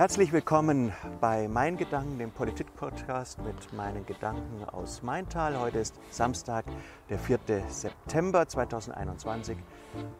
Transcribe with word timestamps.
Herzlich 0.00 0.32
willkommen 0.32 0.94
bei 1.20 1.46
Mein 1.46 1.76
Gedanken, 1.76 2.16
dem 2.16 2.30
Politik-Podcast 2.30 3.38
mit 3.42 3.70
meinen 3.74 4.06
Gedanken 4.06 4.64
aus 4.72 5.02
Maintal. 5.02 5.60
Heute 5.60 5.80
ist 5.80 5.94
Samstag, 6.08 6.64
der 7.10 7.18
4. 7.18 7.38
September 7.68 8.48
2021. 8.48 9.58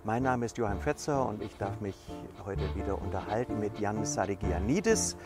Mein 0.05 0.23
Name 0.23 0.45
ist 0.45 0.59
Johann 0.59 0.83
Fetzer 0.83 1.27
und 1.27 1.43
ich 1.43 1.57
darf 1.57 1.81
mich 1.81 1.97
heute 2.45 2.63
wieder 2.75 3.01
unterhalten 3.01 3.59
mit 3.59 3.79
Jan 3.79 4.05
Sarigianidis. 4.05 5.17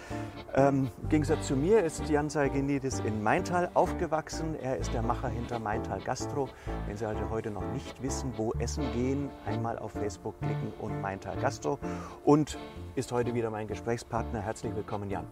Ähm, 0.55 0.91
Im 1.03 1.09
Gegensatz 1.09 1.47
zu 1.47 1.57
mir 1.57 1.83
ist 1.83 2.09
Jan 2.09 2.31
Sarigianidis 2.31 3.01
in 3.01 3.23
Maintal 3.23 3.71
aufgewachsen. 3.75 4.55
Er 4.61 4.77
ist 4.77 4.93
der 4.93 5.03
Macher 5.03 5.29
hinter 5.29 5.59
Maintal 5.59 6.01
Gastro. 6.01 6.49
Wenn 6.87 6.97
Sie 6.97 7.07
also 7.07 7.31
heute 7.31 7.51
noch 7.51 7.65
nicht 7.73 8.03
wissen, 8.03 8.33
wo 8.37 8.53
Essen 8.59 8.85
gehen, 8.93 9.31
einmal 9.47 9.79
auf 9.79 9.93
Facebook 9.93 10.39
klicken 10.41 10.73
und 10.81 11.01
Maintal 11.01 11.37
Gastro. 11.37 11.79
Und 12.25 12.59
ist 12.95 13.13
heute 13.13 13.35
wieder 13.35 13.51
mein 13.51 13.67
Gesprächspartner. 13.67 14.41
Herzlich 14.41 14.75
willkommen, 14.75 15.11
Jan. 15.11 15.27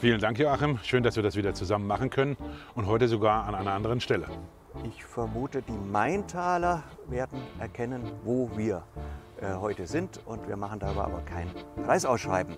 Vielen 0.00 0.20
Dank, 0.20 0.38
Joachim. 0.38 0.78
Schön, 0.82 1.02
dass 1.02 1.16
wir 1.16 1.22
das 1.22 1.34
wieder 1.34 1.54
zusammen 1.54 1.86
machen 1.86 2.10
können 2.10 2.36
und 2.74 2.86
heute 2.86 3.08
sogar 3.08 3.46
an 3.46 3.54
einer 3.54 3.72
anderen 3.72 4.00
Stelle. 4.00 4.26
Ich 4.84 5.04
vermute, 5.04 5.62
die 5.62 5.72
Maintaler 5.72 6.84
werden 7.08 7.40
erkennen, 7.58 8.02
wo 8.22 8.48
wir 8.54 8.84
äh, 9.40 9.54
heute 9.54 9.86
sind 9.86 10.20
und 10.26 10.48
wir 10.48 10.56
machen 10.56 10.80
darüber 10.80 11.04
aber 11.04 11.20
kein 11.20 11.48
Preisausschreiben. 11.84 12.56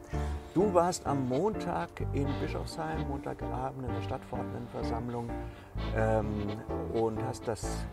Du 0.54 0.72
warst 0.72 1.06
am 1.06 1.28
Montag 1.28 1.88
in 2.12 2.26
Bischofsheim, 2.40 3.06
Montagabend 3.08 3.86
in 3.86 3.94
der 3.94 4.02
Stadtverordnetenversammlung 4.02 5.28
und 6.92 7.22
hast 7.24 7.48
das 7.48 7.86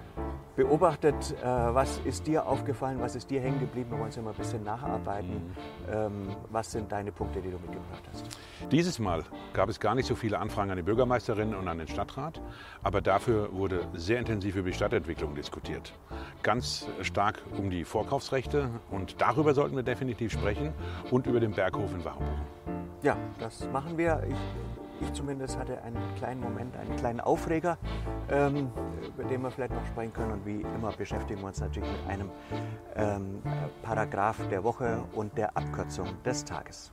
beobachtet. 0.58 1.36
Äh, 1.42 1.46
was 1.46 2.00
ist 2.04 2.28
dir 2.28 2.46
aufgefallen, 2.46 3.00
was 3.00 3.16
ist 3.16 3.30
dir 3.30 3.40
hängen 3.40 3.60
geblieben? 3.60 3.92
Wir 3.92 4.00
wollen 4.00 4.10
es 4.10 4.16
ja 4.18 4.22
mal 4.22 4.32
ein 4.32 4.36
bisschen 4.36 4.64
nacharbeiten. 4.64 5.36
Mhm. 5.36 5.94
Ähm, 5.94 6.36
was 6.50 6.72
sind 6.72 6.92
deine 6.92 7.12
Punkte, 7.14 7.40
die 7.40 7.50
du 7.50 7.58
mitgebracht 7.58 8.04
hast? 8.12 8.26
Dieses 8.72 9.00
Mal 9.00 9.24
gab 9.54 9.70
es 9.70 9.80
gar 9.80 9.96
nicht 9.96 10.08
so 10.08 10.16
viele 10.16 10.40
Anfragen 10.40 10.72
an 10.72 10.78
die 10.78 10.84
Bürgermeisterin 10.84 11.56
und 11.56 11.68
an 11.68 11.78
den 11.78 11.88
Stadtrat, 11.88 12.42
aber 12.84 13.00
dafür 13.00 13.54
wurde 13.54 13.88
sehr 13.94 14.20
intensiv 14.20 14.56
über 14.56 14.70
die 14.70 14.76
Stadtentwicklung 14.76 15.36
diskutiert. 15.36 15.94
Ganz 16.42 16.88
stark 17.02 17.42
um 17.58 17.70
die 17.70 17.86
Vorkaufsrechte 17.86 18.70
und 18.90 19.22
darüber 19.22 19.54
sollten 19.54 19.76
wir 19.76 19.84
definitiv 19.84 20.34
sprechen 20.34 20.74
und 21.12 21.28
über 21.28 21.40
den 21.40 21.52
Berghof 21.52 21.94
in 21.94 22.04
Wachenbrunn. 22.04 22.42
Ja, 23.04 23.16
das 23.40 23.70
machen 23.72 23.96
wir. 23.98 24.24
Ich 24.28 24.36
ich 25.02 25.14
zumindest 25.14 25.58
hatte 25.58 25.82
einen 25.84 25.98
kleinen 26.16 26.42
Moment, 26.42 26.76
einen 26.78 26.96
kleinen 26.96 27.20
Aufreger, 27.20 27.78
ähm, 28.30 28.72
über 29.08 29.24
den 29.24 29.42
wir 29.42 29.52
vielleicht 29.52 29.74
noch 29.74 29.86
sprechen 29.86 30.14
können. 30.14 30.32
Und 30.34 30.46
wie 30.46 30.62
immer 30.62 30.92
beschäftigen 30.92 31.42
wir 31.42 31.48
uns 31.48 31.60
natürlich 31.60 31.90
mit 31.92 32.10
einem 32.10 32.32
ähm, 32.96 33.42
Paragraph 33.84 34.38
der 34.50 34.64
Woche 34.64 35.04
und 35.14 35.38
der 35.38 35.56
Abkürzung 35.56 36.08
des 36.24 36.44
Tages. 36.44 36.92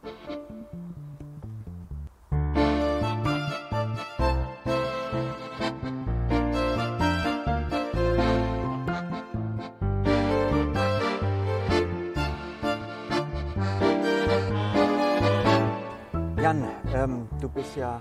Bist 17.54 17.76
ja, 17.76 18.00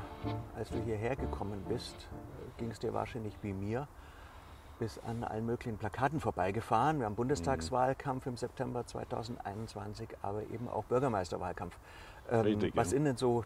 als 0.57 0.69
du 0.69 0.81
hierher 0.83 1.15
gekommen 1.15 1.63
bist, 1.69 1.95
ging 2.57 2.71
es 2.71 2.79
dir 2.79 2.91
wahrscheinlich 2.91 3.35
wie 3.43 3.53
mir, 3.53 3.87
bis 4.79 4.99
an 5.07 5.23
allen 5.23 5.45
möglichen 5.45 5.77
Plakaten 5.77 6.19
vorbeigefahren. 6.19 6.99
Wir 6.99 7.05
haben 7.05 7.15
Bundestagswahlkampf 7.15 8.25
im 8.25 8.35
September 8.35 8.85
2021, 8.85 10.09
aber 10.23 10.41
eben 10.51 10.67
auch 10.67 10.85
Bürgermeisterwahlkampf. 10.85 11.77
Ähm, 12.31 12.41
Richtig, 12.41 12.75
was 12.75 12.87
ja. 12.87 12.97
sind 12.97 13.05
denn 13.05 13.17
so 13.17 13.45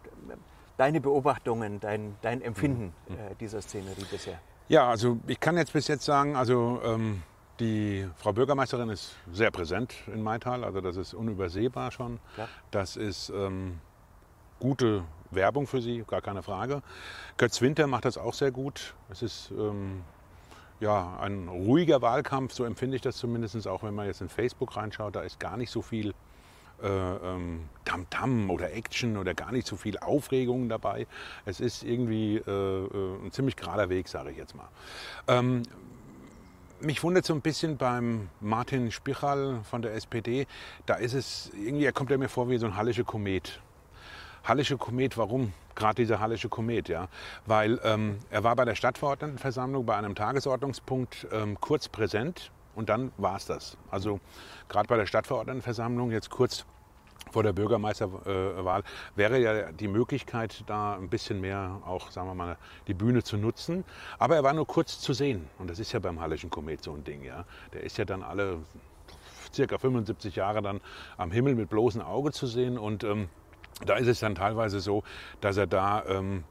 deine 0.78 1.02
Beobachtungen, 1.02 1.78
dein, 1.78 2.16
dein 2.22 2.40
Empfinden 2.40 2.94
mhm. 3.08 3.14
äh, 3.14 3.34
dieser 3.38 3.60
Szenerie 3.60 4.06
bisher? 4.10 4.40
Ja, 4.68 4.88
also 4.88 5.18
ich 5.26 5.38
kann 5.38 5.58
jetzt 5.58 5.74
bis 5.74 5.88
jetzt 5.88 6.06
sagen, 6.06 6.36
also 6.36 6.80
ähm, 6.84 7.22
die 7.60 8.08
Frau 8.16 8.32
Bürgermeisterin 8.32 8.88
ist 8.88 9.14
sehr 9.30 9.50
präsent 9.50 9.94
in 10.06 10.22
Maintal, 10.22 10.64
also 10.64 10.80
das 10.80 10.96
ist 10.96 11.12
unübersehbar 11.12 11.90
schon. 11.90 12.18
Ja. 12.38 12.48
Das 12.70 12.96
ist 12.96 13.28
ähm, 13.28 13.80
gute 14.58 15.04
Werbung 15.30 15.66
für 15.66 15.80
sie, 15.80 16.04
gar 16.06 16.20
keine 16.20 16.42
Frage. 16.42 16.82
Götz 17.36 17.60
Winter 17.60 17.86
macht 17.86 18.04
das 18.04 18.18
auch 18.18 18.34
sehr 18.34 18.50
gut. 18.50 18.94
Es 19.10 19.22
ist 19.22 19.50
ähm, 19.50 20.02
ja, 20.80 21.18
ein 21.20 21.48
ruhiger 21.48 22.02
Wahlkampf, 22.02 22.52
so 22.52 22.64
empfinde 22.64 22.96
ich 22.96 23.02
das 23.02 23.16
zumindest, 23.16 23.66
auch 23.66 23.82
wenn 23.82 23.94
man 23.94 24.06
jetzt 24.06 24.20
in 24.20 24.28
Facebook 24.28 24.76
reinschaut, 24.76 25.16
da 25.16 25.22
ist 25.22 25.40
gar 25.40 25.56
nicht 25.56 25.70
so 25.70 25.82
viel 25.82 26.14
äh, 26.82 26.86
ähm, 26.86 27.68
Tamtam 27.84 28.50
oder 28.50 28.72
Action 28.72 29.16
oder 29.16 29.34
gar 29.34 29.50
nicht 29.50 29.66
so 29.66 29.76
viel 29.76 29.98
Aufregung 29.98 30.68
dabei. 30.68 31.06
Es 31.44 31.60
ist 31.60 31.82
irgendwie 31.82 32.36
äh, 32.36 32.50
äh 32.50 33.24
ein 33.24 33.32
ziemlich 33.32 33.56
gerader 33.56 33.88
Weg, 33.88 34.08
sage 34.08 34.30
ich 34.30 34.36
jetzt 34.36 34.54
mal. 34.54 34.68
Ähm, 35.26 35.64
mich 36.80 37.02
wundert 37.02 37.24
so 37.24 37.34
ein 37.34 37.40
bisschen 37.40 37.76
beim 37.76 38.28
Martin 38.40 38.92
Spichal 38.92 39.60
von 39.68 39.82
der 39.82 39.94
SPD, 39.94 40.46
da 40.86 40.94
ist 40.94 41.14
es 41.14 41.50
irgendwie, 41.54 41.84
er 41.84 41.92
kommt 41.92 42.10
ja 42.10 42.18
mir 42.18 42.28
vor 42.28 42.48
wie 42.48 42.58
so 42.58 42.66
ein 42.66 42.76
hallischer 42.76 43.02
Komet. 43.02 43.60
Hallische 44.44 44.76
Komet, 44.76 45.16
warum 45.16 45.52
gerade 45.74 45.96
dieser 45.96 46.20
Hallische 46.20 46.48
Komet? 46.48 46.88
Ja? 46.88 47.08
Weil 47.46 47.80
ähm, 47.84 48.18
er 48.30 48.44
war 48.44 48.56
bei 48.56 48.64
der 48.64 48.74
Stadtverordnetenversammlung 48.74 49.84
bei 49.86 49.96
einem 49.96 50.14
Tagesordnungspunkt 50.14 51.26
ähm, 51.32 51.60
kurz 51.60 51.88
präsent 51.88 52.50
und 52.74 52.88
dann 52.88 53.12
war 53.16 53.36
es 53.36 53.46
das. 53.46 53.76
Also 53.90 54.20
gerade 54.68 54.88
bei 54.88 54.96
der 54.96 55.06
Stadtverordnetenversammlung 55.06 56.10
jetzt 56.10 56.30
kurz 56.30 56.64
vor 57.32 57.42
der 57.42 57.52
Bürgermeisterwahl 57.52 58.82
wäre 59.14 59.38
ja 59.38 59.72
die 59.72 59.88
Möglichkeit, 59.88 60.64
da 60.66 60.94
ein 60.94 61.08
bisschen 61.08 61.40
mehr 61.40 61.82
auch, 61.84 62.10
sagen 62.10 62.28
wir 62.28 62.34
mal, 62.34 62.56
die 62.86 62.94
Bühne 62.94 63.22
zu 63.22 63.36
nutzen. 63.36 63.84
Aber 64.18 64.36
er 64.36 64.44
war 64.44 64.52
nur 64.52 64.66
kurz 64.66 65.00
zu 65.00 65.12
sehen. 65.12 65.48
Und 65.58 65.68
das 65.68 65.78
ist 65.78 65.92
ja 65.92 65.98
beim 65.98 66.20
Hallischen 66.20 66.50
Komet 66.50 66.82
so 66.82 66.92
ein 66.92 67.04
Ding. 67.04 67.24
Ja? 67.24 67.44
Der 67.72 67.82
ist 67.82 67.98
ja 67.98 68.04
dann 68.04 68.22
alle 68.22 68.60
circa 69.52 69.78
75 69.78 70.36
Jahre 70.36 70.62
dann 70.62 70.80
am 71.16 71.30
Himmel 71.30 71.54
mit 71.54 71.68
bloßem 71.70 72.00
Auge 72.00 72.32
zu 72.32 72.46
sehen. 72.46 72.78
Und 72.78 73.04
ähm, 73.04 73.28
da 73.86 73.96
ist 73.96 74.08
es 74.08 74.20
dann 74.20 74.34
teilweise 74.34 74.80
so, 74.80 75.02
dass 75.40 75.56
er 75.56 75.66
da 75.66 76.04
ähm, 76.06 76.44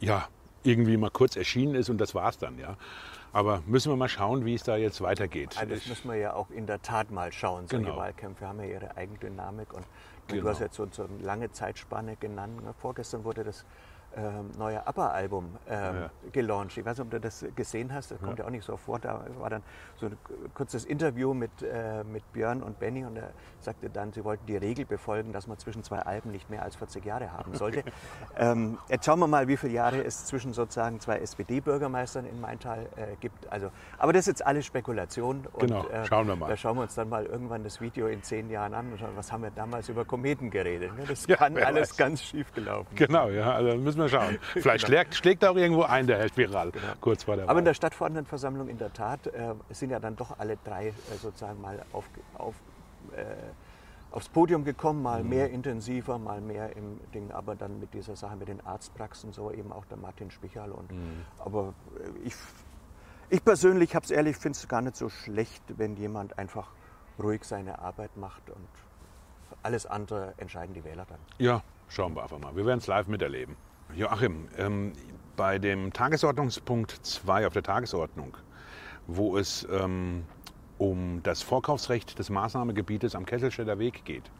ja, 0.00 0.28
irgendwie 0.62 0.96
mal 0.96 1.10
kurz 1.10 1.36
erschienen 1.36 1.74
ist 1.74 1.90
und 1.90 1.98
das 1.98 2.14
war 2.14 2.28
es 2.28 2.38
dann. 2.38 2.58
Ja. 2.58 2.76
Aber 3.32 3.62
müssen 3.66 3.90
wir 3.90 3.96
mal 3.96 4.08
schauen, 4.08 4.44
wie 4.44 4.54
es 4.54 4.62
da 4.62 4.76
jetzt 4.76 5.00
weitergeht. 5.00 5.58
Also 5.58 5.74
das 5.74 5.86
müssen 5.86 6.08
wir 6.08 6.16
ja 6.16 6.34
auch 6.34 6.50
in 6.50 6.66
der 6.66 6.80
Tat 6.82 7.10
mal 7.10 7.32
schauen. 7.32 7.66
Solche 7.66 7.86
genau. 7.86 7.96
Wahlkämpfe 7.98 8.46
haben 8.46 8.60
ja 8.60 8.66
ihre 8.66 8.96
Eigendynamik. 8.96 9.72
Und 9.72 9.84
genau. 10.28 10.42
du 10.42 10.48
hast 10.48 10.60
jetzt 10.60 10.76
so, 10.76 10.86
so 10.90 11.04
eine 11.04 11.18
lange 11.18 11.50
Zeitspanne 11.50 12.16
genannt. 12.16 12.62
Vorgestern 12.78 13.24
wurde 13.24 13.42
das 13.42 13.64
ähm, 14.16 14.50
neue 14.58 14.86
ABBA-Album 14.86 15.56
ähm, 15.68 15.94
ja. 15.94 16.10
gelauncht. 16.32 16.76
Ich 16.76 16.84
weiß 16.84 16.98
nicht, 16.98 17.06
ob 17.06 17.10
du 17.10 17.20
das 17.20 17.44
gesehen 17.54 17.92
hast, 17.92 18.10
das 18.10 18.20
kommt 18.20 18.38
ja, 18.38 18.44
ja 18.44 18.48
auch 18.48 18.52
nicht 18.52 18.64
so 18.64 18.76
vor. 18.76 18.98
Da 18.98 19.24
war 19.38 19.50
dann 19.50 19.62
so 19.96 20.06
ein 20.06 20.16
kurzes 20.54 20.84
Interview 20.84 21.34
mit, 21.34 21.50
äh, 21.62 22.04
mit 22.04 22.30
Björn 22.32 22.62
und 22.62 22.78
Benny 22.78 23.04
und 23.04 23.16
er 23.16 23.30
sagte 23.60 23.90
dann, 23.90 24.12
sie 24.12 24.24
wollten 24.24 24.46
die 24.46 24.56
Regel 24.56 24.84
befolgen, 24.84 25.32
dass 25.32 25.46
man 25.46 25.58
zwischen 25.58 25.82
zwei 25.82 25.98
Alben 26.00 26.30
nicht 26.30 26.50
mehr 26.50 26.62
als 26.62 26.76
40 26.76 27.04
Jahre 27.04 27.32
haben 27.32 27.54
sollte. 27.54 27.82
ähm, 28.36 28.78
jetzt 28.88 29.04
schauen 29.06 29.18
wir 29.18 29.26
mal, 29.26 29.48
wie 29.48 29.56
viele 29.56 29.72
Jahre 29.72 30.04
es 30.04 30.26
zwischen 30.26 30.52
sozusagen 30.52 31.00
zwei 31.00 31.18
SPD-Bürgermeistern 31.18 32.26
in 32.26 32.40
Maintal 32.40 32.86
äh, 32.96 33.16
gibt. 33.20 33.50
Also, 33.50 33.70
aber 33.98 34.12
das 34.12 34.20
ist 34.20 34.26
jetzt 34.26 34.46
alles 34.46 34.66
Spekulation. 34.66 35.46
Und, 35.52 35.60
genau, 35.60 35.86
äh, 35.88 36.04
schauen 36.04 36.26
wir 36.28 36.36
mal. 36.36 36.48
Da 36.48 36.56
schauen 36.56 36.76
wir 36.76 36.82
uns 36.82 36.94
dann 36.94 37.08
mal 37.08 37.26
irgendwann 37.26 37.64
das 37.64 37.80
Video 37.80 38.06
in 38.08 38.22
zehn 38.22 38.50
Jahren 38.50 38.74
an 38.74 38.92
und 38.92 38.98
schauen, 38.98 39.16
was 39.16 39.32
haben 39.32 39.42
wir 39.42 39.50
damals 39.50 39.88
über 39.88 40.04
Kometen 40.04 40.50
geredet. 40.50 40.90
Das 41.08 41.26
ja, 41.26 41.36
kann 41.36 41.56
alles 41.56 41.90
weiß. 41.90 41.96
ganz 41.96 42.22
schief 42.22 42.52
gelaufen. 42.52 42.94
Genau, 42.94 43.28
ja, 43.28 43.52
also 43.52 43.76
müssen 43.78 44.00
wir 44.00 44.03
wir 44.04 44.08
schauen. 44.08 44.38
Vielleicht 44.52 44.86
genau. 44.86 44.98
schlägt, 44.98 45.14
schlägt 45.14 45.44
auch 45.44 45.56
irgendwo 45.56 45.82
ein, 45.82 46.06
der 46.06 46.18
Herr 46.18 46.28
Spiral, 46.28 46.70
genau. 46.70 46.84
kurz 47.00 47.24
vor 47.24 47.36
der 47.36 47.46
Wahl. 47.46 47.50
Aber 47.50 47.58
in 47.58 47.64
der 47.64 47.74
Stadtverordnetenversammlung 47.74 48.68
in 48.68 48.78
der 48.78 48.92
Tat 48.92 49.26
äh, 49.26 49.54
sind 49.70 49.90
ja 49.90 50.00
dann 50.00 50.16
doch 50.16 50.38
alle 50.38 50.56
drei 50.64 50.88
äh, 50.88 50.92
sozusagen 51.20 51.60
mal 51.60 51.82
auf, 51.92 52.04
auf, 52.38 52.54
äh, 53.16 53.24
aufs 54.10 54.28
Podium 54.28 54.64
gekommen, 54.64 55.02
mal 55.02 55.22
mhm. 55.22 55.28
mehr 55.28 55.50
intensiver, 55.50 56.18
mal 56.18 56.40
mehr 56.40 56.76
im 56.76 57.00
Ding, 57.12 57.30
aber 57.32 57.54
dann 57.54 57.80
mit 57.80 57.94
dieser 57.94 58.16
Sache 58.16 58.36
mit 58.36 58.48
den 58.48 58.64
Arztpraxen, 58.64 59.32
so 59.32 59.50
eben 59.50 59.72
auch 59.72 59.84
der 59.86 59.96
Martin 59.96 60.30
Spichal. 60.30 60.70
Und, 60.70 60.90
mhm. 60.90 61.24
Aber 61.38 61.74
äh, 61.98 62.26
ich, 62.26 62.34
ich 63.30 63.44
persönlich 63.44 63.94
habe 63.94 64.04
es 64.04 64.10
ehrlich, 64.10 64.36
finde 64.36 64.56
es 64.56 64.68
gar 64.68 64.82
nicht 64.82 64.96
so 64.96 65.08
schlecht, 65.08 65.62
wenn 65.76 65.96
jemand 65.96 66.38
einfach 66.38 66.68
ruhig 67.18 67.44
seine 67.44 67.78
Arbeit 67.78 68.16
macht 68.16 68.50
und 68.50 68.68
alles 69.62 69.86
andere 69.86 70.34
entscheiden 70.36 70.74
die 70.74 70.84
Wähler 70.84 71.06
dann. 71.08 71.18
Ja, 71.38 71.62
schauen 71.88 72.14
wir 72.14 72.22
einfach 72.22 72.38
mal. 72.38 72.54
Wir 72.56 72.66
werden 72.66 72.78
es 72.78 72.86
live 72.86 73.06
miterleben. 73.06 73.56
Joachim, 73.94 74.48
ähm, 74.56 74.92
bei 75.36 75.58
dem 75.58 75.92
Tagesordnungspunkt 75.92 76.90
2 77.02 77.46
auf 77.46 77.52
der 77.52 77.62
Tagesordnung, 77.62 78.36
wo 79.06 79.36
es 79.36 79.66
ähm, 79.70 80.24
um 80.78 81.22
das 81.22 81.42
Vorkaufsrecht 81.42 82.18
des 82.18 82.30
Maßnahmegebietes 82.30 83.14
am 83.14 83.26
Kesselstädter 83.26 83.78
Weg 83.78 84.04
geht 84.04 84.30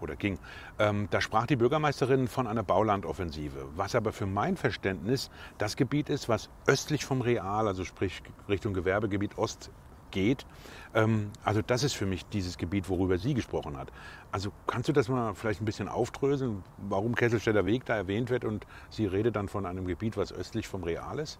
oder 0.00 0.16
ging, 0.16 0.38
ähm, 0.78 1.08
da 1.10 1.20
sprach 1.20 1.46
die 1.46 1.56
Bürgermeisterin 1.56 2.28
von 2.28 2.46
einer 2.46 2.62
Baulandoffensive, 2.62 3.66
was 3.76 3.94
aber 3.94 4.12
für 4.12 4.26
mein 4.26 4.56
Verständnis 4.56 5.30
das 5.58 5.76
Gebiet 5.76 6.08
ist, 6.08 6.28
was 6.28 6.50
östlich 6.66 7.04
vom 7.04 7.20
Real, 7.20 7.66
also 7.66 7.84
sprich 7.84 8.22
Richtung 8.48 8.74
Gewerbegebiet 8.74 9.38
Ost 9.38 9.70
geht. 10.10 10.46
Ähm, 10.94 11.30
also 11.44 11.62
das 11.62 11.82
ist 11.82 11.94
für 11.94 12.06
mich 12.06 12.26
dieses 12.26 12.58
Gebiet, 12.58 12.88
worüber 12.88 13.18
sie 13.18 13.34
gesprochen 13.34 13.76
hat. 13.76 13.92
Also 14.32 14.52
kannst 14.66 14.88
du 14.88 14.92
das 14.92 15.08
mal 15.08 15.34
vielleicht 15.34 15.60
ein 15.62 15.64
bisschen 15.64 15.88
aufdröseln, 15.88 16.62
warum 16.76 17.14
Kesselstädter 17.14 17.66
Weg 17.66 17.84
da 17.86 17.96
erwähnt 17.96 18.30
wird 18.30 18.44
und 18.44 18.66
sie 18.90 19.06
redet 19.06 19.36
dann 19.36 19.48
von 19.48 19.66
einem 19.66 19.86
Gebiet, 19.86 20.16
was 20.16 20.32
östlich 20.32 20.68
vom 20.68 20.84
Real 20.84 21.18
ist? 21.18 21.38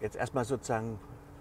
Jetzt 0.00 0.16
erstmal 0.16 0.44
sozusagen 0.44 0.98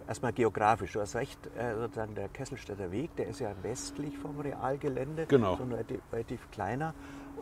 erstmal 0.07 0.33
geografisch. 0.33 0.94
Du 0.94 1.01
hast 1.01 1.16
recht, 1.16 1.39
äh, 1.57 1.75
sozusagen 1.75 2.16
der 2.16 2.30
Kesselstädter 2.30 2.92
Weg, 2.92 3.16
der 3.16 3.28
ist 3.28 3.39
ja 3.39 3.51
westlich 3.62 4.18
vom 4.18 4.39
Realgelände, 4.39 5.25
genau. 5.25 5.57
so 5.57 5.63
relativ, 5.63 6.01
relativ 6.12 6.51
kleiner. 6.51 6.94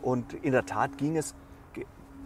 Und 0.02 0.34
in 0.34 0.52
der 0.52 0.66
Tat 0.66 0.98
ging 0.98 1.16
es 1.16 1.34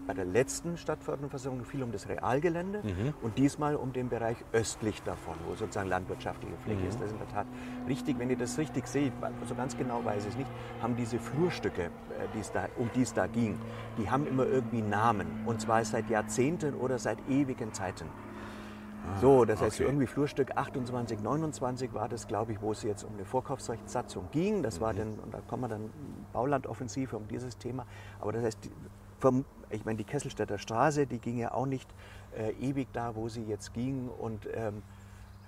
bei 0.09 0.15
der 0.15 0.25
letzten 0.25 0.79
Stadtverordnetenversammlung 0.79 1.67
viel 1.67 1.83
um 1.83 1.93
das 1.93 2.09
Realgelände 2.09 2.81
mhm. 2.83 3.13
und 3.21 3.37
diesmal 3.37 3.77
um 3.77 3.93
den 3.93 4.09
Bereich 4.09 4.39
östlich 4.55 5.03
davon, 5.03 5.35
wo 5.47 5.55
sozusagen 5.55 5.91
landwirtschaftliche 5.91 6.57
Fläche 6.65 6.81
mhm. 6.81 6.89
ist. 6.89 6.99
Das 6.99 7.09
ist 7.09 7.13
in 7.13 7.19
der 7.19 7.29
Tat 7.29 7.47
richtig. 7.87 8.19
Wenn 8.19 8.31
ihr 8.31 8.39
das 8.39 8.57
richtig 8.57 8.87
seht, 8.87 9.13
so 9.47 9.55
ganz 9.55 9.77
genau 9.77 10.03
weiß 10.03 10.25
ich 10.25 10.31
es 10.31 10.37
nicht, 10.39 10.51
haben 10.81 10.97
diese 10.97 11.19
Flurstücke, 11.19 11.83
äh, 11.83 11.89
die's 12.35 12.51
da, 12.51 12.69
um 12.79 12.91
die 12.95 13.03
es 13.03 13.13
da 13.13 13.27
ging, 13.27 13.59
die 13.99 14.11
haben 14.11 14.27
immer 14.27 14.47
irgendwie 14.47 14.81
Namen. 14.81 15.27
Und 15.45 15.61
zwar 15.61 15.85
seit 15.85 16.09
Jahrzehnten 16.09 16.75
oder 16.75 16.99
seit 16.99 17.19
ewigen 17.29 17.75
Zeiten. 17.75 18.07
Ah, 18.07 19.21
so, 19.21 19.45
das 19.45 19.61
heißt 19.61 19.79
okay. 19.79 19.91
irgendwie 19.91 20.07
Flurstück 20.07 20.53
28, 20.57 21.21
29 21.21 21.93
war 21.93 22.09
das, 22.09 22.27
glaube 22.27 22.53
ich, 22.53 22.63
wo 22.63 22.73
es 22.73 22.83
jetzt 22.83 23.05
um 23.05 23.13
eine 23.13 23.27
Vorkaufsrechtssatzung 23.27 24.31
ging. 24.33 24.63
Das 24.63 24.79
mhm. 24.79 24.85
war 24.85 24.95
dann, 24.95 25.19
und 25.19 25.35
da 25.35 25.41
kommen 25.47 25.65
wir 25.65 25.69
dann 25.69 25.91
Baulandoffensive 26.33 27.15
um 27.15 27.29
dieses 27.29 27.59
Thema. 27.59 27.85
Aber 28.21 28.33
das 28.33 28.43
heißt, 28.43 28.71
vom, 29.19 29.45
ich 29.71 29.85
meine, 29.85 29.99
die 29.99 30.05
Kesselstädter 30.05 30.59
Straße, 30.59 31.07
die 31.07 31.19
ging 31.19 31.39
ja 31.39 31.53
auch 31.53 31.67
nicht 31.67 31.89
äh, 32.37 32.51
ewig 32.61 32.89
da, 32.93 33.15
wo 33.15 33.29
sie 33.29 33.45
jetzt 33.45 33.75
ging. 33.75 34.09
Und 34.09 34.49
ähm, 34.55 34.83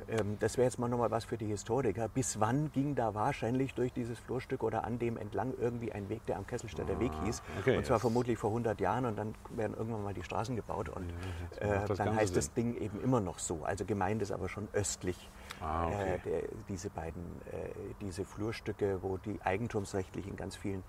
ähm, 0.08 0.36
das 0.40 0.56
wäre 0.56 0.66
jetzt 0.66 0.78
mal 0.78 0.88
nochmal 0.88 1.10
was 1.10 1.24
für 1.24 1.36
die 1.36 1.46
Historiker. 1.46 2.08
Bis 2.08 2.40
wann 2.40 2.70
ging 2.72 2.94
da 2.94 3.14
wahrscheinlich 3.14 3.74
durch 3.74 3.92
dieses 3.92 4.18
Flurstück 4.18 4.62
oder 4.62 4.84
an 4.84 4.98
dem 4.98 5.16
entlang 5.16 5.52
irgendwie 5.58 5.92
ein 5.92 6.08
Weg, 6.08 6.24
der 6.26 6.36
am 6.36 6.46
Kesselstädter 6.46 6.94
ah, 6.96 7.00
Weg 7.00 7.12
hieß? 7.24 7.42
Okay, 7.60 7.76
und 7.76 7.86
zwar 7.86 7.96
yes. 7.96 8.02
vermutlich 8.02 8.38
vor 8.38 8.50
100 8.50 8.80
Jahren 8.80 9.06
und 9.06 9.16
dann 9.16 9.34
werden 9.50 9.76
irgendwann 9.76 10.02
mal 10.02 10.14
die 10.14 10.22
Straßen 10.22 10.56
gebaut 10.56 10.88
und 10.88 11.12
ja, 11.60 11.84
äh, 11.84 11.94
dann 11.94 12.16
heißt 12.16 12.28
Sinn. 12.28 12.34
das 12.34 12.52
Ding 12.54 12.76
eben 12.76 13.00
immer 13.02 13.20
noch 13.20 13.38
so. 13.38 13.62
Also 13.64 13.84
gemeint 13.84 14.22
ist 14.22 14.32
aber 14.32 14.48
schon 14.48 14.68
östlich 14.72 15.30
ah, 15.60 15.86
okay. 15.86 16.14
äh, 16.14 16.18
der, 16.18 16.42
diese 16.68 16.90
beiden, 16.90 17.22
äh, 17.52 17.70
diese 18.00 18.24
Flurstücke, 18.24 19.02
wo 19.02 19.16
die 19.18 19.40
eigentumsrechtlich 19.42 20.26
in 20.26 20.36
ganz 20.36 20.56
vielen 20.56 20.82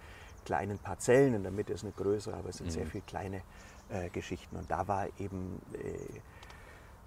kleinen 0.46 0.80
Parzellen, 0.80 1.34
in 1.34 1.44
der 1.44 1.52
Mitte 1.52 1.74
ist 1.74 1.84
eine 1.84 1.94
größere, 1.94 2.36
aber 2.36 2.50
es 2.50 2.58
sind 2.58 2.68
mhm. 2.68 2.72
sehr 2.72 2.86
viele 2.88 3.04
kleine 3.04 3.42
äh, 3.90 4.10
Geschichten. 4.10 4.56
Und 4.56 4.70
da 4.70 4.88
war 4.88 5.08
eben 5.20 5.62
äh, 5.74 6.20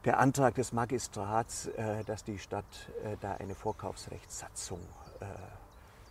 der 0.04 0.18
Antrag 0.18 0.54
des 0.54 0.72
Magistrats, 0.72 1.66
äh, 1.68 2.04
dass 2.04 2.24
die 2.24 2.38
Stadt 2.38 2.64
äh, 3.04 3.16
da 3.20 3.34
eine 3.34 3.54
Vorkaufsrechtssatzung 3.54 4.80
äh, 5.20 5.24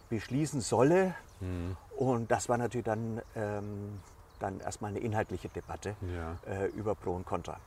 beschließen 0.10 0.62
solle. 0.62 1.16
Mhm. 1.40 1.78
Und 1.98 2.32
das 2.32 2.50
war 2.50 2.58
natürlich 2.58 2.86
dann, 2.86 3.22
ähm, 3.36 4.00
dann 4.40 4.60
erstmal 4.60 4.92
eine 4.92 5.00
inhaltliche 5.00 5.50
Debatte 5.50 5.96
ja. 6.02 6.38
Äh, 6.52 6.68
über 6.68 6.96
Pro 6.96 7.16
und 7.16 7.26
Contra. 7.26 7.60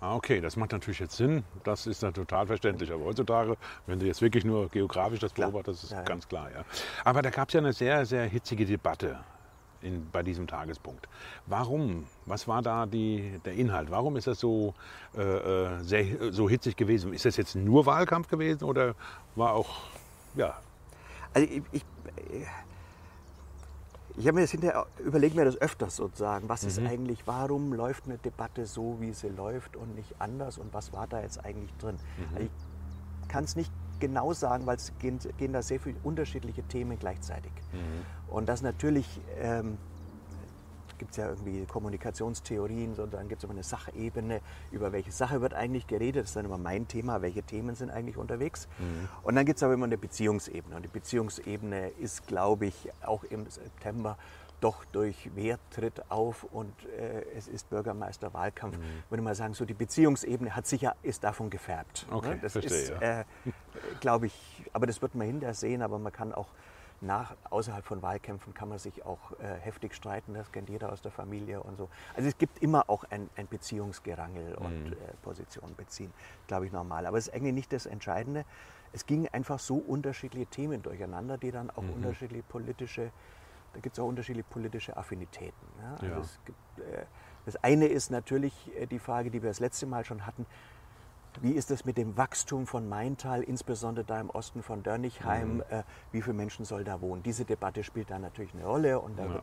Ah, 0.00 0.14
okay, 0.14 0.40
das 0.40 0.56
macht 0.56 0.72
natürlich 0.72 1.00
jetzt 1.00 1.16
Sinn. 1.16 1.44
Das 1.64 1.86
ist 1.86 2.02
dann 2.02 2.14
total 2.14 2.46
verständlich. 2.46 2.92
Aber 2.92 3.04
heutzutage, 3.04 3.56
wenn 3.86 3.98
du 3.98 4.06
jetzt 4.06 4.22
wirklich 4.22 4.44
nur 4.44 4.68
geografisch 4.68 5.20
das 5.20 5.32
beobachtest, 5.32 5.84
ist 5.84 5.90
ja, 5.90 5.98
ja. 5.98 6.04
ganz 6.04 6.28
klar. 6.28 6.50
Ja. 6.52 6.64
Aber 7.04 7.22
da 7.22 7.30
gab 7.30 7.48
es 7.48 7.54
ja 7.54 7.60
eine 7.60 7.72
sehr, 7.72 8.06
sehr 8.06 8.24
hitzige 8.24 8.64
Debatte 8.66 9.18
in, 9.82 10.08
bei 10.10 10.22
diesem 10.22 10.46
Tagespunkt. 10.46 11.08
Warum? 11.46 12.06
Was 12.26 12.48
war 12.48 12.62
da 12.62 12.86
die, 12.86 13.40
der 13.44 13.54
Inhalt? 13.54 13.90
Warum 13.90 14.16
ist 14.16 14.26
das 14.26 14.40
so, 14.40 14.74
äh, 15.16 15.22
äh 15.22 15.82
sehr, 15.82 16.32
so 16.32 16.48
hitzig 16.48 16.76
gewesen? 16.76 17.12
Ist 17.12 17.24
das 17.24 17.36
jetzt 17.36 17.54
nur 17.54 17.86
Wahlkampf 17.86 18.28
gewesen 18.28 18.64
oder 18.64 18.94
war 19.34 19.52
auch, 19.52 19.68
ja? 20.34 20.56
Also 21.34 21.48
ich, 21.48 21.62
ich, 21.72 21.84
ich 24.18 24.26
habe 24.26 24.34
mir 24.34 24.40
das 24.42 24.50
hinterher 24.50 24.86
überlegt 24.98 25.36
mir 25.36 25.44
das 25.44 25.56
öfters 25.60 25.96
sozusagen. 25.96 26.48
Was 26.48 26.62
mhm. 26.62 26.68
ist 26.68 26.78
eigentlich, 26.80 27.26
warum 27.26 27.72
läuft 27.72 28.06
eine 28.06 28.18
Debatte 28.18 28.66
so, 28.66 28.96
wie 29.00 29.12
sie 29.12 29.28
läuft 29.28 29.76
und 29.76 29.94
nicht 29.94 30.20
anders 30.20 30.58
und 30.58 30.74
was 30.74 30.92
war 30.92 31.06
da 31.06 31.22
jetzt 31.22 31.44
eigentlich 31.44 31.72
drin? 31.76 31.96
Mhm. 32.16 32.34
Also 32.34 32.46
ich 32.46 33.28
kann 33.28 33.44
es 33.44 33.54
nicht 33.56 33.72
genau 34.00 34.32
sagen, 34.32 34.66
weil 34.66 34.76
es 34.76 34.92
gehen, 34.98 35.18
gehen, 35.36 35.52
da 35.52 35.62
sehr 35.62 35.78
viele 35.78 35.96
unterschiedliche 36.02 36.62
Themen 36.64 36.98
gleichzeitig. 36.98 37.52
Mhm. 37.72 38.34
Und 38.34 38.48
das 38.48 38.62
natürlich 38.62 39.20
ähm, 39.40 39.78
gibt 40.98 41.12
es 41.12 41.16
ja 41.16 41.28
irgendwie 41.28 41.64
Kommunikationstheorien, 41.66 42.94
sondern 42.94 43.28
gibt 43.28 43.40
es 43.40 43.44
immer 43.44 43.54
eine 43.54 43.62
Sachebene, 43.62 44.40
über 44.70 44.92
welche 44.92 45.12
Sache 45.12 45.40
wird 45.40 45.54
eigentlich 45.54 45.86
geredet. 45.86 46.22
Das 46.22 46.30
ist 46.30 46.36
dann 46.36 46.44
immer 46.44 46.58
mein 46.58 46.88
Thema, 46.88 47.22
welche 47.22 47.42
Themen 47.42 47.74
sind 47.74 47.90
eigentlich 47.90 48.16
unterwegs. 48.16 48.68
Mhm. 48.78 49.08
Und 49.22 49.36
dann 49.36 49.46
gibt 49.46 49.58
es 49.58 49.62
aber 49.62 49.74
immer 49.74 49.86
eine 49.86 49.98
Beziehungsebene. 49.98 50.76
Und 50.76 50.82
die 50.82 50.88
Beziehungsebene 50.88 51.88
ist, 52.00 52.26
glaube 52.26 52.66
ich, 52.66 52.90
auch 53.04 53.24
im 53.24 53.48
September 53.48 54.16
doch 54.60 54.84
durch 54.86 55.30
Wer 55.34 55.58
tritt 55.70 56.10
auf 56.10 56.44
und 56.44 56.72
äh, 56.86 57.22
es 57.36 57.48
ist 57.48 57.70
Bürgermeisterwahlkampf, 57.70 58.76
mhm. 58.76 58.82
würde 59.08 59.22
mal 59.22 59.34
sagen, 59.34 59.54
so 59.54 59.64
die 59.64 59.74
Beziehungsebene 59.74 60.54
hat 60.54 60.66
sicher, 60.66 60.96
ist 61.02 61.22
davon 61.24 61.50
gefärbt. 61.50 62.06
Okay, 62.10 62.30
ne? 62.30 62.38
Das 62.42 62.52
verstehe, 62.52 62.76
ist, 62.76 62.90
ja. 62.90 63.20
äh, 63.20 63.24
glaube 64.00 64.26
ich, 64.26 64.64
aber 64.72 64.86
das 64.86 65.00
wird 65.00 65.14
man 65.14 65.26
hinterher 65.26 65.54
sehen, 65.54 65.82
aber 65.82 65.98
man 65.98 66.12
kann 66.12 66.34
auch 66.34 66.48
nach, 67.00 67.36
außerhalb 67.50 67.84
von 67.84 68.02
Wahlkämpfen 68.02 68.54
kann 68.54 68.68
man 68.68 68.78
sich 68.78 69.04
auch 69.04 69.32
äh, 69.38 69.58
heftig 69.60 69.94
streiten, 69.94 70.34
das 70.34 70.50
kennt 70.50 70.68
jeder 70.68 70.92
aus 70.92 71.00
der 71.00 71.12
Familie 71.12 71.62
und 71.62 71.76
so. 71.76 71.88
Also 72.16 72.28
es 72.28 72.36
gibt 72.38 72.60
immer 72.62 72.90
auch 72.90 73.04
ein, 73.10 73.30
ein 73.36 73.46
Beziehungsgerangel 73.46 74.56
mhm. 74.58 74.66
und 74.66 74.92
äh, 74.92 74.96
Position 75.22 75.74
beziehen, 75.76 76.12
glaube 76.46 76.66
ich 76.66 76.72
normal. 76.72 77.06
Aber 77.06 77.18
es 77.18 77.28
ist 77.28 77.34
eigentlich 77.34 77.54
nicht 77.54 77.72
das 77.72 77.86
Entscheidende. 77.86 78.44
Es 78.92 79.06
gingen 79.06 79.28
einfach 79.32 79.58
so 79.58 79.76
unterschiedliche 79.76 80.46
Themen 80.46 80.82
durcheinander, 80.82 81.38
die 81.38 81.50
dann 81.50 81.70
auch 81.70 81.82
mhm. 81.82 81.94
unterschiedliche 81.94 82.42
politische, 82.42 83.12
da 83.74 83.80
gibt 83.80 83.96
es 83.96 84.02
auch 84.02 84.08
unterschiedliche 84.08 84.48
politische 84.48 84.96
Affinitäten. 84.96 85.66
Ja? 85.80 85.92
Also 85.92 86.06
ja. 86.06 86.22
Gibt, 86.44 86.78
äh, 86.78 87.04
das 87.44 87.56
eine 87.62 87.86
ist 87.86 88.10
natürlich 88.10 88.52
äh, 88.76 88.86
die 88.86 88.98
Frage, 88.98 89.30
die 89.30 89.42
wir 89.42 89.50
das 89.50 89.60
letzte 89.60 89.86
Mal 89.86 90.04
schon 90.04 90.26
hatten, 90.26 90.46
wie 91.40 91.52
ist 91.52 91.70
es 91.70 91.84
mit 91.84 91.96
dem 91.96 92.16
Wachstum 92.16 92.66
von 92.66 92.88
Maintal, 92.88 93.42
insbesondere 93.42 94.04
da 94.04 94.20
im 94.20 94.30
Osten 94.30 94.62
von 94.62 94.82
Dörnichheim? 94.82 95.56
Mhm. 95.56 95.64
Äh, 95.70 95.82
wie 96.12 96.22
viele 96.22 96.34
Menschen 96.34 96.64
soll 96.64 96.84
da 96.84 97.00
wohnen? 97.00 97.22
Diese 97.22 97.44
Debatte 97.44 97.84
spielt 97.84 98.10
da 98.10 98.18
natürlich 98.18 98.54
eine 98.54 98.64
Rolle 98.64 99.00
und 99.00 99.18
da 99.18 99.26
ja. 99.26 99.42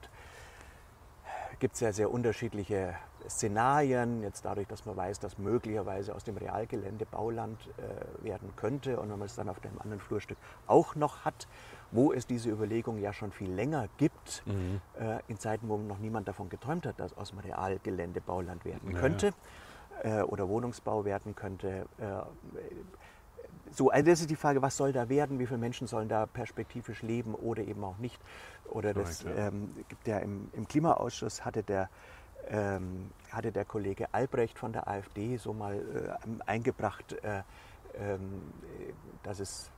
gibt 1.60 1.76
es 1.76 1.82
ja 1.82 1.92
sehr 1.92 2.12
unterschiedliche 2.12 2.96
Szenarien. 3.30 4.22
Jetzt 4.22 4.46
dadurch, 4.46 4.68
dass 4.68 4.86
man 4.86 4.98
weiß, 4.98 5.20
dass 5.20 5.38
möglicherweise 5.38 6.14
aus 6.16 6.24
dem 6.24 6.38
Realgelände 6.38 7.06
Bauland 7.06 7.60
äh, 7.78 8.24
werden 8.24 8.54
könnte 8.56 9.00
und 9.00 9.10
wenn 9.10 9.20
man 9.20 9.28
es 9.28 9.36
dann 9.36 9.50
auf 9.50 9.60
dem 9.60 9.80
anderen 9.82 10.00
Flurstück 10.00 10.38
auch 10.68 10.96
noch 10.96 11.26
hat, 11.26 11.48
wo 11.92 12.12
es 12.12 12.28
diese 12.28 12.50
Überlegung 12.50 12.98
ja 12.98 13.14
schon 13.14 13.32
viel 13.32 13.52
länger 13.52 13.88
gibt, 13.98 14.44
mhm. 14.46 14.82
äh, 15.00 15.20
in 15.28 15.40
Zeiten, 15.40 15.70
wo 15.70 15.78
noch 15.78 16.00
niemand 16.00 16.28
davon 16.28 16.50
geträumt 16.50 16.86
hat, 16.86 17.00
dass 17.00 17.16
aus 17.18 17.30
dem 17.30 17.40
Realgelände 17.40 18.22
Bauland 18.22 18.66
werden 18.66 18.92
ja. 18.92 19.00
könnte 19.00 19.34
äh, 20.04 20.22
oder 20.22 20.48
Wohnungsbau 20.48 21.06
werden 21.06 21.36
könnte. 21.36 21.86
Äh, 21.98 22.06
so, 23.72 23.90
also 23.90 24.06
das 24.06 24.22
ist 24.22 24.30
die 24.30 24.36
Frage, 24.36 24.62
was 24.62 24.78
soll 24.78 24.94
da 24.94 25.10
werden, 25.10 25.40
wie 25.40 25.46
viele 25.46 25.60
Menschen 25.60 25.88
sollen 25.88 26.08
da 26.08 26.26
perspektivisch 26.26 27.02
leben 27.02 27.36
oder 27.36 27.64
eben 27.64 27.84
auch 27.84 27.98
nicht. 27.98 28.20
Oder 28.70 28.94
das 28.94 29.26
ähm, 29.26 29.76
gibt 29.90 30.08
ja 30.08 30.20
im, 30.20 30.50
im, 30.54 30.68
Klimaausschuss 30.68 31.44
hatte 31.44 31.62
der, 31.62 31.90
ähm, 32.48 33.12
hatte 33.32 33.52
der 33.52 33.66
Kollege 33.66 34.08
Albrecht 34.14 34.58
von 34.58 34.72
der 34.72 34.88
AfD 34.88 35.38
so 35.38 35.54
mal 35.54 35.76
äh, 35.76 36.44
eingebracht, 36.46 37.14
äh, 37.24 37.42
ähm, 37.98 38.42
dass 39.24 39.40
es 39.40 39.72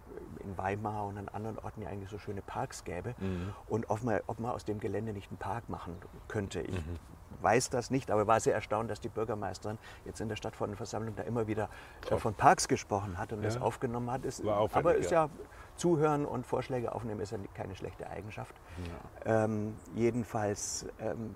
in 0.44 0.58
Weimar 0.58 1.06
und 1.06 1.18
an 1.18 1.28
anderen 1.30 1.60
Orten 1.60 1.82
ja 1.82 1.90
eigentlich 1.90 2.10
so 2.10 2.18
schöne 2.18 2.42
Parks 2.42 2.84
gäbe 2.84 3.14
mhm. 3.20 3.54
und 3.68 3.90
ob 3.90 4.04
man, 4.04 4.20
ob 4.28 4.40
man 4.40 4.52
aus 4.52 4.64
dem 4.64 4.80
Gelände 4.80 5.14
nicht 5.14 5.30
einen 5.30 5.38
Park 5.38 5.70
machen 5.70 5.96
könnte. 6.28 6.62
Ich 6.62 6.76
mhm 6.76 6.98
weiß 7.42 7.70
das 7.70 7.92
nicht, 7.92 8.12
aber 8.12 8.28
war 8.28 8.40
sehr 8.40 8.54
erstaunt, 8.54 8.90
dass 8.90 9.00
die 9.00 9.10
Bürgermeisterin 9.10 9.78
jetzt 10.06 10.22
in 10.22 10.30
der 10.30 10.36
Stadtverordnetenversammlung 10.36 11.16
da 11.16 11.24
immer 11.24 11.48
wieder 11.48 11.70
Top. 12.02 12.20
von 12.20 12.34
Parks 12.34 12.68
gesprochen 12.68 13.18
hat 13.18 13.34
und 13.34 13.40
ja. 13.40 13.46
das 13.46 13.62
aufgenommen 13.62 14.12
hat. 14.12 14.26
Ist, 14.26 14.46
aber 14.46 14.96
ist 14.96 15.12
ja, 15.12 15.30
Zuhören 15.76 16.26
und 16.26 16.46
Vorschläge 16.46 16.94
aufnehmen 16.94 17.22
ist 17.22 17.32
ja 17.32 17.38
keine 17.54 17.76
schlechte 17.76 18.10
Eigenschaft. 18.10 18.56
Ja. 19.26 19.44
Ähm, 19.44 19.76
jedenfalls, 19.96 20.88
ähm, 21.00 21.36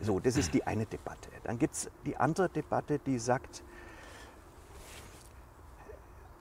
so, 0.00 0.20
das 0.20 0.36
ist 0.36 0.54
die 0.54 0.66
eine 0.66 0.86
Debatte. 0.86 1.28
Dann 1.44 1.58
gibt 1.58 1.74
es 1.74 1.90
die 2.04 2.16
andere 2.16 2.48
Debatte, 2.48 2.98
die 2.98 3.18
sagt, 3.18 3.62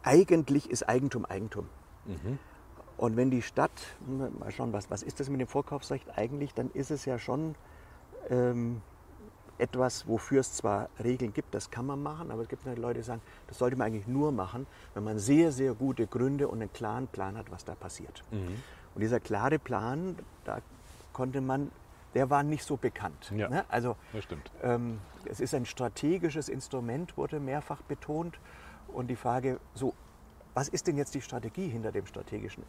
eigentlich 0.03 0.69
ist 0.69 0.87
Eigentum 0.87 1.25
Eigentum. 1.25 1.67
Mhm. 2.05 2.39
Und 2.97 3.17
wenn 3.17 3.29
die 3.29 3.41
Stadt, 3.41 3.71
mal 4.07 4.51
schauen, 4.51 4.71
was, 4.71 4.89
was 4.89 5.03
ist 5.03 5.19
das 5.19 5.29
mit 5.29 5.41
dem 5.41 5.47
Vorkaufsrecht 5.47 6.17
eigentlich, 6.17 6.53
dann 6.53 6.71
ist 6.71 6.91
es 6.91 7.03
ja 7.03 7.19
schon 7.19 7.55
ähm, 8.29 8.81
etwas, 9.57 10.07
wofür 10.07 10.41
es 10.41 10.53
zwar 10.53 10.89
Regeln 11.01 11.33
gibt, 11.33 11.53
das 11.53 11.71
kann 11.71 11.85
man 11.85 12.03
machen, 12.03 12.31
aber 12.31 12.41
es 12.41 12.49
gibt 12.49 12.65
Leute, 12.65 12.99
die 12.99 13.05
sagen, 13.05 13.21
das 13.47 13.57
sollte 13.57 13.77
man 13.77 13.87
eigentlich 13.87 14.07
nur 14.07 14.31
machen, 14.31 14.67
wenn 14.93 15.03
man 15.03 15.17
sehr, 15.17 15.51
sehr 15.51 15.73
gute 15.73 16.07
Gründe 16.07 16.47
und 16.47 16.61
einen 16.61 16.73
klaren 16.73 17.07
Plan 17.07 17.37
hat, 17.37 17.51
was 17.51 17.63
da 17.63 17.75
passiert. 17.75 18.23
Mhm. 18.31 18.61
Und 18.93 19.01
dieser 19.01 19.19
klare 19.19 19.59
Plan, 19.59 20.17
da 20.43 20.59
konnte 21.13 21.41
man, 21.41 21.71
der 22.13 22.29
war 22.29 22.43
nicht 22.43 22.63
so 22.63 22.77
bekannt. 22.77 23.31
Ja, 23.35 23.49
ne? 23.49 23.65
Also 23.69 23.95
das 24.13 24.23
stimmt. 24.23 24.51
Ähm, 24.61 24.99
es 25.25 25.39
ist 25.39 25.53
ein 25.53 25.65
strategisches 25.65 26.49
Instrument, 26.49 27.17
wurde 27.17 27.39
mehrfach 27.39 27.81
betont. 27.81 28.39
Und 28.87 29.07
die 29.07 29.15
Frage, 29.15 29.59
so, 29.73 29.93
was 30.55 30.69
ist 30.69 30.87
denn 30.87 30.97
jetzt 30.97 31.13
die 31.13 31.21
Strategie 31.21 31.67
hinter 31.67 31.91
dem 31.91 32.05
strategischen? 32.05 32.63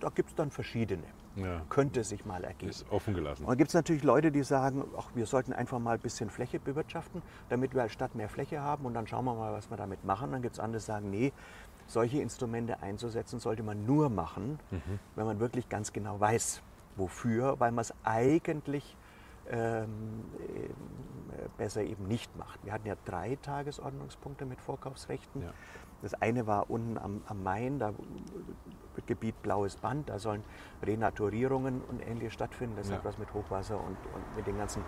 Da 0.00 0.08
gibt 0.08 0.30
es 0.30 0.34
dann 0.34 0.50
verschiedene. 0.50 1.04
Ja. 1.36 1.62
Könnte 1.68 2.02
sich 2.02 2.26
mal 2.26 2.42
ergeben. 2.42 2.70
Ist 2.70 2.84
offen 2.90 3.14
gelassen. 3.14 3.44
Und 3.44 3.56
gibt 3.56 3.68
es 3.68 3.74
natürlich 3.74 4.02
Leute, 4.02 4.32
die 4.32 4.42
sagen, 4.42 4.84
ach, 4.98 5.10
wir 5.14 5.26
sollten 5.26 5.52
einfach 5.52 5.78
mal 5.78 5.94
ein 5.94 6.00
bisschen 6.00 6.28
Fläche 6.28 6.58
bewirtschaften, 6.58 7.22
damit 7.48 7.72
wir 7.72 7.82
als 7.82 7.92
Stadt 7.92 8.16
mehr 8.16 8.28
Fläche 8.28 8.60
haben 8.60 8.84
und 8.84 8.94
dann 8.94 9.06
schauen 9.06 9.24
wir 9.24 9.34
mal, 9.34 9.52
was 9.52 9.70
wir 9.70 9.76
damit 9.76 10.04
machen. 10.04 10.32
Dann 10.32 10.42
gibt 10.42 10.54
es 10.54 10.60
andere, 10.60 10.80
die 10.80 10.84
sagen, 10.84 11.08
nee, 11.10 11.32
solche 11.86 12.20
Instrumente 12.20 12.82
einzusetzen 12.82 13.38
sollte 13.38 13.62
man 13.62 13.86
nur 13.86 14.10
machen, 14.10 14.58
mhm. 14.72 14.98
wenn 15.14 15.26
man 15.26 15.38
wirklich 15.38 15.68
ganz 15.68 15.92
genau 15.92 16.18
weiß, 16.18 16.62
wofür, 16.96 17.60
weil 17.60 17.70
man 17.70 17.82
es 17.82 17.94
eigentlich 18.02 18.96
ähm, 19.48 20.24
äh, 20.38 21.48
besser 21.56 21.82
eben 21.82 22.06
nicht 22.06 22.36
macht. 22.36 22.64
Wir 22.64 22.72
hatten 22.72 22.86
ja 22.86 22.94
drei 23.04 23.36
Tagesordnungspunkte 23.42 24.44
mit 24.46 24.60
Vorkaufsrechten. 24.60 25.42
Ja. 25.42 25.52
Das 26.02 26.14
eine 26.14 26.46
war 26.46 26.70
unten 26.70 26.98
am, 26.98 27.22
am 27.26 27.42
Main, 27.42 27.78
da 27.78 27.92
Gebiet 29.06 29.40
Blaues 29.42 29.76
Band, 29.76 30.08
da 30.08 30.18
sollen 30.18 30.44
Renaturierungen 30.82 31.80
und 31.88 32.06
ähnliches 32.06 32.34
stattfinden. 32.34 32.76
Das 32.76 32.88
ja. 32.88 32.96
hat 32.96 33.04
was 33.04 33.18
mit 33.18 33.32
Hochwasser 33.32 33.76
und, 33.76 33.96
und 34.14 34.36
mit 34.36 34.46
den 34.46 34.58
ganzen, 34.58 34.82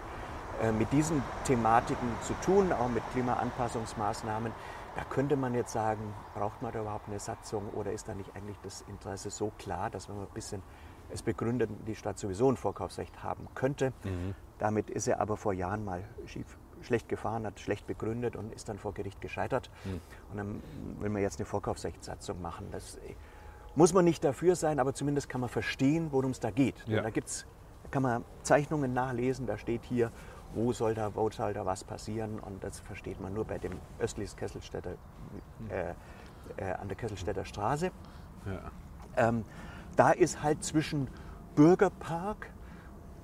äh, 0.63 0.73
mit 0.73 0.93
diesen 0.93 1.23
Thematiken 1.45 2.09
zu 2.23 2.35
tun, 2.45 2.73
auch 2.73 2.89
mit 2.89 3.03
Klimaanpassungsmaßnahmen. 3.13 4.53
Da 4.95 5.05
könnte 5.05 5.37
man 5.37 5.55
jetzt 5.55 5.73
sagen, 5.73 6.15
braucht 6.35 6.61
man 6.61 6.73
da 6.73 6.81
überhaupt 6.81 7.09
eine 7.09 7.19
Satzung 7.19 7.71
oder 7.71 7.93
ist 7.93 8.09
da 8.09 8.15
nicht 8.15 8.35
eigentlich 8.37 8.59
das 8.63 8.83
Interesse 8.83 9.31
so 9.31 9.51
klar, 9.59 9.89
dass 9.89 10.09
man 10.09 10.21
ein 10.21 10.27
bisschen 10.35 10.63
es 11.12 11.23
begründet, 11.23 11.71
die 11.87 11.95
Stadt 11.95 12.19
sowieso 12.19 12.50
ein 12.50 12.57
Vorkaufsrecht 12.57 13.23
haben 13.23 13.49
könnte. 13.54 13.92
Mhm. 14.04 14.35
Damit 14.59 14.90
ist 14.90 15.09
er 15.09 15.21
aber 15.21 15.37
vor 15.37 15.52
Jahren 15.52 15.85
mal 15.85 16.04
schief 16.26 16.59
schlecht 16.83 17.09
gefahren, 17.09 17.47
hat 17.47 17.61
schlecht 17.61 17.87
begründet 17.87 18.37
und 18.37 18.52
ist 18.52 18.69
dann 18.69 18.78
vor 18.78 18.92
Gericht 18.92 19.21
gescheitert. 19.21 19.71
Mhm. 19.85 20.00
Und 20.31 20.37
dann 20.37 20.62
will 21.00 21.11
man 21.11 21.23
jetzt 21.23 21.38
eine 21.38 21.47
Vorkaufsrechtssatzung 21.47 22.40
machen. 22.42 22.66
Das 22.73 22.99
muss 23.75 23.92
man 23.92 24.04
nicht 24.04 24.25
dafür 24.25 24.57
sein, 24.57 24.78
aber 24.78 24.95
zumindest 24.95 25.28
kann 25.28 25.40
man 25.40 25.50
verstehen, 25.50 26.09
worum 26.11 26.33
es 26.33 26.40
da 26.40 26.50
geht. 26.50 26.85
Ja. 26.87 27.02
Da 27.02 27.11
gibt's, 27.11 27.47
kann 27.90 28.02
man 28.02 28.25
Zeichnungen 28.42 28.92
nachlesen, 28.92 29.47
da 29.47 29.57
steht 29.57 29.85
hier, 29.85 30.11
wo 30.54 30.73
soll 30.73 30.95
da, 30.95 31.14
wo 31.14 31.31
soll 31.31 31.54
da 31.54 31.64
was 31.64 31.85
passieren 31.85 32.38
und 32.38 32.62
das 32.62 32.81
versteht 32.81 33.21
man 33.21 33.33
nur 33.33 33.45
bei 33.45 33.59
dem 33.59 33.73
östlich 33.99 34.37
Kesselstädter, 34.37 34.97
äh, 35.71 35.95
äh, 36.57 36.73
an 36.73 36.88
der 36.88 36.97
Kesselstädter 36.97 37.45
Straße. 37.45 37.90
Ja. 38.47 38.71
Ähm, 39.16 39.45
da 39.97 40.11
ist 40.11 40.43
halt 40.43 40.65
zwischen 40.65 41.09
Bürgerpark 41.55 42.51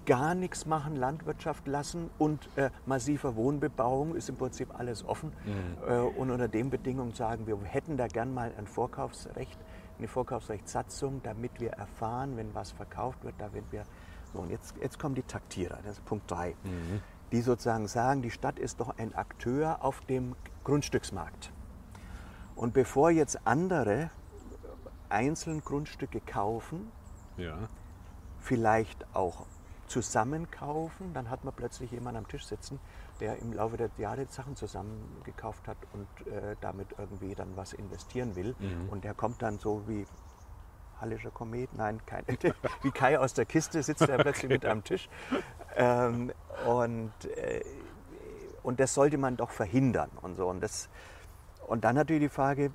gar 0.08 0.34
nichts 0.34 0.64
machen, 0.64 0.96
Landwirtschaft 0.96 1.66
lassen 1.66 2.08
und 2.16 2.48
äh, 2.56 2.70
massiver 2.86 3.36
Wohnbebauung 3.36 4.14
ist 4.14 4.30
im 4.30 4.36
Prinzip 4.36 4.78
alles 4.78 5.04
offen. 5.04 5.32
Mhm. 5.44 5.86
Äh, 5.86 5.98
und 5.98 6.30
unter 6.30 6.48
den 6.48 6.70
Bedingungen 6.70 7.12
sagen 7.12 7.46
wir, 7.46 7.60
wir 7.60 7.68
hätten 7.68 7.98
da 7.98 8.06
gern 8.06 8.32
mal 8.32 8.50
ein 8.56 8.66
Vorkaufsrecht, 8.66 9.58
eine 9.98 10.08
Vorkaufsrechtssatzung, 10.08 11.20
damit 11.22 11.60
wir 11.60 11.72
erfahren, 11.72 12.38
wenn 12.38 12.54
was 12.54 12.72
verkauft 12.72 13.22
wird, 13.22 13.34
damit 13.36 13.64
wir. 13.70 13.84
So, 14.32 14.40
und 14.40 14.50
jetzt, 14.50 14.74
jetzt 14.80 14.98
kommen 14.98 15.14
die 15.14 15.22
Taktierer, 15.22 15.78
das 15.84 15.98
ist 15.98 16.04
Punkt 16.06 16.30
3, 16.30 16.54
mhm. 16.64 17.02
die 17.30 17.42
sozusagen 17.42 17.86
sagen, 17.86 18.22
die 18.22 18.30
Stadt 18.30 18.58
ist 18.58 18.80
doch 18.80 18.96
ein 18.96 19.14
Akteur 19.14 19.84
auf 19.84 20.00
dem 20.06 20.34
Grundstücksmarkt. 20.64 21.52
Und 22.56 22.72
bevor 22.72 23.10
jetzt 23.10 23.46
andere 23.46 24.10
einzeln 25.08 25.62
Grundstücke 25.62 26.20
kaufen, 26.20 26.90
ja. 27.36 27.56
vielleicht 28.40 29.06
auch 29.14 29.46
zusammenkaufen, 29.86 31.14
dann 31.14 31.30
hat 31.30 31.44
man 31.44 31.54
plötzlich 31.54 31.90
jemanden 31.90 32.18
am 32.18 32.28
Tisch 32.28 32.44
sitzen, 32.44 32.78
der 33.20 33.38
im 33.38 33.52
Laufe 33.52 33.76
der 33.76 33.90
Jahre 33.96 34.26
Sachen 34.28 34.54
zusammengekauft 34.54 35.66
hat 35.66 35.76
und 35.92 36.26
äh, 36.26 36.56
damit 36.60 36.88
irgendwie 36.98 37.34
dann 37.34 37.56
was 37.56 37.72
investieren 37.72 38.36
will. 38.36 38.54
Mhm. 38.58 38.88
Und 38.90 39.04
der 39.04 39.14
kommt 39.14 39.42
dann 39.42 39.58
so 39.58 39.82
wie 39.88 40.06
Hallischer 41.00 41.30
Komet, 41.30 41.72
nein, 41.74 42.00
kein, 42.06 42.24
wie 42.82 42.90
Kai 42.90 43.18
aus 43.18 43.34
der 43.34 43.46
Kiste 43.46 43.82
sitzt 43.82 44.02
er 44.02 44.18
plötzlich 44.18 44.46
okay. 44.46 44.54
mit 44.54 44.64
am 44.64 44.84
Tisch. 44.84 45.08
Ähm, 45.76 46.32
und, 46.66 47.12
äh, 47.36 47.64
und 48.62 48.80
das 48.80 48.94
sollte 48.94 49.16
man 49.16 49.36
doch 49.36 49.50
verhindern 49.50 50.10
und 50.22 50.34
so. 50.34 50.48
Und, 50.48 50.60
das, 50.60 50.88
und 51.66 51.84
dann 51.84 51.94
natürlich 51.94 52.22
die 52.22 52.28
Frage, 52.28 52.72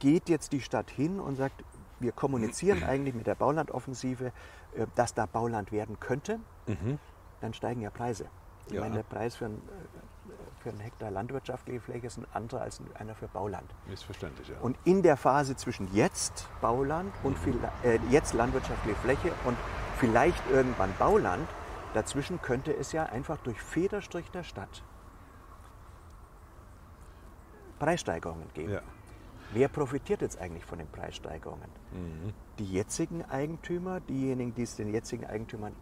geht 0.00 0.28
jetzt 0.28 0.52
die 0.52 0.60
Stadt 0.60 0.90
hin 0.90 1.20
und 1.20 1.36
sagt, 1.36 1.62
wir 2.00 2.12
kommunizieren 2.12 2.82
eigentlich 2.82 3.14
mit 3.14 3.26
der 3.26 3.36
Baulandoffensive, 3.36 4.32
äh, 4.74 4.86
dass 4.96 5.14
da 5.14 5.26
Bauland 5.26 5.70
werden 5.70 6.00
könnte, 6.00 6.40
mhm. 6.66 6.98
dann 7.40 7.54
steigen 7.54 7.80
ja 7.82 7.90
Preise. 7.90 8.26
Ich 8.66 8.72
ja. 8.72 8.80
meine, 8.80 8.96
der 8.96 9.02
Preis 9.04 9.36
für, 9.36 9.46
ein, 9.46 9.56
äh, 9.56 10.32
für 10.62 10.70
einen 10.70 10.80
Hektar 10.80 11.10
landwirtschaftliche 11.10 11.80
Fläche 11.80 12.06
ist 12.08 12.16
ein 12.16 12.26
anderer 12.32 12.62
als 12.62 12.80
einer 12.94 13.14
für 13.14 13.28
Bauland. 13.28 13.70
Ist 13.92 14.04
verständlich, 14.04 14.48
ja. 14.48 14.56
Und 14.60 14.76
in 14.84 15.02
der 15.02 15.16
Phase 15.16 15.56
zwischen 15.56 15.92
jetzt 15.94 16.48
Bauland 16.60 17.12
und 17.22 17.38
viel, 17.38 17.58
äh, 17.84 17.98
jetzt 18.10 18.32
landwirtschaftliche 18.32 18.96
Fläche 18.98 19.32
und 19.44 19.56
vielleicht 19.98 20.42
irgendwann 20.50 20.92
Bauland, 20.98 21.46
dazwischen 21.94 22.40
könnte 22.40 22.74
es 22.74 22.92
ja 22.92 23.04
einfach 23.04 23.36
durch 23.38 23.60
Federstrich 23.60 24.30
der 24.30 24.42
Stadt 24.42 24.82
Preissteigerungen 27.78 28.48
geben. 28.54 28.74
Ja. 28.74 28.82
Wer 29.52 29.68
profitiert 29.68 30.22
jetzt 30.22 30.38
eigentlich 30.38 30.64
von 30.64 30.78
den 30.78 30.88
Preissteigerungen? 30.88 31.68
Mhm. 31.92 32.32
Die 32.58 32.72
jetzigen 32.72 33.24
Eigentümer, 33.24 34.00
diejenigen, 34.00 34.54
die 34.54 34.62
es 34.62 34.76
den 34.76 34.92
jetzigen 34.92 35.26
Eigentümern 35.26 35.74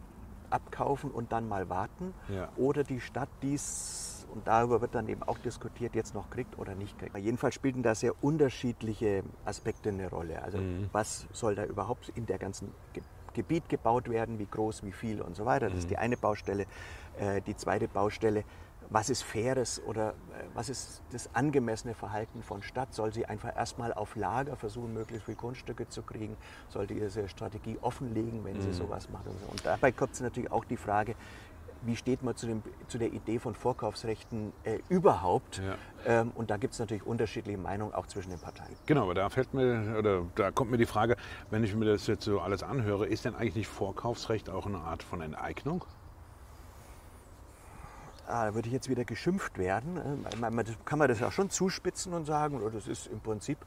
abkaufen 0.49 1.11
und 1.11 1.31
dann 1.31 1.47
mal 1.47 1.69
warten, 1.69 2.13
ja. 2.27 2.49
oder 2.57 2.83
die 2.83 2.99
Stadt, 2.99 3.29
die 3.41 3.53
es, 3.53 4.25
und 4.33 4.47
darüber 4.47 4.81
wird 4.81 4.95
dann 4.95 5.07
eben 5.07 5.23
auch 5.23 5.37
diskutiert, 5.37 5.95
jetzt 5.95 6.13
noch 6.13 6.29
kriegt 6.29 6.57
oder 6.57 6.75
nicht 6.75 6.97
kriegt. 6.97 7.15
Jedenfalls 7.17 7.55
spielten 7.55 7.83
da 7.83 7.95
sehr 7.95 8.13
unterschiedliche 8.23 9.23
Aspekte 9.45 9.89
eine 9.89 10.09
Rolle. 10.09 10.41
Also 10.41 10.57
mhm. 10.57 10.89
was 10.91 11.27
soll 11.31 11.55
da 11.55 11.65
überhaupt 11.65 12.09
in 12.15 12.25
der 12.25 12.39
ganzen 12.39 12.71
Ge 12.93 13.03
Gebiet 13.33 13.69
gebaut 13.69 14.09
werden, 14.09 14.39
wie 14.39 14.47
groß, 14.47 14.83
wie 14.83 14.91
viel 14.91 15.21
und 15.21 15.35
so 15.35 15.45
weiter. 15.45 15.67
Das 15.67 15.73
mhm. 15.73 15.79
ist 15.79 15.89
die 15.91 15.97
eine 15.97 16.17
Baustelle. 16.17 16.65
Äh, 17.19 17.41
die 17.41 17.55
zweite 17.55 17.87
Baustelle, 17.87 18.43
was 18.89 19.09
ist 19.09 19.23
faires 19.23 19.81
oder 19.85 20.09
äh, 20.09 20.43
was 20.53 20.69
ist 20.69 21.01
das 21.11 21.29
angemessene 21.33 21.93
Verhalten 21.93 22.41
von 22.41 22.63
Stadt? 22.63 22.93
Soll 22.93 23.13
sie 23.13 23.25
einfach 23.25 23.55
erstmal 23.55 23.93
auf 23.93 24.15
Lager 24.15 24.55
versuchen, 24.55 24.93
möglichst 24.93 25.25
viele 25.25 25.37
Grundstücke 25.37 25.87
zu 25.87 26.01
kriegen? 26.01 26.35
Soll 26.69 26.87
die 26.87 26.95
diese 26.95 27.29
Strategie 27.29 27.77
offenlegen, 27.81 28.43
wenn 28.43 28.57
mhm. 28.57 28.61
sie 28.61 28.73
sowas 28.73 29.09
macht? 29.09 29.27
Und 29.27 29.65
dabei 29.65 29.91
kommt 29.91 30.19
natürlich 30.21 30.51
auch 30.51 30.65
die 30.65 30.77
Frage, 30.77 31.15
wie 31.81 31.95
steht 31.95 32.23
man 32.23 32.35
zu, 32.35 32.47
dem, 32.47 32.63
zu 32.87 32.97
der 32.97 33.13
Idee 33.13 33.39
von 33.39 33.55
Vorkaufsrechten 33.55 34.51
äh, 34.63 34.79
überhaupt? 34.89 35.61
Ja. 35.65 35.75
Ähm, 36.05 36.31
und 36.35 36.49
da 36.49 36.57
gibt 36.57 36.73
es 36.73 36.79
natürlich 36.79 37.05
unterschiedliche 37.05 37.57
Meinungen 37.57 37.93
auch 37.93 38.07
zwischen 38.07 38.31
den 38.31 38.39
Parteien. 38.39 38.75
Genau, 38.85 39.03
aber 39.03 39.13
da 39.13 39.29
fällt 39.29 39.53
mir 39.53 39.95
oder 39.97 40.25
da 40.35 40.51
kommt 40.51 40.71
mir 40.71 40.77
die 40.77 40.85
Frage, 40.85 41.15
wenn 41.49 41.63
ich 41.63 41.73
mir 41.75 41.85
das 41.85 42.07
jetzt 42.07 42.25
so 42.25 42.41
alles 42.41 42.63
anhöre, 42.63 43.05
ist 43.05 43.25
denn 43.25 43.35
eigentlich 43.35 43.55
nicht 43.55 43.67
Vorkaufsrecht 43.67 44.49
auch 44.49 44.65
eine 44.65 44.79
Art 44.79 45.03
von 45.03 45.21
Enteignung? 45.21 45.85
Ah, 48.29 48.45
da 48.45 48.55
würde 48.55 48.67
ich 48.67 48.73
jetzt 48.73 48.89
wieder 48.89 49.05
geschimpft 49.05 49.57
werden. 49.57 49.97
Äh, 49.97 50.63
kann 50.85 50.99
man 50.99 51.07
das 51.07 51.19
ja 51.19 51.31
schon 51.31 51.49
zuspitzen 51.49 52.13
und 52.13 52.25
sagen, 52.25 52.61
das 52.73 52.87
ist 52.87 53.07
im 53.07 53.19
Prinzip, 53.19 53.57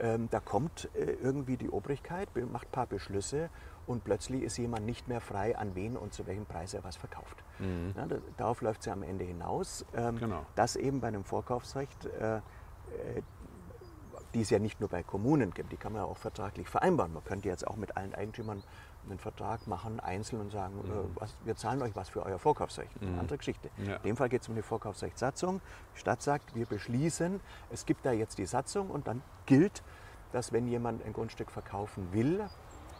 ähm, 0.00 0.28
da 0.30 0.40
kommt 0.40 0.88
äh, 0.94 1.12
irgendwie 1.22 1.56
die 1.56 1.70
Obrigkeit, 1.70 2.28
macht 2.50 2.68
ein 2.68 2.72
paar 2.72 2.86
Beschlüsse 2.86 3.50
und 3.86 4.04
plötzlich 4.04 4.42
ist 4.42 4.58
jemand 4.58 4.84
nicht 4.84 5.08
mehr 5.08 5.20
frei, 5.20 5.56
an 5.56 5.74
wen 5.74 5.96
und 5.96 6.12
zu 6.12 6.26
welchem 6.26 6.44
Preis 6.44 6.74
er 6.74 6.84
was 6.84 6.96
verkauft. 6.96 7.42
Mhm. 7.58 7.94
Ja, 7.96 8.06
das, 8.06 8.20
darauf 8.36 8.60
läuft 8.60 8.80
es 8.80 8.86
ja 8.86 8.92
am 8.92 9.02
Ende 9.02 9.24
hinaus, 9.24 9.84
ähm, 9.94 10.18
genau. 10.18 10.44
dass 10.54 10.76
eben 10.76 11.00
bei 11.00 11.08
einem 11.08 11.24
Vorkaufsrecht, 11.24 12.06
äh, 12.06 12.36
äh, 12.36 12.40
die 14.36 14.42
es 14.42 14.50
ja 14.50 14.58
nicht 14.58 14.80
nur 14.80 14.90
bei 14.90 15.02
Kommunen 15.02 15.54
gibt, 15.54 15.72
die 15.72 15.78
kann 15.78 15.94
man 15.94 16.02
ja 16.02 16.06
auch 16.06 16.18
vertraglich 16.18 16.68
vereinbaren. 16.68 17.10
Man 17.14 17.24
könnte 17.24 17.48
jetzt 17.48 17.66
auch 17.66 17.76
mit 17.76 17.96
allen 17.96 18.14
Eigentümern 18.14 18.62
einen 19.08 19.18
Vertrag 19.18 19.66
machen, 19.66 19.98
einzeln 19.98 20.42
und 20.42 20.52
sagen, 20.52 20.74
mhm. 20.74 20.90
äh, 20.90 21.20
was, 21.20 21.34
wir 21.44 21.56
zahlen 21.56 21.80
euch 21.80 21.96
was 21.96 22.10
für 22.10 22.22
euer 22.22 22.38
Vorkaufsrecht. 22.38 23.00
Mhm. 23.00 23.08
Eine 23.08 23.20
andere 23.20 23.38
Geschichte. 23.38 23.70
Ja. 23.78 23.96
In 23.96 24.02
dem 24.02 24.16
Fall 24.18 24.28
geht 24.28 24.42
es 24.42 24.48
um 24.50 24.54
die 24.54 24.60
Vorkaufsrechtssatzung. 24.60 25.62
Die 25.94 26.00
Stadt 26.00 26.20
sagt, 26.20 26.54
wir 26.54 26.66
beschließen, 26.66 27.40
es 27.70 27.86
gibt 27.86 28.04
da 28.04 28.12
jetzt 28.12 28.36
die 28.36 28.44
Satzung 28.44 28.90
und 28.90 29.06
dann 29.06 29.22
gilt, 29.46 29.82
dass 30.32 30.52
wenn 30.52 30.68
jemand 30.68 31.02
ein 31.06 31.14
Grundstück 31.14 31.50
verkaufen 31.50 32.08
will, 32.12 32.44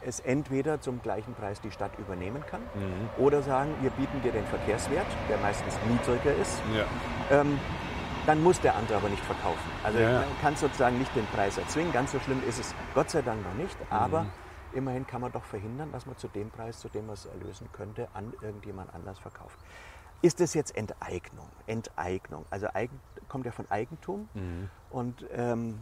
es 0.01 0.19
entweder 0.21 0.81
zum 0.81 1.03
gleichen 1.03 1.35
Preis 1.35 1.61
die 1.61 1.71
Stadt 1.71 1.91
übernehmen 1.99 2.43
kann 2.49 2.61
mhm. 2.61 3.23
oder 3.23 3.43
sagen, 3.43 3.75
wir 3.81 3.91
bieten 3.91 4.23
dir 4.23 4.31
den 4.31 4.45
Verkehrswert, 4.45 5.05
der 5.29 5.37
meistens 5.37 5.77
niedriger 5.87 6.35
ist. 6.35 6.59
Ja. 6.75 7.41
Ähm, 7.41 7.59
dann 8.27 8.43
muss 8.43 8.59
der 8.61 8.75
andere 8.75 8.97
aber 8.97 9.09
nicht 9.09 9.23
verkaufen. 9.23 9.71
Also 9.83 9.97
ja. 9.97 10.19
man 10.19 10.39
kann 10.41 10.55
sozusagen 10.55 10.99
nicht 10.99 11.15
den 11.15 11.25
Preis 11.27 11.57
erzwingen. 11.57 11.91
Ganz 11.91 12.11
so 12.11 12.19
schlimm 12.19 12.43
ist 12.47 12.59
es 12.59 12.75
Gott 12.93 13.09
sei 13.09 13.23
Dank 13.23 13.43
noch 13.43 13.55
nicht, 13.55 13.75
aber 13.89 14.23
mhm. 14.23 14.29
Immerhin 14.73 15.07
kann 15.07 15.21
man 15.21 15.31
doch 15.31 15.43
verhindern, 15.43 15.91
dass 15.91 16.05
man 16.05 16.17
zu 16.17 16.27
dem 16.27 16.49
Preis, 16.49 16.79
zu 16.79 16.89
dem 16.89 17.07
man 17.07 17.13
es 17.13 17.25
erlösen 17.25 17.69
könnte, 17.71 18.07
an 18.13 18.33
irgendjemand 18.41 18.93
anders 18.93 19.17
verkauft. 19.17 19.57
Ist 20.21 20.39
das 20.39 20.53
jetzt 20.53 20.75
Enteignung? 20.75 21.47
Enteignung. 21.67 22.45
Also 22.49 22.67
Eigen, 22.73 22.99
kommt 23.29 23.45
ja 23.45 23.51
von 23.51 23.69
Eigentum. 23.71 24.27
Mhm. 24.33 24.69
Und 24.89 25.25
ähm, 25.31 25.79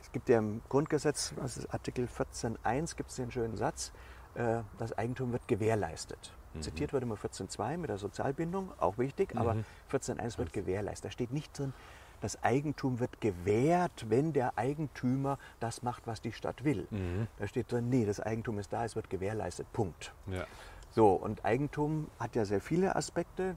es 0.00 0.10
gibt 0.12 0.28
ja 0.28 0.38
im 0.38 0.62
Grundgesetz, 0.68 1.34
was 1.36 1.58
ist 1.58 1.72
Artikel 1.72 2.06
14.1, 2.06 2.96
gibt 2.96 3.10
es 3.10 3.16
den 3.16 3.30
schönen 3.30 3.56
Satz, 3.56 3.92
äh, 4.34 4.62
das 4.78 4.96
Eigentum 4.96 5.32
wird 5.32 5.46
gewährleistet. 5.46 6.32
Mhm. 6.56 6.62
Zitiert 6.62 6.92
wird 6.92 7.02
immer 7.02 7.16
14.2 7.16 7.76
mit 7.78 7.90
der 7.90 7.98
Sozialbindung, 7.98 8.72
auch 8.78 8.98
wichtig, 8.98 9.34
mhm. 9.34 9.40
aber 9.40 9.56
14.1 9.90 10.38
wird 10.38 10.52
gewährleistet. 10.52 11.06
Da 11.06 11.10
steht 11.10 11.32
nicht 11.32 11.58
drin, 11.58 11.72
das 12.20 12.42
Eigentum 12.42 12.98
wird 12.98 13.20
gewährt, 13.20 14.06
wenn 14.08 14.32
der 14.32 14.56
Eigentümer 14.56 15.38
das 15.60 15.82
macht, 15.82 16.06
was 16.06 16.20
die 16.20 16.32
Stadt 16.32 16.64
will. 16.64 16.86
Mhm. 16.90 17.26
Da 17.38 17.46
steht 17.46 17.70
drin, 17.70 17.88
nee, 17.88 18.04
das 18.04 18.20
Eigentum 18.20 18.58
ist 18.58 18.72
da, 18.72 18.84
es 18.84 18.96
wird 18.96 19.10
gewährleistet, 19.10 19.70
Punkt. 19.72 20.12
Ja. 20.26 20.46
So, 20.90 21.12
und 21.12 21.44
Eigentum 21.44 22.08
hat 22.18 22.34
ja 22.36 22.44
sehr 22.44 22.60
viele 22.60 22.96
Aspekte. 22.96 23.54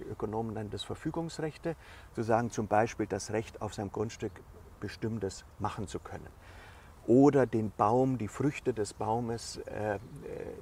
Die 0.00 0.04
Ökonomen 0.04 0.54
nennen 0.54 0.70
das 0.70 0.84
Verfügungsrechte, 0.84 1.74
zu 2.14 2.22
sagen 2.22 2.50
zum 2.50 2.68
Beispiel 2.68 3.06
das 3.06 3.32
Recht 3.32 3.60
auf 3.60 3.74
seinem 3.74 3.90
Grundstück 3.90 4.32
Bestimmtes 4.80 5.44
machen 5.58 5.86
zu 5.86 5.98
können 6.00 6.26
oder 7.06 7.46
den 7.46 7.72
Baum, 7.76 8.18
die 8.18 8.28
Früchte 8.28 8.72
des 8.72 8.94
Baumes 8.94 9.58
äh, 9.66 9.94
äh 9.94 9.98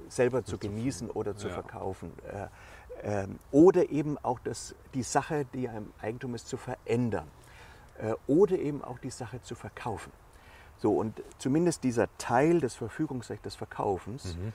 selber 0.09 0.43
zu 0.43 0.57
genießen 0.57 1.09
oder 1.09 1.35
zu 1.35 1.47
ja. 1.47 1.53
verkaufen. 1.53 2.11
Äh, 2.27 2.47
äh, 3.23 3.27
oder 3.51 3.89
eben 3.89 4.17
auch 4.19 4.39
das, 4.39 4.75
die 4.93 5.03
Sache, 5.03 5.45
die 5.53 5.69
einem 5.69 5.91
Eigentum 6.01 6.35
ist, 6.35 6.47
zu 6.47 6.57
verändern. 6.57 7.27
Äh, 7.99 8.13
oder 8.27 8.57
eben 8.57 8.83
auch 8.83 8.99
die 8.99 9.09
Sache 9.09 9.41
zu 9.41 9.55
verkaufen. 9.55 10.11
So, 10.77 10.93
und 10.93 11.21
zumindest 11.37 11.83
dieser 11.83 12.07
Teil 12.17 12.59
des 12.59 12.75
Verfügungsrechts 12.75 13.43
des 13.43 13.55
Verkaufens, 13.55 14.35
mhm. 14.35 14.53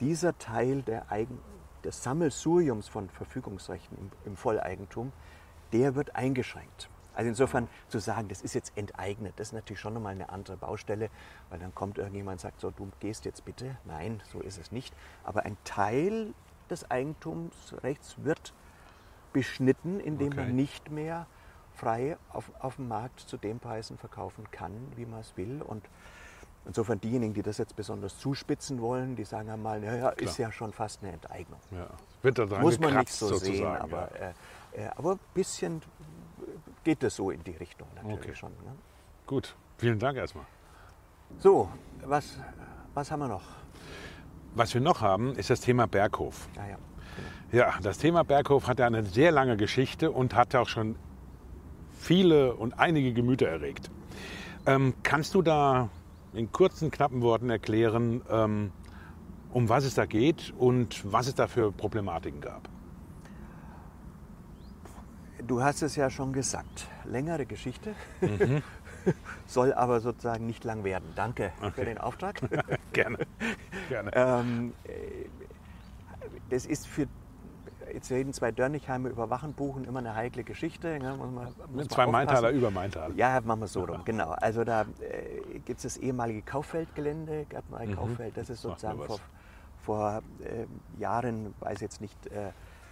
dieser 0.00 0.38
Teil 0.38 0.82
der 0.82 1.10
Eigen, 1.12 1.38
des 1.84 2.02
Sammelsuriums 2.02 2.88
von 2.88 3.08
Verfügungsrechten 3.10 3.96
im, 3.98 4.10
im 4.24 4.36
Volleigentum, 4.36 5.12
der 5.72 5.94
wird 5.94 6.16
eingeschränkt. 6.16 6.88
Also 7.18 7.30
insofern 7.30 7.66
zu 7.88 7.98
sagen, 7.98 8.28
das 8.28 8.42
ist 8.42 8.54
jetzt 8.54 8.72
enteignet, 8.76 9.34
das 9.38 9.48
ist 9.48 9.52
natürlich 9.52 9.80
schon 9.80 9.92
nochmal 9.92 10.12
eine 10.12 10.28
andere 10.28 10.56
Baustelle, 10.56 11.10
weil 11.50 11.58
dann 11.58 11.74
kommt 11.74 11.98
irgendjemand 11.98 12.36
und 12.36 12.40
sagt, 12.40 12.60
so, 12.60 12.70
du 12.70 12.92
gehst 13.00 13.24
jetzt 13.24 13.44
bitte. 13.44 13.76
Nein, 13.86 14.22
so 14.30 14.38
ist 14.38 14.56
es 14.56 14.70
nicht. 14.70 14.94
Aber 15.24 15.42
ein 15.42 15.56
Teil 15.64 16.32
des 16.70 16.88
Eigentumsrechts 16.88 18.22
wird 18.22 18.54
beschnitten, 19.32 19.98
indem 19.98 20.28
okay. 20.28 20.42
man 20.42 20.54
nicht 20.54 20.92
mehr 20.92 21.26
frei 21.74 22.16
auf, 22.32 22.52
auf 22.60 22.76
dem 22.76 22.86
Markt 22.86 23.18
zu 23.18 23.36
den 23.36 23.58
Preisen 23.58 23.98
verkaufen 23.98 24.48
kann, 24.52 24.72
wie 24.94 25.04
man 25.04 25.18
es 25.18 25.36
will. 25.36 25.60
Und 25.60 25.82
insofern 26.66 27.00
diejenigen, 27.00 27.34
die 27.34 27.42
das 27.42 27.58
jetzt 27.58 27.74
besonders 27.74 28.16
zuspitzen 28.20 28.80
wollen, 28.80 29.16
die 29.16 29.24
sagen 29.24 29.50
einmal, 29.50 29.80
naja, 29.80 30.10
ist 30.10 30.38
ja 30.38 30.52
schon 30.52 30.72
fast 30.72 31.02
eine 31.02 31.14
Enteignung. 31.14 31.58
Ja. 31.72 31.88
Wird 32.22 32.38
da 32.38 32.46
Muss 32.60 32.78
man 32.78 32.96
nicht 32.96 33.10
so 33.10 33.36
sehen, 33.38 33.66
aber, 33.66 34.08
ja. 34.14 34.80
äh, 34.82 34.84
äh, 34.84 34.90
aber 34.94 35.14
ein 35.14 35.20
bisschen 35.34 35.82
geht 36.84 37.02
es 37.02 37.16
so 37.16 37.30
in 37.30 37.42
die 37.44 37.52
Richtung 37.52 37.88
natürlich 37.94 38.18
okay. 38.18 38.34
schon. 38.34 38.50
Ne? 38.50 38.72
Gut, 39.26 39.54
vielen 39.76 39.98
Dank 39.98 40.16
erstmal. 40.16 40.44
So, 41.38 41.68
was, 42.04 42.38
was 42.94 43.10
haben 43.10 43.20
wir 43.20 43.28
noch? 43.28 43.44
Was 44.54 44.74
wir 44.74 44.80
noch 44.80 45.00
haben, 45.00 45.34
ist 45.34 45.50
das 45.50 45.60
Thema 45.60 45.86
Berghof. 45.86 46.48
Ah, 46.56 46.66
ja, 46.68 46.76
genau. 47.50 47.64
ja, 47.64 47.78
das 47.82 47.98
Thema 47.98 48.24
Berghof 48.24 48.66
hat 48.66 48.78
ja 48.78 48.86
eine 48.86 49.04
sehr 49.04 49.30
lange 49.30 49.56
Geschichte 49.56 50.10
und 50.10 50.34
hat 50.34 50.54
auch 50.56 50.68
schon 50.68 50.96
viele 51.98 52.54
und 52.54 52.78
einige 52.78 53.12
Gemüter 53.12 53.48
erregt. 53.48 53.90
Ähm, 54.66 54.94
kannst 55.02 55.34
du 55.34 55.42
da 55.42 55.90
in 56.32 56.50
kurzen, 56.52 56.90
knappen 56.90 57.22
Worten 57.22 57.50
erklären, 57.50 58.22
ähm, 58.30 58.72
um 59.52 59.68
was 59.68 59.84
es 59.84 59.94
da 59.94 60.06
geht 60.06 60.52
und 60.58 61.10
was 61.10 61.26
es 61.26 61.34
da 61.34 61.46
für 61.46 61.72
Problematiken 61.72 62.40
gab? 62.40 62.68
Du 65.46 65.62
hast 65.62 65.82
es 65.82 65.96
ja 65.96 66.10
schon 66.10 66.32
gesagt. 66.32 66.86
Längere 67.04 67.46
Geschichte. 67.46 67.94
Mhm. 68.20 68.62
Soll 69.46 69.72
aber 69.72 70.00
sozusagen 70.00 70.46
nicht 70.46 70.64
lang 70.64 70.84
werden. 70.84 71.12
Danke 71.14 71.52
okay. 71.60 71.70
für 71.74 71.84
den 71.84 71.98
Auftrag. 71.98 72.40
Gerne. 72.92 73.18
Gerne. 73.88 74.10
ähm, 74.14 74.74
äh, 74.84 75.26
das 76.50 76.66
ist 76.66 76.86
für 76.86 77.06
jetzt 77.92 78.10
reden 78.10 78.32
zwei 78.32 78.52
Dörnichheime 78.52 79.08
über 79.08 79.30
Wachenbuchen 79.30 79.84
immer 79.84 80.00
eine 80.00 80.14
heikle 80.14 80.44
Geschichte. 80.44 80.98
Ja, 81.02 81.16
muss 81.16 81.30
man, 81.30 81.48
muss 81.72 81.88
zwei 81.88 82.06
Maintaler 82.06 82.50
über 82.50 82.70
Maintal. 82.70 83.12
Ja, 83.16 83.40
machen 83.40 83.60
wir 83.60 83.66
so 83.66 83.84
rum, 83.84 84.02
genau. 84.04 84.30
Also 84.30 84.64
da 84.64 84.82
äh, 84.82 85.58
gibt 85.64 85.78
es 85.78 85.94
das 85.94 85.96
ehemalige 85.96 86.42
Kauffeldgelände, 86.42 87.46
gab 87.48 87.68
mal 87.70 87.78
ein 87.78 87.90
mhm. 87.90 87.96
Kauffeld, 87.96 88.36
das 88.36 88.50
ist 88.50 88.62
sozusagen 88.62 89.02
vor, 89.04 89.20
vor 89.82 90.22
äh, 90.40 91.00
Jahren, 91.00 91.54
weiß 91.60 91.80
jetzt 91.80 92.00
nicht, 92.00 92.26
äh, 92.26 92.50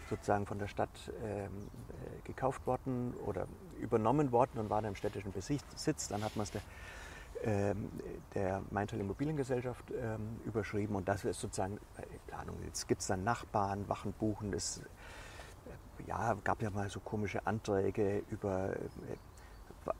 sozusagen 0.09 0.47
von 0.47 0.59
der 0.59 0.69
Stadt 0.69 0.90
ähm, 1.25 1.47
äh, 1.47 2.21
gekauft 2.25 2.66
worden 2.66 3.14
oder 3.25 3.47
übernommen 3.79 4.33
worden 4.33 4.59
und 4.59 4.71
war 4.71 4.83
dann 4.83 4.90
im 4.90 4.97
städtischen 4.97 5.33
Besitz. 5.33 6.09
Dann 6.09 6.25
hat 6.25 6.37
man 6.37 6.45
es 6.45 6.53
der, 6.53 6.62
ähm, 7.45 7.90
der 8.35 8.62
Maintal 8.71 9.01
Immobiliengesellschaft 9.01 9.90
ähm, 9.90 10.40
überschrieben 10.45 10.97
und 10.97 11.09
das 11.09 11.25
ist 11.25 11.40
sozusagen 11.40 11.79
äh, 11.99 12.03
Planung. 12.27 12.57
Jetzt 12.64 12.87
gibt 12.88 13.01
es 13.01 13.07
dann 13.07 13.25
Nachbarn, 13.25 13.88
Wachen 13.88 14.12
buchen. 14.12 14.53
Es 14.53 14.79
äh, 14.79 16.09
ja, 16.09 16.37
gab 16.45 16.62
ja 16.62 16.71
mal 16.71 16.88
so 16.88 17.01
komische 17.01 17.47
Anträge 17.47 18.23
über 18.31 18.71
äh, 18.75 18.77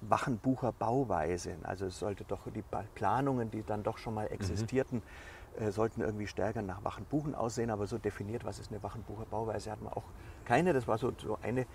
Wachenbucher 0.01 0.73
Bauweise. 0.73 1.57
Also 1.63 1.87
es 1.87 1.99
sollte 1.99 2.25
doch 2.25 2.41
die 2.53 2.65
Planungen, 2.95 3.51
die 3.51 3.63
dann 3.63 3.83
doch 3.83 3.99
schon 3.99 4.15
mal 4.15 4.27
mhm. 4.27 4.35
existierten, 4.35 4.99
mhm 4.99 5.36
äh, 5.59 5.71
sollten 5.71 6.01
irgendwie 6.01 6.27
stärker 6.27 6.63
nach 6.63 6.85
Wachenbuchen 6.85 7.35
aussehen, 7.35 7.71
aber 7.71 7.87
so 7.87 7.99
definiert, 7.99 8.45
was 8.45 8.59
ist 8.59 8.71
eine 8.71 8.83
Wachenbucher 8.83 9.25
Bauweise, 9.27 9.71
hat 9.71 9.83
man 9.83 9.93
auch 9.93 10.05
keine. 10.45 10.73
Das 10.73 10.87
war 10.87 10.99
so, 10.99 11.13
so 11.17 11.39
eine 11.43 11.67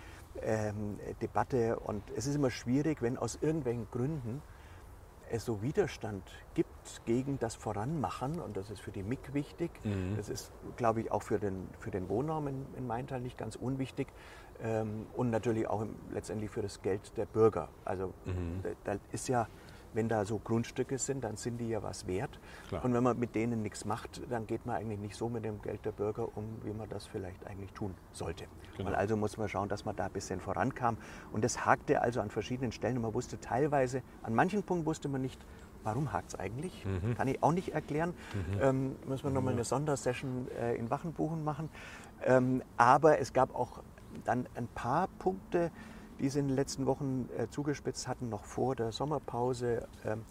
ähm, 0.41 0.99
Debatte 1.21 1.79
und 1.79 2.03
es 2.15 2.27
ist 2.27 2.35
immer 2.35 2.51
schwierig, 2.51 3.01
wenn 3.01 3.17
aus 3.17 3.37
irgendwelchen 3.41 3.87
Gründen 3.91 4.41
es 5.31 5.45
so 5.45 5.61
Widerstand 5.61 6.23
gibt 6.53 7.05
gegen 7.05 7.39
das 7.39 7.55
Voranmachen 7.55 8.39
und 8.39 8.57
das 8.57 8.69
ist 8.69 8.81
für 8.81 8.91
die 8.91 9.03
MIG 9.03 9.33
wichtig. 9.33 9.71
Mhm. 9.83 10.17
Das 10.17 10.29
ist, 10.29 10.51
glaube 10.75 11.01
ich, 11.01 11.11
auch 11.11 11.23
für 11.23 11.39
den, 11.39 11.67
für 11.79 11.89
den 11.89 12.09
Wohnraum 12.09 12.47
in, 12.47 12.65
in 12.77 12.85
Maintal 12.85 13.21
nicht 13.21 13.37
ganz 13.37 13.55
unwichtig 13.55 14.07
ähm, 14.61 15.07
und 15.13 15.29
natürlich 15.29 15.67
auch 15.67 15.81
im, 15.81 15.95
letztendlich 16.11 16.51
für 16.51 16.61
das 16.61 16.81
Geld 16.81 17.17
der 17.17 17.25
Bürger. 17.25 17.69
Also 17.85 18.13
mhm. 18.25 18.61
da, 18.63 18.69
da 18.83 18.99
ist 19.11 19.27
ja 19.27 19.47
wenn 19.93 20.09
da 20.09 20.25
so 20.25 20.39
Grundstücke 20.39 20.97
sind, 20.97 21.23
dann 21.23 21.37
sind 21.37 21.57
die 21.57 21.69
ja 21.69 21.83
was 21.83 22.07
wert. 22.07 22.39
Klar. 22.69 22.83
Und 22.85 22.93
wenn 22.93 23.03
man 23.03 23.19
mit 23.19 23.35
denen 23.35 23.61
nichts 23.61 23.85
macht, 23.85 24.21
dann 24.29 24.47
geht 24.47 24.65
man 24.65 24.75
eigentlich 24.75 24.99
nicht 24.99 25.15
so 25.15 25.29
mit 25.29 25.45
dem 25.45 25.61
Geld 25.61 25.85
der 25.85 25.91
Bürger 25.91 26.35
um, 26.35 26.45
wie 26.63 26.73
man 26.73 26.89
das 26.89 27.05
vielleicht 27.05 27.45
eigentlich 27.47 27.71
tun 27.73 27.93
sollte. 28.11 28.45
Genau. 28.77 28.91
also 28.91 29.17
muss 29.17 29.37
man 29.37 29.49
schauen, 29.49 29.69
dass 29.69 29.85
man 29.85 29.95
da 29.95 30.05
ein 30.05 30.11
bisschen 30.11 30.39
vorankam. 30.39 30.97
Und 31.31 31.43
das 31.43 31.65
hakte 31.65 32.01
also 32.01 32.21
an 32.21 32.29
verschiedenen 32.29 32.71
Stellen. 32.71 32.95
Und 32.97 33.03
man 33.03 33.13
wusste 33.13 33.39
teilweise, 33.39 34.01
an 34.23 34.33
manchen 34.33 34.63
Punkten 34.63 34.85
wusste 34.85 35.09
man 35.09 35.21
nicht, 35.21 35.45
Warum 35.83 36.13
hakt 36.13 36.33
es 36.33 36.39
eigentlich? 36.39 36.85
Mhm. 36.85 37.15
Kann 37.15 37.27
ich 37.27 37.41
auch 37.41 37.51
nicht 37.51 37.73
erklären. 37.73 38.13
Mhm. 38.33 38.61
Ähm, 38.61 38.95
müssen 39.07 39.23
wir 39.23 39.31
nochmal 39.31 39.53
eine 39.53 39.63
Sondersession 39.63 40.47
äh, 40.59 40.75
in 40.75 40.89
Wachenbuchen 40.89 41.43
machen. 41.43 41.69
Ähm, 42.23 42.61
aber 42.77 43.19
es 43.19 43.33
gab 43.33 43.55
auch 43.55 43.81
dann 44.25 44.47
ein 44.55 44.67
paar 44.67 45.07
Punkte, 45.19 45.71
die 46.21 46.29
sie 46.29 46.39
in 46.39 46.47
den 46.47 46.55
letzten 46.55 46.85
Wochen 46.85 47.27
äh, 47.37 47.47
zugespitzt 47.49 48.07
hatten, 48.07 48.29
noch 48.29 48.45
vor 48.45 48.75
der 48.75 48.91
Sommerpause. 48.91 49.87
Ähm, 50.05 50.23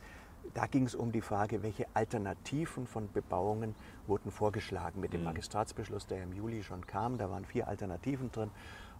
da 0.54 0.66
ging 0.66 0.86
es 0.86 0.94
um 0.94 1.12
die 1.12 1.20
Frage, 1.20 1.62
welche 1.62 1.86
Alternativen 1.94 2.86
von 2.86 3.10
Bebauungen 3.12 3.74
wurden 4.06 4.30
vorgeschlagen 4.30 5.00
mit 5.00 5.12
dem 5.12 5.20
mhm. 5.20 5.26
Magistratsbeschluss, 5.26 6.06
der 6.06 6.22
im 6.22 6.32
Juli 6.32 6.62
schon 6.62 6.86
kam. 6.86 7.18
Da 7.18 7.30
waren 7.30 7.44
vier 7.44 7.68
Alternativen 7.68 8.30
drin 8.32 8.50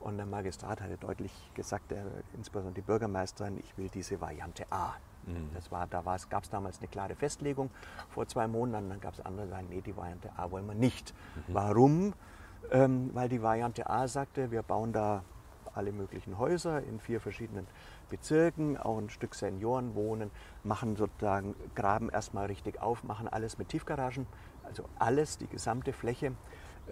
und 0.01 0.17
der 0.17 0.27
Magistrat 0.27 0.81
hatte 0.81 0.97
deutlich 0.97 1.33
gesagt, 1.55 1.91
der, 1.91 2.05
insbesondere 2.37 2.75
die 2.75 2.83
Bürgermeisterin, 2.83 3.59
ich 3.59 3.79
will 3.79 3.89
diese 3.89 4.21
Variante 4.21 4.65
A. 4.71 4.95
Mhm. 5.27 5.51
Das 5.55 5.71
war, 5.71 5.87
da 5.87 6.03
gab 6.29 6.45
es 6.45 6.51
damals 6.51 6.79
eine 6.79 6.89
klare 6.89 7.15
Festlegung 7.15 7.71
vor 8.09 8.27
zwei 8.27 8.49
Monaten, 8.49 8.89
dann 8.89 9.01
gab 9.01 9.15
es 9.15 9.21
andere, 9.21 9.47
die 9.47 9.53
sagen, 9.53 9.67
nee, 9.71 9.81
die 9.81 9.97
Variante 9.97 10.31
A 10.37 10.51
wollen 10.51 10.67
wir 10.67 10.75
nicht. 10.75 11.15
Mhm. 11.37 11.55
Warum? 11.55 12.13
Ähm, 12.71 13.11
weil 13.15 13.29
die 13.29 13.43
Variante 13.43 13.89
A 13.89 14.07
sagte, 14.07 14.51
wir 14.51 14.63
bauen 14.63 14.93
da 14.93 15.23
alle 15.81 15.93
möglichen 15.93 16.37
Häuser 16.37 16.83
in 16.83 17.01
vier 17.01 17.23
verschiedenen 17.23 17.67
Bezirken, 18.11 18.77
auch 18.77 18.99
ein 18.99 19.09
Stück 19.09 19.35
Senioren 19.35 19.95
wohnen, 19.95 20.31
machen 20.63 20.95
sozusagen, 20.97 21.55
graben 21.75 22.11
erstmal 22.11 22.47
richtig 22.47 22.83
auf, 22.83 23.03
machen 23.03 23.29
alles 23.29 23.57
mit 23.57 23.71
Tiefgaragen, 23.71 24.27
also 24.63 24.85
alles, 24.99 25.39
die 25.39 25.47
gesamte 25.47 25.95
Fläche. 25.95 26.33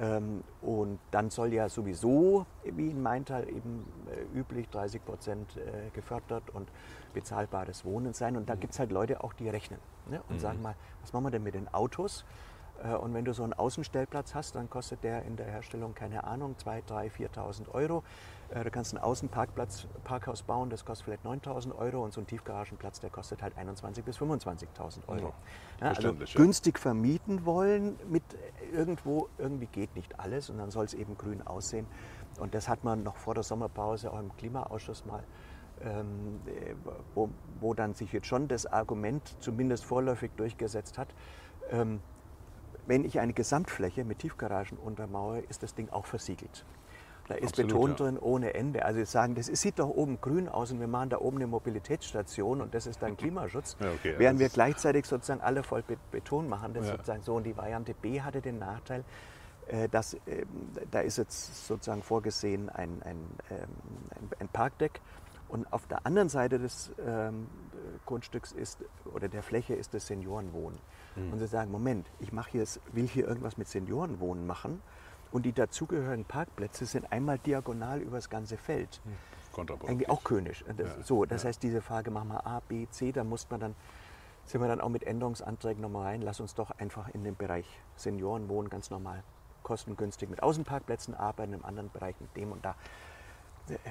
Ähm, 0.01 0.43
und 0.63 0.99
dann 1.11 1.29
soll 1.29 1.53
ja 1.53 1.69
sowieso, 1.69 2.47
wie 2.65 2.89
in 2.89 3.03
Maintal 3.03 3.47
eben 3.51 3.85
äh, 4.07 4.39
üblich, 4.39 4.71
30 4.71 5.05
Prozent 5.05 5.59
äh, 5.59 5.91
gefördert 5.91 6.49
und 6.49 6.71
bezahlbares 7.13 7.85
Wohnen 7.85 8.15
sein. 8.15 8.39
Und 8.39 8.49
da 8.49 8.55
mhm. 8.55 8.61
gibt 8.61 8.73
es 8.73 8.79
halt 8.79 8.91
Leute 8.91 9.23
auch, 9.23 9.35
die 9.35 9.51
rechnen 9.51 9.81
ne? 10.09 10.23
und 10.31 10.37
mhm. 10.37 10.41
sagen 10.41 10.63
mal, 10.63 10.77
was 11.03 11.13
machen 11.13 11.27
wir 11.27 11.31
denn 11.31 11.43
mit 11.43 11.55
den 11.55 11.69
Autos? 11.75 12.25
Äh, 12.83 12.95
und 12.95 13.15
wenn 13.15 13.25
du 13.25 13.33
so 13.33 13.43
einen 13.43 13.53
Außenstellplatz 13.53 14.35
hast, 14.35 14.55
dann 14.55 14.71
kostet 14.71 15.05
der 15.05 15.25
in 15.25 15.37
der 15.37 15.47
Herstellung, 15.47 15.95
keine 15.95 16.25
Ahnung, 16.25 16.57
2.000, 16.63 16.85
3.000, 16.89 17.33
4.000 17.35 17.69
Euro. 17.73 18.03
Äh, 18.51 18.65
du 18.65 18.71
kannst 18.71 18.95
ein 18.95 18.99
Außenparkplatz, 18.99 19.87
Parkhaus 20.05 20.43
bauen, 20.43 20.71
das 20.71 20.85
kostet 20.85 21.05
vielleicht 21.05 21.25
9.000 21.25 21.77
Euro 21.77 22.05
und 22.05 22.13
so 22.13 22.21
ein 22.21 22.27
Tiefgaragenplatz, 22.27 23.01
der 23.01 23.11
kostet 23.11 23.43
halt 23.43 23.57
21.000 23.57 24.03
bis 24.03 24.19
25.000 24.19 25.09
Euro. 25.09 25.33
Ja, 25.81 25.89
also 25.89 26.15
günstig 26.35 26.79
vermieten 26.79 27.45
wollen 27.45 27.97
mit 28.09 28.23
irgendwo, 28.73 29.29
irgendwie 29.39 29.67
geht 29.67 29.95
nicht 29.95 30.19
alles 30.19 30.51
und 30.51 30.59
dann 30.59 30.71
soll 30.71 30.85
es 30.85 30.95
eben 30.95 31.17
grün 31.19 31.47
aussehen. 31.47 31.87
Und 32.41 32.55
das 32.55 32.69
hat 32.69 32.85
man 32.85 33.03
noch 33.03 33.17
vor 33.17 33.35
der 33.35 33.43
Sommerpause 33.43 34.13
auch 34.13 34.21
im 34.21 34.35
Klimaausschuss 34.37 35.05
mal 35.05 35.23
ähm, 35.81 36.41
wo, 37.15 37.29
wo, 37.61 37.75
dann 37.75 37.95
sich 37.95 38.13
jetzt 38.13 38.27
schon 38.27 38.49
das 38.49 38.67
Argument 38.67 39.37
zumindest 39.41 39.85
vorläufig 39.85 40.31
durchgesetzt 40.37 40.99
hat, 40.99 41.09
ähm, 41.71 42.01
wenn 42.87 43.05
ich 43.05 43.21
eine 43.21 43.33
Gesamtfläche 43.33 44.05
mit 44.05 44.21
Tiefgaragen 44.21 44.79
untermauere, 44.79 45.41
ist 45.41 45.63
das 45.63 45.75
Ding 45.75 45.91
auch 45.91 46.07
versiegelt. 46.07 46.65
Da 47.29 47.35
ist 47.35 47.51
Absolut, 47.51 47.71
Beton 47.73 47.91
ja. 47.91 47.97
drin 47.97 48.19
ohne 48.19 48.55
Ende. 48.55 48.85
Also 48.87 49.01
sie 49.01 49.05
sagen, 49.07 49.35
das 49.35 49.47
sieht 49.47 49.79
doch 49.79 49.89
oben 49.91 50.19
grün 50.21 50.49
aus 50.49 50.73
und 50.73 50.81
wir 50.81 50.87
machen 50.89 51.11
da 51.11 51.19
oben 51.19 51.37
eine 51.37 51.47
Mobilitätsstation 51.47 52.61
und 52.63 52.75
das 52.75 52.87
ist 52.87 53.03
dann 53.03 53.17
Klimaschutz. 53.19 53.77
Ja, 53.81 53.91
okay, 53.93 54.15
Während 54.17 54.39
wir 54.41 54.49
gleichzeitig 54.49 55.05
sozusagen 55.05 55.41
alle 55.43 55.63
voll 55.63 55.83
Be- 55.83 55.99
Beton 56.11 56.49
machen. 56.49 56.73
Das 56.73 56.85
ist 56.85 56.91
Ja. 56.91 56.97
sozusagen 56.97 57.23
so. 57.23 57.35
Und 57.35 57.45
die 57.45 57.57
Variante 57.57 57.93
B 57.95 58.23
hatte 58.23 58.41
den 58.41 58.59
Nachteil, 58.59 59.05
äh, 59.67 59.89
dass 59.91 60.15
ähm, 60.27 60.47
da 60.91 61.01
ist 61.01 61.19
jetzt 61.19 61.67
sozusagen 61.67 62.03
vorgesehen 62.03 62.71
ein, 62.71 63.03
ein, 63.03 63.17
ähm, 63.51 63.59
ein, 64.11 64.31
ein 64.41 64.49
Parkdeck 64.49 65.01
und 65.49 65.71
auf 65.71 65.87
der 65.87 66.07
anderen 66.07 66.31
Seite 66.31 66.59
des 66.59 66.93
ähm, 67.07 67.47
Grundstücks 68.07 68.53
ist 68.53 68.79
oder 69.15 69.29
der 69.29 69.43
Fläche 69.43 69.75
ist 69.75 69.93
das 69.93 70.07
Seniorenwohnen. 70.07 70.79
Hm. 71.15 71.33
Und 71.33 71.39
sie 71.41 71.47
sagen, 71.47 71.71
Moment, 71.71 72.07
ich 72.21 72.33
mache 72.33 72.53
hier, 72.53 72.65
will 72.93 73.07
hier 73.07 73.29
irgendwas 73.29 73.59
mit 73.59 73.69
Seniorenwohnen 73.69 74.47
machen 74.47 74.81
und 75.33 75.45
die 75.45 75.53
dazugehörigen 75.53 76.25
Parkplätze 76.25 76.87
sind 76.87 77.11
einmal 77.13 77.39
diagonal 77.39 78.01
über 78.01 78.17
das 78.17 78.31
ganze 78.31 78.57
Feld. 78.57 79.01
Kontraproduktiv. 79.53 79.91
Eigentlich 79.91 80.11
auch 80.11 80.25
König. 80.25 80.65
Das, 80.77 80.97
Ja, 80.97 81.03
so, 81.03 81.25
das 81.25 81.45
heißt, 81.45 81.63
diese 81.63 81.83
Frage 81.83 82.11
machen 82.11 82.29
wir 82.29 82.47
A, 82.47 82.61
B, 82.61 82.87
C, 82.91 83.13
da 83.13 83.25
muss 83.25 83.49
man 83.51 83.61
dann, 83.61 83.75
sind 84.45 84.61
wir 84.61 84.69
dann 84.69 84.81
auch 84.81 84.89
mit 84.89 85.05
Änderungsanträgen 85.05 85.83
nochmal 85.83 86.07
rein. 86.07 86.23
Lass 86.23 86.41
uns 86.41 86.55
doch 86.55 86.71
einfach 86.73 87.09
in 87.09 87.25
dem 87.25 87.37
Bereich 87.37 87.67
Seniorenwohnen 87.97 88.71
ganz 88.71 88.91
normal 88.91 89.23
kostengünstig 89.63 90.31
mit 90.31 90.43
Außenparkplätzen 90.43 91.15
arbeiten, 91.15 91.53
im 91.53 91.65
anderen 91.65 91.91
Bereich 91.91 92.15
mit 92.21 92.35
dem 92.37 92.53
und 92.53 92.65
da. 92.65 92.75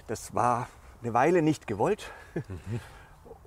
Das 0.08 0.34
war 0.34 0.68
eine 1.04 1.14
Weile 1.14 1.44
nicht 1.44 1.68
gewollt 1.68 2.12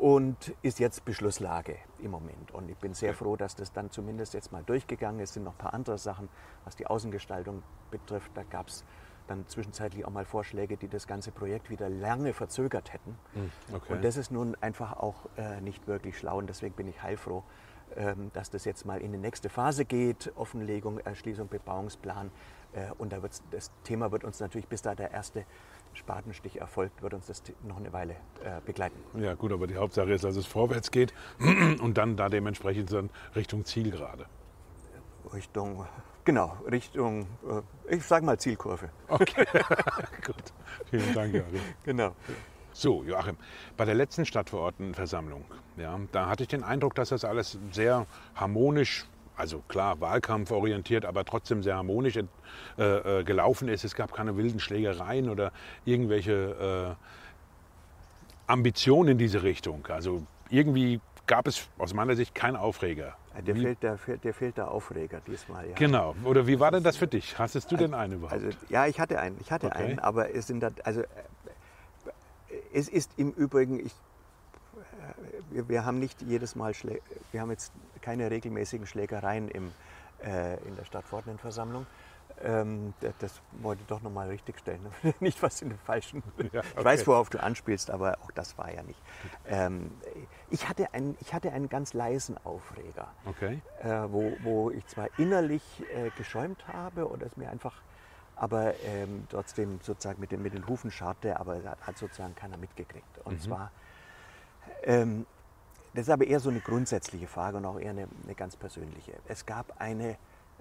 und 0.00 0.54
ist 0.62 0.78
jetzt 0.78 1.04
Beschlusslage 1.04 1.76
im 1.98 2.10
Moment. 2.10 2.52
Und 2.52 2.70
ich 2.70 2.76
bin 2.78 2.94
sehr 2.94 3.12
froh, 3.12 3.36
dass 3.36 3.54
das 3.54 3.70
dann 3.70 3.90
zumindest 3.90 4.32
jetzt 4.32 4.50
mal 4.50 4.62
durchgegangen 4.62 5.20
ist. 5.20 5.30
Es 5.30 5.34
sind 5.34 5.44
noch 5.44 5.52
ein 5.52 5.58
paar 5.58 5.74
andere 5.74 5.98
Sachen, 5.98 6.30
was 6.64 6.74
die 6.74 6.86
Außengestaltung 6.86 7.62
betrifft. 7.90 8.30
Da 8.34 8.42
gab 8.42 8.68
es 8.68 8.82
dann 9.26 9.46
zwischenzeitlich 9.46 10.06
auch 10.06 10.10
mal 10.10 10.24
Vorschläge, 10.24 10.78
die 10.78 10.88
das 10.88 11.06
ganze 11.06 11.32
Projekt 11.32 11.68
wieder 11.68 11.90
lange 11.90 12.32
verzögert 12.32 12.94
hätten. 12.94 13.14
Hm, 13.34 13.50
Okay. 13.74 13.92
Und 13.92 14.02
das 14.02 14.16
ist 14.16 14.30
nun 14.30 14.56
einfach 14.62 14.94
auch 14.96 15.28
äh, 15.36 15.60
nicht 15.60 15.86
wirklich 15.86 16.18
schlau 16.18 16.38
und 16.38 16.48
deswegen 16.48 16.74
bin 16.74 16.88
ich 16.88 17.02
heilfroh, 17.02 17.44
ähm, 17.94 18.30
dass 18.32 18.48
das 18.48 18.64
jetzt 18.64 18.86
mal 18.86 19.02
in 19.02 19.12
die 19.12 19.18
nächste 19.18 19.50
Phase 19.50 19.84
geht. 19.84 20.32
Offenlegung, 20.34 20.98
Erschließung, 21.00 21.48
Bebauungsplan. 21.48 22.30
Äh, 22.72 22.90
und 22.96 23.12
da 23.12 23.22
wird's, 23.22 23.42
das 23.50 23.70
Thema 23.84 24.10
wird 24.12 24.24
uns 24.24 24.40
natürlich, 24.40 24.66
bis 24.66 24.80
da 24.80 24.94
der 24.94 25.10
erste 25.10 25.44
Spatenstich 25.94 26.60
erfolgt, 26.60 27.02
wird 27.02 27.14
uns 27.14 27.26
das 27.26 27.42
noch 27.62 27.76
eine 27.76 27.92
Weile 27.92 28.14
äh, 28.44 28.60
begleiten. 28.64 28.96
Ja, 29.20 29.34
gut, 29.34 29.52
aber 29.52 29.66
die 29.66 29.76
Hauptsache 29.76 30.12
ist, 30.12 30.24
dass 30.24 30.36
es 30.36 30.46
vorwärts 30.46 30.90
geht 30.90 31.12
und 31.38 31.98
dann 31.98 32.16
da 32.16 32.28
dementsprechend 32.28 32.92
dann 32.92 33.10
Richtung 33.34 33.64
Zielgerade. 33.64 34.26
Richtung, 35.32 35.86
genau, 36.24 36.56
Richtung, 36.70 37.22
äh, 37.88 37.94
ich 37.94 38.04
sage 38.04 38.24
mal 38.24 38.38
Zielkurve. 38.38 38.90
Okay, 39.08 39.46
gut. 40.26 40.52
Vielen 40.90 41.14
Dank, 41.14 41.34
Joachim. 41.34 41.60
Genau. 41.84 42.14
So, 42.72 43.02
Joachim, 43.02 43.36
bei 43.76 43.84
der 43.84 43.94
letzten 43.94 44.24
Stadtverordnetenversammlung, 44.24 45.44
ja, 45.76 45.98
da 46.12 46.28
hatte 46.28 46.44
ich 46.44 46.48
den 46.48 46.62
Eindruck, 46.62 46.94
dass 46.94 47.10
das 47.10 47.24
alles 47.24 47.58
sehr 47.72 48.06
harmonisch, 48.34 49.06
also 49.40 49.62
klar, 49.66 50.00
wahlkampforientiert, 50.00 51.04
aber 51.04 51.24
trotzdem 51.24 51.62
sehr 51.62 51.76
harmonisch 51.76 52.16
äh, 52.16 52.20
äh, 52.84 53.24
gelaufen 53.24 53.68
ist. 53.68 53.84
Es 53.84 53.94
gab 53.94 54.12
keine 54.12 54.36
wilden 54.36 54.60
Schlägereien 54.60 55.30
oder 55.30 55.50
irgendwelche 55.84 56.96
äh, 56.96 58.50
Ambitionen 58.50 59.12
in 59.12 59.18
diese 59.18 59.42
Richtung. 59.42 59.86
Also 59.88 60.26
irgendwie 60.50 61.00
gab 61.26 61.48
es 61.48 61.68
aus 61.78 61.94
meiner 61.94 62.16
Sicht 62.16 62.34
keinen 62.34 62.56
Aufreger. 62.56 63.16
Der 63.46 63.56
fehlt, 63.56 63.82
der, 63.82 63.98
der 64.22 64.34
fehlt 64.34 64.56
der 64.58 64.70
Aufreger 64.70 65.20
diesmal. 65.26 65.68
Ja. 65.68 65.74
Genau. 65.76 66.14
Oder 66.24 66.46
wie 66.46 66.60
war 66.60 66.70
denn 66.72 66.82
das 66.82 66.96
für 66.96 67.06
dich? 67.06 67.38
Hattest 67.38 67.70
du 67.72 67.76
denn 67.76 67.94
einen 67.94 68.14
überhaupt? 68.14 68.32
Also, 68.32 68.48
ja, 68.68 68.86
ich 68.86 69.00
hatte 69.00 69.20
einen, 69.20 69.38
ich 69.40 69.50
hatte 69.50 69.68
Okay. 69.68 69.84
einen, 69.84 69.98
aber 70.00 70.34
es 70.34 70.48
sind 70.48 70.60
da, 70.60 70.70
also 70.84 71.00
äh, 71.00 71.06
es 72.74 72.88
ist 72.88 73.12
im 73.16 73.30
Übrigen, 73.30 73.78
ich, 73.78 73.92
äh, 73.92 73.92
wir, 75.50 75.68
wir 75.68 75.84
haben 75.84 75.98
nicht 75.98 76.22
jedes 76.22 76.54
Mal, 76.56 76.74
Schlä 76.74 77.00
wir 77.32 77.40
haben 77.40 77.50
jetzt 77.50 77.72
keine 78.00 78.30
regelmäßigen 78.30 78.86
Schlägereien 78.86 79.48
im, 79.48 79.72
äh, 80.24 80.56
in 80.66 80.76
der 80.76 80.84
Stadtverordnetenversammlung. 80.84 81.86
Ähm, 82.42 82.94
das, 83.00 83.12
das 83.18 83.42
wollte 83.60 83.82
ich 83.82 83.88
doch 83.88 84.00
nochmal 84.00 84.28
richtigstellen, 84.28 84.80
nicht 85.20 85.42
was 85.42 85.60
in 85.60 85.68
den 85.70 85.78
falschen. 85.78 86.22
Ja, 86.52 86.62
Ich 86.62 86.84
weiß, 86.84 87.00
okay. 87.00 87.06
worauf 87.08 87.28
du 87.28 87.42
anspielst, 87.42 87.90
aber 87.90 88.16
auch 88.22 88.30
das 88.30 88.56
war 88.56 88.72
ja 88.72 88.82
nicht. 88.82 89.00
Ähm, 89.46 89.90
ich, 90.48 90.66
hatte 90.68 90.94
einen, 90.94 91.18
ich 91.20 91.34
hatte 91.34 91.52
einen 91.52 91.68
ganz 91.68 91.92
leisen 91.92 92.38
Aufreger 92.44 93.08
Okay. 93.26 93.60
äh, 93.82 93.88
wo, 94.08 94.32
wo 94.42 94.70
ich 94.70 94.86
zwar 94.86 95.08
innerlich 95.18 95.62
äh, 95.94 96.10
geschäumt 96.16 96.66
habe 96.68 97.06
und 97.06 97.22
es 97.22 97.36
mir 97.36 97.50
einfach, 97.50 97.74
aber 98.36 98.72
ähm, 98.86 99.26
trotzdem 99.28 99.78
sozusagen 99.82 100.18
mit 100.18 100.32
den, 100.32 100.42
mit 100.42 100.54
den 100.54 100.66
Hufen 100.66 100.90
scharrte, 100.90 101.38
aber 101.38 101.58
hat 101.82 101.98
sozusagen 101.98 102.34
keiner 102.34 102.56
mitgekriegt. 102.56 103.18
Und 103.24 103.42
zwar, 103.42 103.70
ähm, 104.84 105.26
das 105.94 106.02
ist 106.02 106.10
aber 106.10 106.26
eher 106.26 106.40
so 106.40 106.50
eine 106.50 106.60
grundsätzliche 106.60 107.26
Frage 107.26 107.56
und 107.56 107.64
auch 107.64 107.78
eher 107.78 107.90
eine, 107.90 108.08
eine 108.24 108.34
ganz 108.34 108.56
persönliche. 108.56 109.12
Es 109.26 109.44
gab 109.44 109.80
eine 109.80 110.16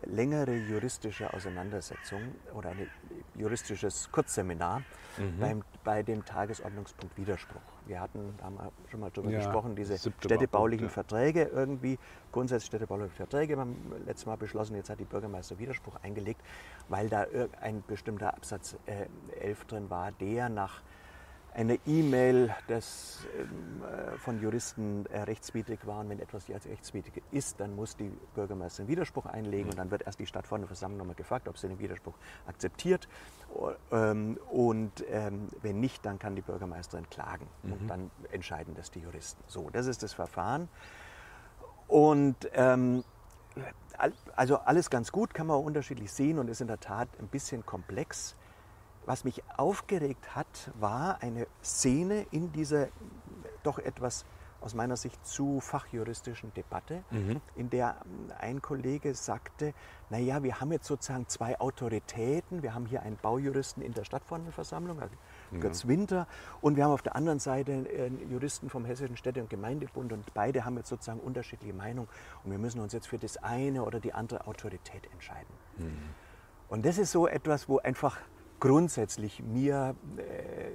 längere 0.05 0.55
juristische 0.55 1.33
Auseinandersetzung 1.33 2.21
oder 2.55 2.69
ein 2.69 2.87
juristisches 3.35 4.09
Kurzseminar 4.11 4.81
beim, 5.39 5.63
bei 5.83 6.03
dem 6.03 6.23
Tagesordnungspunkt 6.23 7.17
Widerspruch. 7.17 7.61
Wir 7.85 7.99
hatten, 7.99 8.33
da 8.37 8.45
haben 8.45 8.55
wir 8.55 8.71
schon 8.89 8.99
mal 9.01 9.11
drüber 9.11 9.29
Ja, 9.29 9.39
gesprochen, 9.39 9.75
diese 9.75 9.97
städtebaulichen 9.97 10.87
Punkt, 10.87 10.95
ja. 10.95 11.03
Verträge 11.03 11.43
irgendwie, 11.43 11.99
grundsätzlich 12.31 12.67
städtebauliche 12.67 13.09
Verträge, 13.09 13.55
wir 13.55 13.61
haben 13.61 13.75
letztes 14.05 14.25
Mal 14.25 14.37
beschlossen, 14.37 14.75
jetzt 14.75 14.89
hat 14.89 14.99
die 14.99 15.05
Bürgermeister 15.05 15.59
Widerspruch 15.59 15.95
eingelegt, 16.01 16.41
weil 16.87 17.09
da 17.09 17.25
ein 17.61 17.83
bestimmter 17.85 18.33
Absatz 18.33 18.77
äh, 18.85 19.07
11 19.41 19.65
drin 19.65 19.89
war, 19.89 20.11
der 20.13 20.49
nach 20.49 20.81
einer 21.59 21.75
E-Mail 21.85 22.55
des, 22.69 23.27
ähm, 23.37 23.83
äh, 23.83 24.17
von 24.17 24.41
Juristen 24.41 25.05
äh, 25.07 25.23
rechtswidrig 25.23 25.85
war. 25.85 25.99
Und 25.99 26.09
wenn 26.09 26.19
etwas 26.19 26.49
als 26.49 26.65
rechtswidrig 26.65 27.21
ist, 27.31 27.59
dann 27.59 27.75
muss 27.75 27.97
die 27.97 28.11
Bürgermeisterin 28.33 28.87
Widerspruch 28.87 29.25
einlegen 29.25 29.69
und 29.69 29.77
dann 29.77 29.91
wird 29.91 30.03
erst 30.03 30.19
die 30.19 30.25
Stadtverordnetenversammlung 30.25 30.97
nochmal 30.97 31.15
gefragt, 31.15 31.49
ob 31.49 31.57
sie 31.57 31.67
den 31.67 31.79
Widerspruch 31.79 32.15
akzeptiert. 32.47 33.09
Ähm, 33.91 34.39
Und 34.49 35.03
ähm, 35.09 35.49
wenn 35.61 35.79
nicht, 35.79 36.05
dann 36.05 36.17
kann 36.17 36.35
die 36.35 36.41
Bürgermeisterin 36.41 37.09
klagen 37.09 37.47
und 37.63 37.87
dann 37.89 38.09
entscheiden 38.31 38.73
das 38.75 38.89
die 38.91 38.99
Juristen. 38.99 39.43
So, 39.47 39.69
das 39.69 39.87
ist 39.87 40.01
das 40.01 40.13
Verfahren. 40.13 40.69
Und 41.87 42.49
ähm, 42.53 43.03
also 44.35 44.59
alles 44.59 44.89
ganz 44.89 45.11
gut, 45.11 45.33
kann 45.33 45.47
man 45.47 45.57
auch 45.57 45.65
unterschiedlich 45.65 46.11
sehen 46.11 46.39
und 46.39 46.49
ist 46.49 46.61
in 46.61 46.67
der 46.67 46.79
Tat 46.79 47.09
ein 47.19 47.27
bisschen 47.27 47.65
komplex. 47.65 48.35
Was 49.09 49.23
mich 49.23 49.41
aufgeregt 49.57 50.35
hat, 50.35 50.69
war 50.79 51.23
eine 51.23 51.47
Szene 51.63 52.27
in 52.29 52.51
dieser 52.51 52.89
doch 53.63 53.79
etwas 53.79 54.23
aus 54.61 54.75
meiner 54.75 54.97
Sicht 54.97 55.25
zu 55.25 55.61
fachjuristischen 55.61 56.53
Debatte, 56.53 57.03
in 57.55 57.71
der 57.71 57.95
ähm, 58.05 58.31
ein 58.37 58.61
Kollege 58.61 59.15
sagte, 59.15 59.73
naja, 60.11 60.43
wir 60.43 60.61
haben 60.61 60.71
jetzt 60.71 60.85
sozusagen 60.85 61.27
zwei 61.27 61.59
Autoritäten. 61.59 62.61
Wir 62.61 62.75
haben 62.75 62.85
hier 62.85 63.01
einen 63.01 63.17
Baujuristen 63.17 63.81
in 63.81 63.93
der 63.95 64.03
Stadtverordnetenversammlung, 64.03 64.99
also 65.01 65.15
Götz 65.59 65.87
Winter, 65.87 66.27
und 66.61 66.75
wir 66.75 66.83
haben 66.83 66.91
auf 66.91 67.01
der 67.01 67.15
anderen 67.15 67.39
Seite 67.39 67.71
einen 67.71 68.29
Juristen 68.29 68.69
vom 68.69 68.85
Hessischen 68.85 69.17
Städte- 69.17 69.41
und 69.41 69.49
Gemeindebund 69.49 70.13
und 70.13 70.35
beide 70.35 70.65
haben 70.65 70.77
jetzt 70.77 70.89
sozusagen 70.89 71.19
unterschiedliche 71.19 71.73
Meinungen 71.73 72.09
und 72.43 72.51
wir 72.51 72.59
müssen 72.59 72.79
uns 72.79 72.93
jetzt 72.93 73.07
für 73.07 73.17
das 73.17 73.37
eine 73.37 73.81
oder 73.85 73.99
die 73.99 74.13
andere 74.13 74.45
Autorität 74.45 75.09
entscheiden. 75.13 75.51
Und 76.67 76.85
das 76.85 76.99
ist 76.99 77.11
so 77.11 77.27
etwas, 77.27 77.67
wo 77.67 77.79
einfach 77.79 78.19
grundsätzlich 78.59 79.41
mir 79.43 79.95
äh, 80.17 80.21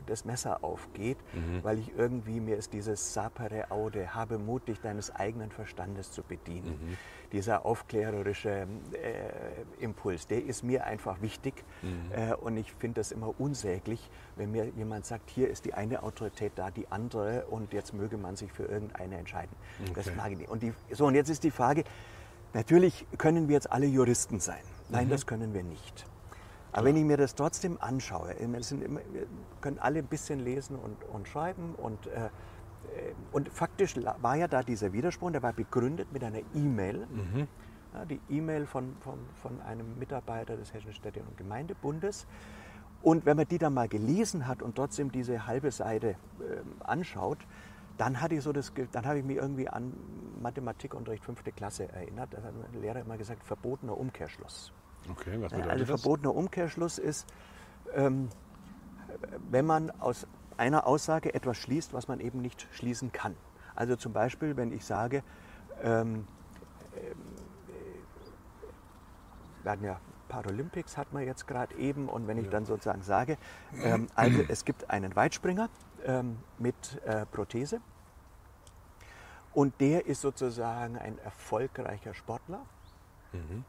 das 0.07 0.25
Messer 0.25 0.63
aufgeht, 0.65 1.19
weil 1.63 1.79
ich 1.79 1.93
irgendwie, 1.97 2.41
mir 2.41 2.57
ist 2.57 2.73
dieses 2.73 3.15
Sapere 3.15 3.71
Aude, 3.71 4.15
habe 4.15 4.39
Mut, 4.39 4.69
dich 4.69 4.81
deines 4.81 5.15
eigenen 5.15 5.51
Verstandes 5.51 6.11
zu 6.13 6.23
bedienen. 6.23 6.97
Dieser 7.33 7.67
aufklärerische 7.67 8.67
äh, 8.93 9.83
Impuls, 9.83 10.27
der 10.27 10.45
ist 10.45 10.63
mir 10.63 10.85
einfach 10.85 11.21
wichtig 11.21 11.65
äh, 12.13 12.35
und 12.35 12.57
ich 12.57 12.73
finde 12.73 13.01
das 13.01 13.13
immer 13.13 13.35
unsäglich, 13.39 14.09
wenn 14.37 14.51
mir 14.51 14.67
jemand 14.77 15.05
sagt, 15.07 15.31
hier 15.31 15.51
ist 15.51 15.65
die 15.65 15.75
eine 15.75 16.03
Autorität 16.03 16.53
da, 16.57 16.71
die 16.71 16.89
andere 16.89 17.47
und 17.47 17.73
jetzt 17.73 17.93
möge 17.95 18.17
man 18.17 18.37
sich 18.37 18.53
für 18.53 18.65
irgendeine 18.65 19.19
entscheiden. 19.19 19.55
Das 19.95 20.07
Okay. 20.07 20.17
mag 20.17 20.33
ich 20.33 20.39
nicht. 20.39 20.51
Und 20.51 20.63
die, 20.63 20.73
so, 20.91 21.07
und 21.07 21.15
jetzt 21.15 21.29
ist 21.31 21.43
die 21.45 21.51
Frage, 21.51 21.85
natürlich 22.53 23.07
können 23.19 23.49
wir 23.49 23.55
jetzt 23.55 23.71
alle 23.73 23.87
Juristen 23.87 24.39
sein. 24.41 24.63
Nein, 24.91 25.09
das 25.09 25.27
können 25.27 25.55
wir 25.55 25.63
nicht. 25.63 26.05
Aber 26.75 26.87
wenn 26.87 26.97
ich 26.97 27.05
mir 27.05 27.17
das 27.17 27.37
trotzdem 27.37 27.79
anschaue, 27.81 28.35
es 28.35 28.69
sind 28.69 28.83
immer, 28.83 29.01
wir 29.13 29.27
können 29.61 29.79
alle 29.79 30.01
ein 30.01 30.07
bisschen 30.07 30.41
lesen 30.41 30.77
und, 30.77 30.97
und 31.05 31.29
schreiben 31.29 31.77
und, 31.77 32.09
äh, 32.09 32.27
äh, 32.27 32.31
und 33.31 33.49
faktisch 33.49 33.95
war 33.97 34.35
ja 34.35 34.49
da 34.49 34.65
dieser 34.65 34.93
Widerspruch, 34.93 35.31
der 35.31 35.43
war 35.43 35.53
begründet 35.53 36.13
mit 36.13 36.25
einer 36.25 36.41
E-Mail. 36.53 37.07
Ja, 37.95 38.05
die 38.07 38.21
E-Mail 38.29 38.67
von, 38.67 38.97
von, 38.99 39.21
von 39.41 39.61
einem 39.61 39.97
Mitarbeiter 40.01 40.57
des 40.57 40.75
Hessischen 40.75 40.95
Städte- 40.95 41.21
und 41.21 41.37
Gemeindebundes. 41.37 42.27
Und 43.03 43.25
wenn 43.25 43.37
man 43.37 43.47
die 43.47 43.59
dann 43.59 43.73
mal 43.73 43.87
gelesen 43.87 44.49
hat 44.49 44.61
und 44.61 44.75
trotzdem 44.75 45.13
diese 45.13 45.47
halbe 45.47 45.71
Seite 45.71 46.17
ähm, 46.41 46.73
anschaut, 46.81 47.39
dann 47.99 48.21
hatte 48.21 48.35
ich 48.35 48.43
so 48.43 48.53
das, 48.53 48.73
dann 48.91 49.07
habe 49.07 49.21
ich 49.21 49.25
mich 49.25 49.37
irgendwie 49.37 49.69
an 49.69 49.93
Mathematikunterricht 50.43 51.23
fünfte 51.23 51.53
Klasse 51.53 51.89
erinnert. 51.93 52.35
Da 52.35 52.43
hat 52.43 52.53
mein 52.61 52.83
Lehrer 52.83 52.99
immer 52.99 53.17
gesagt, 53.17 53.45
verbotener 53.45 53.97
Umkehrschluss. 53.97 54.73
Okay, 55.11 55.41
was 55.41 55.53
Ja, 55.53 55.59
bedeutet 55.59 55.71
Also 55.71 55.85
verbotener 55.87 56.35
Umkehrschluss 56.35 56.99
ist, 56.99 57.27
ähm, 57.95 58.29
wenn 59.51 59.67
man 59.67 59.91
aus 60.01 60.27
einer 60.57 60.87
Aussage 60.87 61.35
etwas 61.35 61.57
schließt, 61.57 61.93
was 61.93 62.09
man 62.09 62.21
eben 62.21 62.41
nicht 62.41 62.67
schließen 62.73 63.13
kann. 63.13 63.37
Also 63.75 63.97
zum 63.97 64.13
Beispiel, 64.13 64.57
wenn 64.57 64.73
ich 64.73 64.85
sage, 64.85 65.23
ähm, 65.83 66.27
äh, 66.95 67.15
wir 69.63 69.73
hatten 69.73 69.85
ja 69.85 70.01
Paralympics 70.29 70.97
hat 70.97 71.13
man 71.13 71.25
jetzt 71.25 71.47
gerade 71.47 71.75
eben 71.77 72.09
und 72.09 72.27
wenn 72.27 72.39
ich 72.39 72.49
dann 72.49 72.65
sozusagen 72.65 73.03
sage, 73.03 73.37
ähm, 73.83 74.09
also 74.15 74.43
es 74.49 74.65
gibt 74.65 74.91
einen 74.91 75.15
Weitspringer 75.15 75.69
ähm, 76.05 76.39
mit 76.59 77.01
äh, 77.05 77.25
Prothese 77.27 77.81
und 79.53 79.81
der 79.81 80.07
ist 80.07 80.23
sozusagen 80.23 80.99
ein 80.99 81.19
erfolgreicher 81.19 82.15
Sportler 82.15 82.63
mhm. 83.33 83.65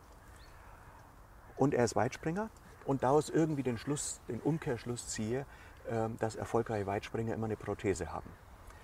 Und 1.58 1.74
er 1.74 1.86
ist 1.86 1.96
Weitspringer 1.96 2.50
und 2.86 3.04
daraus 3.04 3.30
irgendwie 3.30 3.64
den 3.64 3.78
Schluss, 3.78 4.22
den 4.28 4.40
Umkehrschluss 4.40 5.08
ziehe, 5.08 5.46
ähm, 5.90 6.18
dass 6.20 6.36
erfolgreiche 6.36 6.86
Weitspringer 6.86 7.34
immer 7.34 7.46
eine 7.46 7.56
Prothese 7.56 8.12
haben. 8.12 8.30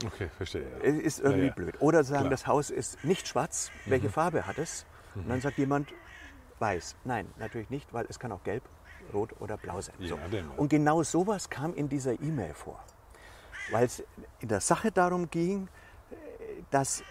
Okay, 0.05 0.29
verstehe. 0.35 0.63
Ist 0.81 1.19
irgendwie 1.19 1.41
ja, 1.41 1.47
ja. 1.47 1.53
blöd. 1.53 1.75
Oder 1.79 2.03
sagen, 2.03 2.23
Klar. 2.23 2.31
das 2.31 2.47
Haus 2.47 2.69
ist 2.69 3.03
nicht 3.03 3.27
schwarz, 3.27 3.71
welche 3.85 4.07
mhm. 4.07 4.11
Farbe 4.11 4.47
hat 4.47 4.57
es? 4.57 4.85
Und 5.15 5.29
dann 5.29 5.41
sagt 5.41 5.57
jemand, 5.57 5.93
weiß. 6.59 6.95
Nein, 7.03 7.27
natürlich 7.37 7.69
nicht, 7.69 7.93
weil 7.93 8.05
es 8.09 8.19
kann 8.19 8.31
auch 8.31 8.43
gelb, 8.43 8.63
rot 9.13 9.33
oder 9.39 9.57
blau 9.57 9.81
sein. 9.81 9.95
So. 9.99 10.17
Und 10.57 10.69
genau 10.69 11.03
sowas 11.03 11.49
kam 11.49 11.73
in 11.73 11.89
dieser 11.89 12.19
E-Mail 12.21 12.53
vor. 12.53 12.79
Weil 13.71 13.85
es 13.85 14.03
in 14.39 14.47
der 14.47 14.61
Sache 14.61 14.91
darum 14.91 15.29
ging, 15.29 15.67
dass 16.69 17.03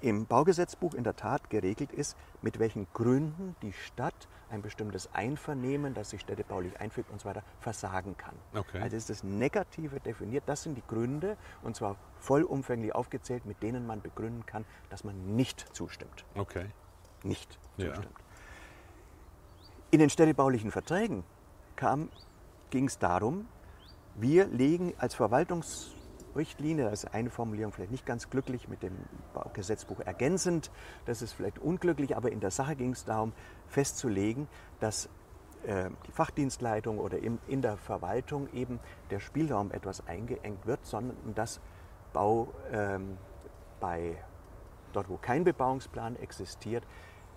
im 0.00 0.26
Baugesetzbuch 0.26 0.94
in 0.94 1.04
der 1.04 1.16
Tat 1.16 1.50
geregelt 1.50 1.92
ist, 1.92 2.16
mit 2.42 2.58
welchen 2.58 2.86
Gründen 2.92 3.56
die 3.62 3.72
Stadt 3.72 4.28
ein 4.50 4.62
bestimmtes 4.62 5.08
Einvernehmen, 5.14 5.94
das 5.94 6.10
sich 6.10 6.22
städtebaulich 6.22 6.80
einfügt 6.80 7.10
und 7.10 7.20
so 7.20 7.28
weiter, 7.28 7.42
versagen 7.60 8.16
kann. 8.16 8.34
Okay. 8.54 8.80
Also 8.80 8.96
ist 8.96 9.10
das 9.10 9.22
Negative 9.22 10.00
definiert. 10.00 10.44
Das 10.46 10.62
sind 10.62 10.76
die 10.76 10.82
Gründe, 10.86 11.36
und 11.62 11.76
zwar 11.76 11.96
vollumfänglich 12.18 12.94
aufgezählt, 12.94 13.46
mit 13.46 13.62
denen 13.62 13.86
man 13.86 14.00
begründen 14.00 14.44
kann, 14.46 14.64
dass 14.88 15.04
man 15.04 15.36
nicht 15.36 15.74
zustimmt. 15.74 16.24
Okay. 16.34 16.66
Nicht 17.22 17.58
zustimmt. 17.76 18.04
Ja. 18.04 18.24
In 19.92 19.98
den 20.00 20.10
städtebaulichen 20.10 20.70
Verträgen 20.70 21.24
ging 22.70 22.86
es 22.86 22.98
darum, 22.98 23.46
wir 24.16 24.46
legen 24.46 24.94
als 24.98 25.14
Verwaltungsrichtlinie, 26.30 26.84
das 26.84 27.04
ist 27.04 27.14
eine 27.14 27.30
Formulierung 27.30 27.72
vielleicht 27.72 27.90
nicht 27.90 28.06
ganz 28.06 28.30
glücklich 28.30 28.68
mit 28.68 28.82
dem 28.82 28.96
Gesetzbuch 29.52 30.00
ergänzend, 30.00 30.70
das 31.06 31.22
ist 31.22 31.32
vielleicht 31.32 31.58
unglücklich, 31.58 32.16
aber 32.16 32.30
in 32.30 32.40
der 32.40 32.50
Sache 32.50 32.76
ging 32.76 32.92
es 32.92 33.04
darum, 33.04 33.32
festzulegen, 33.68 34.48
dass 34.78 35.08
äh, 35.66 35.90
die 36.06 36.12
Fachdienstleitung 36.12 36.98
oder 36.98 37.18
in, 37.18 37.38
in 37.48 37.62
der 37.62 37.76
Verwaltung 37.76 38.48
eben 38.52 38.80
der 39.10 39.20
Spielraum 39.20 39.72
etwas 39.72 40.06
eingeengt 40.06 40.66
wird, 40.66 40.84
sondern 40.86 41.16
dass 41.34 41.60
Bau 42.12 42.52
ähm, 42.72 43.18
bei 43.80 44.16
dort, 44.92 45.08
wo 45.08 45.16
kein 45.16 45.44
Bebauungsplan 45.44 46.16
existiert, 46.16 46.84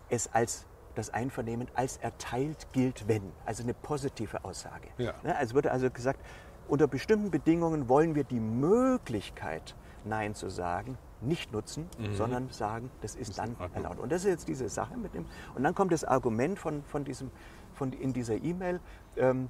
es 0.09 0.31
als 0.33 0.65
das 0.95 1.09
Einvernehmen 1.09 1.67
als 1.73 1.97
erteilt 1.97 2.67
gilt, 2.71 3.07
wenn. 3.07 3.31
Also 3.45 3.63
eine 3.63 3.73
positive 3.73 4.43
Aussage. 4.45 4.89
Ja. 4.97 5.13
Ne, 5.23 5.35
also 5.35 5.55
wurde 5.55 5.71
also 5.71 5.89
gesagt, 5.89 6.19
unter 6.67 6.87
bestimmten 6.87 7.31
Bedingungen 7.31 7.89
wollen 7.89 8.15
wir 8.15 8.23
die 8.23 8.39
Möglichkeit, 8.39 9.75
Nein 10.05 10.35
zu 10.35 10.49
sagen, 10.49 10.97
nicht 11.21 11.51
nutzen, 11.51 11.87
mhm. 11.97 12.15
sondern 12.15 12.49
sagen, 12.49 12.89
das 13.01 13.15
ist 13.15 13.37
dann 13.37 13.55
erlaubt. 13.73 13.99
Und 13.99 14.11
das 14.11 14.23
ist 14.23 14.29
jetzt 14.29 14.47
diese 14.47 14.69
Sache 14.69 14.97
mit 14.97 15.13
dem. 15.13 15.25
Und 15.55 15.63
dann 15.63 15.73
kommt 15.73 15.91
das 15.91 16.03
Argument 16.03 16.59
von, 16.59 16.83
von 16.83 17.05
diesem, 17.05 17.31
von 17.73 17.93
in 17.93 18.13
dieser 18.13 18.35
E-Mail, 18.35 18.79
ähm, 19.17 19.49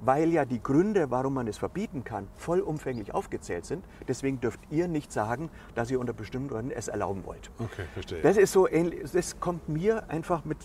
weil 0.00 0.32
ja 0.32 0.44
die 0.44 0.62
Gründe, 0.62 1.10
warum 1.10 1.34
man 1.34 1.46
es 1.46 1.58
verbieten 1.58 2.04
kann, 2.04 2.28
vollumfänglich 2.36 3.14
aufgezählt 3.14 3.64
sind. 3.64 3.84
Deswegen 4.08 4.40
dürft 4.40 4.60
ihr 4.70 4.88
nicht 4.88 5.12
sagen, 5.12 5.50
dass 5.74 5.90
ihr 5.90 6.00
unter 6.00 6.12
bestimmten 6.12 6.48
Gründen 6.48 6.70
es 6.72 6.88
erlauben 6.88 7.24
wollt. 7.24 7.50
Okay, 7.58 7.84
verstehe. 7.92 8.20
Das 8.22 8.36
ist 8.36 8.52
so 8.52 8.68
ähnlich, 8.68 9.10
das 9.12 9.38
kommt 9.40 9.68
mir 9.68 10.10
einfach 10.10 10.44
mit, 10.44 10.58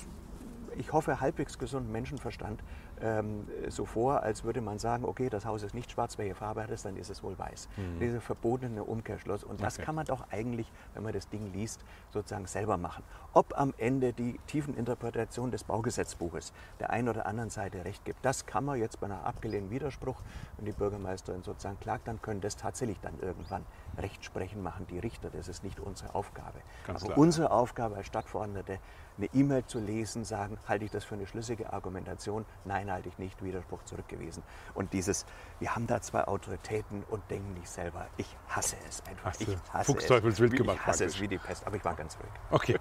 ich 0.78 0.92
hoffe, 0.92 1.22
halbwegs 1.22 1.60
gesundem 1.60 1.92
Menschenverstand 1.92 2.64
ähm, 3.02 3.48
so 3.68 3.86
vor, 3.86 4.24
als 4.24 4.44
würde 4.44 4.62
man 4.62 4.80
sagen, 4.80 5.06
okay, 5.06 5.30
das 5.30 5.46
Haus 5.46 5.64
ist 5.64 5.74
nicht 5.74 5.92
schwarz, 5.92 6.18
welche 6.18 6.36
Farbe 6.36 6.64
hat 6.64 6.70
es, 6.70 6.84
dann 6.84 6.98
ist 6.98 7.10
es 7.10 7.24
wohl 7.24 7.38
weiß. 7.38 7.70
Mhm. 7.78 8.00
Diese 8.00 8.22
verbotene 8.22 8.84
Umkehrschluss. 8.84 9.44
Und 9.44 9.62
das 9.62 9.76
okay. 9.76 9.86
kann 9.86 9.96
man 9.96 10.06
doch 10.06 10.26
eigentlich, 10.32 10.72
wenn 10.94 11.04
man 11.04 11.14
das 11.14 11.30
Ding 11.30 11.52
liest, 11.54 11.84
sozusagen 12.12 12.46
selber 12.48 12.78
machen. 12.78 13.04
Ob 13.34 13.58
am 13.58 13.74
Ende 13.78 14.14
die 14.14 14.40
tiefen 14.48 14.76
Interpretation 14.76 15.52
des 15.52 15.64
Baugesetzbuches 15.64 16.54
der 16.80 16.90
einen 16.90 17.10
oder 17.10 17.26
anderen 17.26 17.50
Seite 17.50 17.86
recht 17.86 18.06
gibt, 18.06 18.24
das 18.26 18.46
kann 18.46 18.66
man 18.66 18.80
jetzt 18.80 19.00
bei 19.00 19.06
einer 19.06 19.26
abgelehnten 19.26 19.72
Widerspruch, 19.72 20.22
wenn 20.58 20.66
die 20.66 20.72
Bürgermeisterin 20.72 21.44
sozusagen 21.44 21.80
klagt, 21.80 22.08
dann 22.08 22.22
können 22.22 22.42
das 22.42 22.56
tatsächlich 22.56 23.00
dann 23.02 23.20
irgendwann 23.22 23.66
Rechtsprechen 24.00 24.62
machen 24.64 24.88
die 24.88 25.00
Richter. 25.00 25.30
Das 25.30 25.48
ist 25.48 25.64
nicht 25.64 25.80
unsere 25.80 26.16
Aufgabe. 26.16 26.60
Ganz 26.88 27.02
Aber 27.02 27.14
klar, 27.14 27.18
unsere. 27.18 27.52
Aufgabe 27.52 27.96
als 27.96 28.08
Stadtverordnete, 28.08 28.80
eine 29.18 29.28
E-Mail 29.34 29.66
zu 29.66 29.80
lesen, 29.80 30.24
sagen, 30.24 30.58
halte 30.68 30.86
ich 30.86 30.92
das 30.92 31.04
für 31.04 31.16
eine 31.16 31.28
schlüssige 31.28 31.74
Argumentation? 31.74 32.46
Nein, 32.66 32.92
halte 32.92 33.10
ich 33.10 33.18
nicht. 33.18 33.44
Widerspruch 33.44 33.84
zurückgewiesen. 33.84 34.44
Und 34.74 34.94
dieses, 34.94 35.26
wir 35.60 35.76
haben 35.76 35.88
da 35.88 36.02
zwei 36.02 36.26
Autoritäten 36.26 37.04
und 37.10 37.22
denken 37.30 37.54
nicht 37.54 37.70
selber. 37.70 38.08
Ich 38.18 38.38
hasse 38.48 38.76
es 38.88 39.04
einfach. 39.08 39.34
ich 39.40 39.58
hasse 39.74 39.86
Fuchsteufelswild 39.92 40.56
gemacht. 40.56 40.78
Ich 40.80 40.88
hasse 40.88 41.04
praktisch. 41.04 41.18
es 41.18 41.22
wie 41.22 41.28
die 41.28 41.38
Pest, 41.38 41.66
aber 41.66 41.76
ich 41.76 41.86
war 41.86 41.96
ganz 41.96 42.18
ruhig. 42.18 42.32
Okay. 42.52 42.80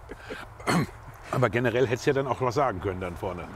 aber 1.31 1.51
generell 1.51 1.87
hättest 1.87 2.07
du 2.07 2.11
ja 2.11 2.15
dann 2.15 2.27
auch 2.27 2.41
was 2.41 2.55
sagen 2.55 2.81
können 2.81 3.01
dann 3.01 3.17
vorne. 3.17 3.49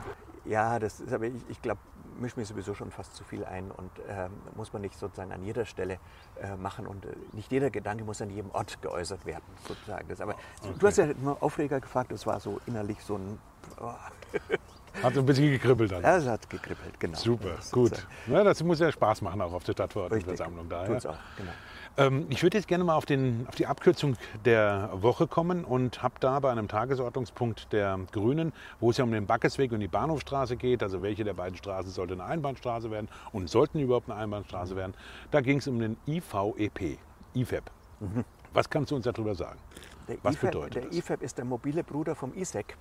Ja, 0.44 0.79
das 0.79 1.01
ist 1.01 1.12
aber, 1.12 1.27
ich, 1.27 1.48
ich 1.48 1.62
glaube, 1.62 1.81
mische 2.20 2.38
mich 2.38 2.48
sowieso 2.48 2.75
schon 2.75 2.90
fast 2.90 3.14
zu 3.14 3.25
viel 3.25 3.44
ein 3.44 3.70
und 3.70 3.90
äh, 4.09 4.29
muss 4.57 4.72
man 4.72 4.83
nicht 4.83 4.98
sozusagen 4.98 5.33
an 5.33 5.42
jeder 5.42 5.64
Stelle 5.64 5.98
äh, 6.40 6.57
machen 6.57 6.87
und 6.87 7.05
äh, 7.05 7.09
nicht 7.33 7.51
jeder 7.51 7.70
Gedanke 7.70 8.05
muss 8.05 8.20
an 8.22 8.31
jedem 8.31 8.51
Ort 8.51 8.81
geäußert 8.83 9.25
werden, 9.27 9.44
sozusagen. 9.66 10.09
Das, 10.09 10.20
aber 10.20 10.35
okay. 10.62 10.75
du 10.79 10.87
hast 10.87 10.98
ja 10.98 11.05
immer 11.05 11.37
Aufreger 11.40 11.81
gefragt, 11.81 12.12
das 12.12 12.27
war 12.27 12.40
so 12.40 12.61
innerlich 12.66 13.03
so 13.03 13.16
ein... 13.16 13.38
Oh. 13.81 13.94
Hat 15.03 15.14
so 15.14 15.20
ein 15.20 15.27
bisschen 15.27 15.51
gekribbelt 15.51 15.90
dann. 15.90 16.03
Ja, 16.03 16.18
es 16.18 16.27
hat 16.27 16.48
gekribbelt, 16.51 17.01
genau. 17.01 17.16
Super, 17.16 17.57
gut. 17.70 18.07
Ja, 18.27 18.44
das 18.44 18.62
muss 18.62 18.79
ja 18.79 18.92
Spaß 18.92 19.22
machen 19.22 19.40
auch 19.40 19.53
auf 19.53 19.64
der 19.64 19.72
Stadtverordnetenversammlung 19.72 20.68
da. 20.68 20.85
Tut's 20.85 21.07
auch, 21.07 21.16
genau. 21.37 21.53
Ähm, 21.96 22.26
ich 22.31 22.42
würde 22.42 22.57
jetzt 22.59 22.68
gerne 22.68 22.85
mal 22.85 22.94
auf, 22.94 23.07
den, 23.07 23.46
auf 23.48 23.55
die 23.55 23.66
Abkürzung 23.66 24.16
der 24.44 24.90
Woche 24.94 25.26
kommen 25.26 25.64
und 25.64 26.02
habe 26.02 26.14
da 26.20 26.40
bei 26.40 26.50
einem 26.50 26.68
Tagesordnungspunkt 26.68 27.72
der 27.72 27.98
Grünen, 28.12 28.52
wo 28.81 28.90
es 28.90 28.96
ja 28.96 29.05
um 29.05 29.12
den 29.12 29.26
Backesweg 29.26 29.72
und 29.72 29.81
die 29.81 29.88
Bahnhofstraße 29.88 30.57
geht, 30.57 30.83
also 30.83 31.02
welche 31.02 31.24
der 31.24 31.35
beiden 31.35 31.57
Straßen 31.57 31.90
sollte 31.90 32.14
eine 32.14 32.24
Einbahnstraße 32.24 32.90
werden 32.90 33.09
und 33.33 33.50
sollten 33.50 33.78
überhaupt 33.78 34.11
eine 34.11 34.18
Einbahnstraße 34.20 34.76
werden, 34.76 34.94
da 35.31 35.40
ging 35.40 35.59
es 35.59 35.68
um 35.68 35.78
den 35.78 35.96
IVEP, 36.07 36.98
IFEP. 37.35 37.64
Mhm. 38.00 38.24
Was 38.55 38.68
kannst 38.68 38.90
du 38.90 38.96
uns 38.96 39.05
darüber 39.05 39.35
sagen? 39.35 39.59
Der 40.09 40.17
Was 40.23 40.35
IFAB, 40.35 40.51
bedeutet 40.51 40.85
der? 40.85 40.93
IFAB 40.93 41.23
ist 41.23 41.38
der 41.38 41.45
mobile 41.45 41.85
Bruder 41.85 42.15
vom 42.15 42.35
ISEC. 42.35 42.77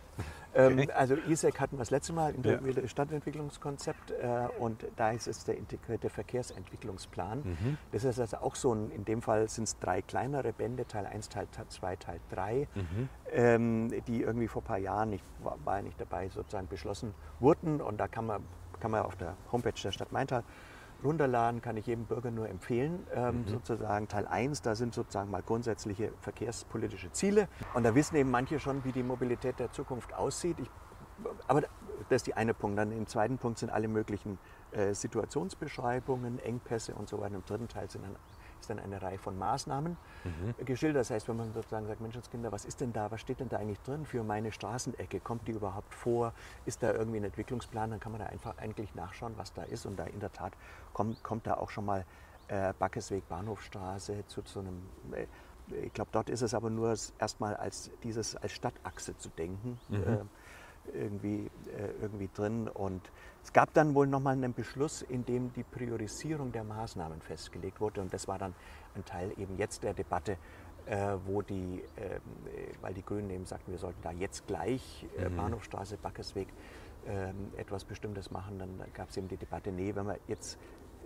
Ähm, 0.53 0.79
okay. 0.79 0.91
also 0.91 1.15
ISEC 1.15 1.59
hatten 1.61 1.77
wir 1.77 1.79
das 1.79 1.91
letzte 1.91 2.11
Mal 2.11 2.35
in 2.35 2.41
der 2.41 2.59
ja. 2.61 2.87
Stadtentwicklungskonzept 2.87 4.11
äh, 4.11 4.47
und 4.59 4.85
da 4.97 5.11
ist 5.11 5.27
es 5.27 5.45
der 5.45 5.57
integrierte 5.57 6.09
Verkehrsentwicklungsplan. 6.09 7.39
Mhm. 7.39 7.77
Das 7.93 8.03
ist 8.03 8.19
also 8.19 8.37
auch 8.37 8.55
so 8.55 8.73
ein, 8.73 8.91
in 8.91 9.05
dem 9.05 9.21
Fall 9.21 9.47
sind 9.47 9.63
es 9.63 9.79
drei 9.79 10.01
kleinere 10.01 10.51
Bände, 10.51 10.85
Teil 10.85 11.05
1, 11.05 11.29
Teil 11.29 11.47
2, 11.69 11.95
Teil 11.95 12.19
3, 12.31 12.67
mhm. 12.75 13.09
ähm, 13.31 14.03
die 14.07 14.23
irgendwie 14.23 14.49
vor 14.49 14.61
ein 14.61 14.65
paar 14.65 14.77
Jahren, 14.77 15.13
ich 15.13 15.23
war, 15.41 15.57
war 15.63 15.81
nicht 15.81 15.99
dabei, 16.01 16.27
sozusagen 16.27 16.67
beschlossen 16.67 17.13
wurden 17.39 17.79
und 17.79 17.97
da 17.97 18.09
kann 18.09 18.25
man, 18.25 18.43
kann 18.81 18.91
man 18.91 19.03
auf 19.03 19.15
der 19.15 19.37
Homepage 19.51 19.81
der 19.81 19.91
Stadt 19.93 20.11
Maintal 20.11 20.43
runterladen, 21.03 21.61
kann 21.61 21.77
ich 21.77 21.87
jedem 21.87 22.05
Bürger 22.05 22.31
nur 22.31 22.49
empfehlen. 22.49 23.05
Ähm, 23.13 23.41
mhm. 23.41 23.47
Sozusagen 23.47 24.07
Teil 24.07 24.27
1, 24.27 24.61
da 24.61 24.75
sind 24.75 24.93
sozusagen 24.93 25.31
mal 25.31 25.41
grundsätzliche 25.41 26.11
verkehrspolitische 26.21 27.11
Ziele. 27.11 27.47
Und 27.73 27.83
da 27.83 27.95
wissen 27.95 28.15
eben 28.15 28.31
manche 28.31 28.59
schon, 28.59 28.83
wie 28.83 28.91
die 28.91 29.03
Mobilität 29.03 29.59
der 29.59 29.71
Zukunft 29.71 30.13
aussieht. 30.13 30.59
Ich, 30.59 30.69
aber 31.47 31.61
das 32.09 32.17
ist 32.17 32.27
die 32.27 32.33
eine 32.33 32.53
Punkt. 32.53 32.77
Dann 32.77 32.91
im 32.91 33.07
zweiten 33.07 33.37
Punkt 33.37 33.59
sind 33.59 33.69
alle 33.69 33.87
möglichen 33.87 34.37
äh, 34.71 34.93
Situationsbeschreibungen, 34.93 36.39
Engpässe 36.39 36.93
und 36.93 37.09
so 37.09 37.19
weiter. 37.19 37.35
Im 37.35 37.45
dritten 37.45 37.67
Teil 37.67 37.89
sind 37.89 38.03
dann 38.03 38.15
ist 38.61 38.69
dann 38.69 38.79
eine 38.79 39.01
Reihe 39.01 39.17
von 39.17 39.37
Maßnahmen 39.37 39.97
mhm. 40.23 40.65
geschildert. 40.65 41.01
Das 41.01 41.09
heißt, 41.09 41.27
wenn 41.27 41.37
man 41.37 41.53
sozusagen 41.53 41.87
sagt, 41.87 42.01
Menschenskinder, 42.01 42.51
was 42.51 42.65
ist 42.65 42.81
denn 42.81 42.93
da, 42.93 43.11
was 43.11 43.21
steht 43.21 43.39
denn 43.39 43.49
da 43.49 43.57
eigentlich 43.57 43.81
drin 43.81 44.05
für 44.05 44.23
meine 44.23 44.51
Straßenecke? 44.51 45.19
Kommt 45.19 45.47
die 45.47 45.51
überhaupt 45.51 45.93
vor? 45.93 46.33
Ist 46.65 46.83
da 46.83 46.93
irgendwie 46.93 47.17
ein 47.17 47.23
Entwicklungsplan? 47.25 47.91
Dann 47.91 47.99
kann 47.99 48.11
man 48.11 48.21
da 48.21 48.27
einfach 48.27 48.57
eigentlich 48.57 48.95
nachschauen, 48.95 49.33
was 49.37 49.53
da 49.53 49.63
ist. 49.63 49.85
Und 49.85 49.97
da 49.97 50.05
in 50.05 50.19
der 50.19 50.31
Tat 50.31 50.53
kommt, 50.93 51.21
kommt 51.23 51.47
da 51.47 51.55
auch 51.55 51.69
schon 51.69 51.85
mal 51.85 52.05
äh, 52.47 52.73
Backesweg, 52.77 53.27
Bahnhofstraße 53.27 54.25
zu 54.27 54.41
so 54.45 54.59
einem 54.59 54.81
äh, 55.11 55.25
ich 55.83 55.93
glaube, 55.93 56.09
dort 56.11 56.29
ist 56.29 56.41
es 56.41 56.53
aber 56.53 56.69
nur 56.69 56.95
erstmal 57.19 57.55
als 57.55 57.91
dieses 58.03 58.35
als 58.35 58.51
Stadtachse 58.51 59.15
zu 59.17 59.29
denken. 59.29 59.79
Mhm. 59.89 60.03
Äh, 60.03 60.17
irgendwie, 60.93 61.49
äh, 61.77 62.01
irgendwie 62.01 62.29
drin. 62.33 62.67
Und 62.67 63.11
es 63.43 63.53
gab 63.53 63.73
dann 63.73 63.95
wohl 63.95 64.07
nochmal 64.07 64.33
einen 64.33 64.53
Beschluss, 64.53 65.01
in 65.01 65.25
dem 65.25 65.53
die 65.53 65.63
Priorisierung 65.63 66.51
der 66.51 66.63
Maßnahmen 66.63 67.21
festgelegt 67.21 67.81
wurde. 67.81 68.01
Und 68.01 68.13
das 68.13 68.27
war 68.27 68.37
dann 68.37 68.53
ein 68.95 69.05
Teil 69.05 69.31
eben 69.37 69.57
jetzt 69.57 69.83
der 69.83 69.93
Debatte, 69.93 70.37
äh, 70.85 71.15
wo 71.25 71.41
die, 71.41 71.83
äh, 71.95 72.19
weil 72.81 72.93
die 72.93 73.03
Grünen 73.03 73.29
eben 73.29 73.45
sagten, 73.45 73.71
wir 73.71 73.79
sollten 73.79 74.01
da 74.01 74.11
jetzt 74.11 74.47
gleich 74.47 75.05
mhm. 75.17 75.35
Bahnhofstraße, 75.35 75.97
Backesweg 75.97 76.47
ähm, 77.07 77.51
etwas 77.57 77.83
Bestimmtes 77.83 78.31
machen, 78.31 78.59
dann 78.59 78.69
gab 78.93 79.09
es 79.09 79.17
eben 79.17 79.27
die 79.27 79.37
Debatte, 79.37 79.71
nee, 79.71 79.95
wenn 79.95 80.05
wir 80.05 80.19
jetzt 80.27 80.59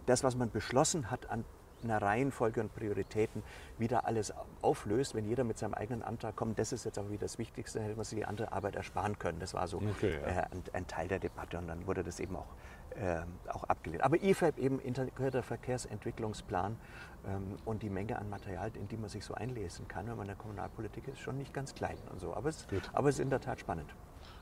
das, 0.05 0.23
was 0.23 0.35
man 0.35 0.51
beschlossen 0.51 1.09
hat 1.09 1.29
an 1.29 1.45
einer 1.83 2.01
Reihenfolge 2.01 2.61
und 2.61 2.73
Prioritäten 2.73 3.43
wieder 3.77 4.05
alles 4.05 4.33
auflöst, 4.61 5.15
wenn 5.15 5.25
jeder 5.25 5.43
mit 5.43 5.57
seinem 5.57 5.73
eigenen 5.73 6.01
Antrag 6.03 6.35
kommt. 6.35 6.59
Das 6.59 6.71
ist 6.71 6.85
jetzt 6.85 6.97
aber 6.97 7.09
wieder 7.09 7.21
das 7.21 7.37
Wichtigste, 7.37 7.81
hätte 7.81 7.95
man 7.95 8.05
sich 8.05 8.17
die 8.17 8.25
andere 8.25 8.51
Arbeit 8.51 8.75
ersparen 8.75 9.19
können. 9.19 9.39
Das 9.39 9.53
war 9.53 9.67
so 9.67 9.77
okay, 9.77 10.19
ja. 10.21 10.27
äh, 10.27 10.45
ein, 10.51 10.63
ein, 10.73 10.87
Teil 10.87 11.07
der 11.07 11.19
Debatte 11.19 11.57
und 11.57 11.67
dann 11.67 11.85
wurde 11.87 12.03
das 12.03 12.19
eben 12.19 12.35
auch, 12.35 12.47
äh, 12.95 13.21
auch 13.49 13.63
abgelehnt. 13.65 14.03
Aber 14.03 14.21
IFAB 14.21 14.57
eben 14.57 14.79
integrierter 14.79 15.43
Verkehrsentwicklungsplan 15.43 16.77
ähm, 17.27 17.57
und 17.65 17.83
die 17.83 17.89
Menge 17.89 18.17
an 18.17 18.29
Material, 18.29 18.71
in 18.75 18.87
die 18.87 18.97
man 18.97 19.09
sich 19.09 19.23
so 19.25 19.33
einlesen 19.33 19.87
kann, 19.87 20.07
wenn 20.07 20.15
man 20.15 20.25
in 20.25 20.29
der 20.29 20.37
Kommunalpolitik 20.37 21.07
ist, 21.07 21.19
schon 21.19 21.37
nicht 21.37 21.53
ganz 21.53 21.73
klein 21.73 21.97
und 22.11 22.19
so. 22.19 22.33
Aber 22.33 22.49
es, 22.49 22.67
aber 22.93 23.09
es 23.09 23.15
ist 23.15 23.21
in 23.21 23.29
der 23.29 23.41
Tat 23.41 23.59
spannend. 23.59 23.93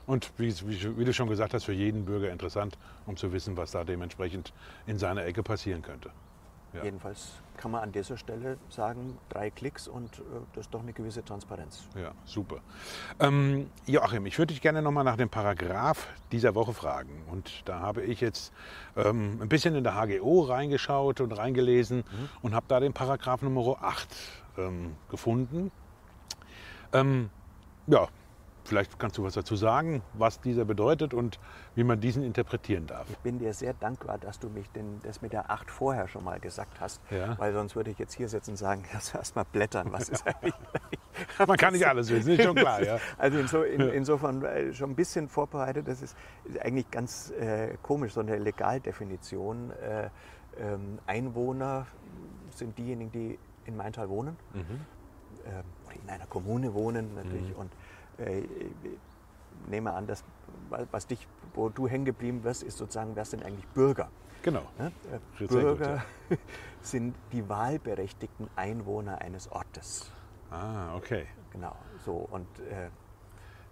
Und 0.06 0.32
wie, 0.36 0.52
wie, 0.68 0.98
wie, 0.98 1.04
du 1.04 1.12
schon 1.14 1.28
gesagt 1.28 1.54
hast, 1.54 1.64
für 1.64 1.72
jeden 1.72 2.04
Bürger 2.04 2.30
interessant, 2.30 2.76
um 3.06 3.16
zu 3.16 3.32
wissen, 3.32 3.56
was 3.56 3.70
da 3.70 3.84
dementsprechend 3.84 4.52
in 4.86 4.98
seiner 4.98 5.24
Ecke 5.24 5.42
passieren 5.42 5.80
könnte. 5.80 6.10
Ja. 6.74 6.82
Jedenfalls 6.82 7.34
kann 7.56 7.70
man 7.70 7.82
an 7.82 7.92
dieser 7.92 8.16
Stelle 8.16 8.58
sagen, 8.68 9.16
drei 9.28 9.50
Klicks 9.50 9.86
und 9.86 10.18
äh, 10.18 10.22
das 10.54 10.66
ist 10.66 10.74
doch 10.74 10.82
eine 10.82 10.92
gewisse 10.92 11.24
Transparenz. 11.24 11.84
Ja, 11.94 12.10
super. 12.24 12.56
Ähm, 13.20 13.70
Joachim, 13.86 14.26
ich 14.26 14.36
würde 14.38 14.52
dich 14.52 14.60
gerne 14.60 14.82
nochmal 14.82 15.04
nach 15.04 15.16
dem 15.16 15.30
Paragraph 15.30 16.08
dieser 16.32 16.56
Woche 16.56 16.72
fragen. 16.72 17.22
Und 17.30 17.62
da 17.64 17.78
habe 17.78 18.02
ich 18.02 18.20
jetzt 18.20 18.52
ähm, 18.96 19.38
ein 19.40 19.48
bisschen 19.48 19.76
in 19.76 19.84
der 19.84 19.94
HGO 19.94 20.42
reingeschaut 20.42 21.20
und 21.20 21.30
reingelesen 21.32 21.98
mhm. 21.98 22.28
und 22.42 22.54
habe 22.54 22.66
da 22.68 22.80
den 22.80 22.92
Paragraph 22.92 23.42
Nummer 23.42 23.76
8 23.80 24.08
ähm, 24.58 24.96
gefunden. 25.08 25.70
Ähm, 26.92 27.30
ja, 27.86 28.08
Vielleicht 28.64 28.98
kannst 28.98 29.18
du 29.18 29.24
was 29.24 29.34
dazu 29.34 29.56
sagen, 29.56 30.02
was 30.14 30.40
dieser 30.40 30.64
bedeutet 30.64 31.12
und 31.12 31.38
wie 31.74 31.84
man 31.84 32.00
diesen 32.00 32.22
interpretieren 32.22 32.86
darf. 32.86 33.06
Ich 33.10 33.18
bin 33.18 33.38
dir 33.38 33.52
sehr 33.52 33.74
dankbar, 33.74 34.16
dass 34.16 34.38
du 34.38 34.48
mich 34.48 34.70
den, 34.70 35.00
das 35.02 35.20
mit 35.20 35.32
der 35.34 35.50
8 35.50 35.70
vorher 35.70 36.08
schon 36.08 36.24
mal 36.24 36.40
gesagt 36.40 36.80
hast, 36.80 37.02
ja. 37.10 37.38
weil 37.38 37.52
sonst 37.52 37.76
würde 37.76 37.90
ich 37.90 37.98
jetzt 37.98 38.14
hier 38.14 38.28
sitzen 38.28 38.52
und 38.52 38.56
sagen, 38.56 38.84
lass 38.92 39.14
erst 39.14 39.36
mal 39.36 39.44
blättern, 39.44 39.92
was 39.92 40.08
ist 40.08 40.26
eigentlich. 40.26 40.54
man 41.46 41.56
kann 41.58 41.74
nicht 41.74 41.86
alles 41.86 42.10
wissen, 42.10 42.32
ist 42.32 42.42
schon 42.42 42.56
klar. 42.56 42.82
Ja. 42.82 42.98
Also 43.18 43.38
inso, 43.38 43.62
in, 43.62 43.80
insofern 43.80 44.42
äh, 44.42 44.72
schon 44.72 44.90
ein 44.90 44.96
bisschen 44.96 45.28
vorbereitet, 45.28 45.86
das 45.86 46.02
ist, 46.02 46.16
eigentlich 46.60 46.90
ganz 46.90 47.30
äh, 47.30 47.76
komisch, 47.82 48.14
so 48.14 48.20
eine 48.20 48.38
Legaldefinition. 48.38 49.70
Äh, 49.70 50.08
ähm, 50.58 50.98
Einwohner 51.06 51.86
sind 52.50 52.78
diejenigen, 52.78 53.12
die 53.12 53.38
in 53.66 53.76
Maintal 53.76 54.08
wohnen. 54.08 54.36
Mhm. 54.52 54.80
Ähm, 55.46 55.64
in 56.02 56.10
einer 56.10 56.26
Kommune 56.26 56.74
wohnen 56.74 57.14
natürlich 57.14 57.50
mhm. 57.50 57.56
und 57.56 57.72
nehme 59.68 59.92
an, 59.92 60.06
dass 60.06 60.24
was 60.90 61.06
dich, 61.06 61.26
wo 61.54 61.68
du 61.68 61.88
hängen 61.88 62.04
geblieben 62.04 62.44
wirst, 62.44 62.62
ist 62.62 62.78
sozusagen, 62.78 63.14
wer 63.14 63.24
sind 63.24 63.44
eigentlich 63.44 63.66
Bürger? 63.68 64.08
Genau. 64.42 64.62
Ne? 64.78 64.92
Äh, 65.12 65.46
Bürger 65.46 66.02
gut, 66.28 66.36
ja. 66.36 66.36
sind 66.82 67.14
die 67.32 67.48
wahlberechtigten 67.48 68.48
Einwohner 68.56 69.20
eines 69.20 69.50
Ortes. 69.50 70.10
Ah, 70.50 70.94
okay. 70.96 71.26
Genau. 71.50 71.74
So 72.04 72.28
und 72.30 72.46
äh, 72.60 72.90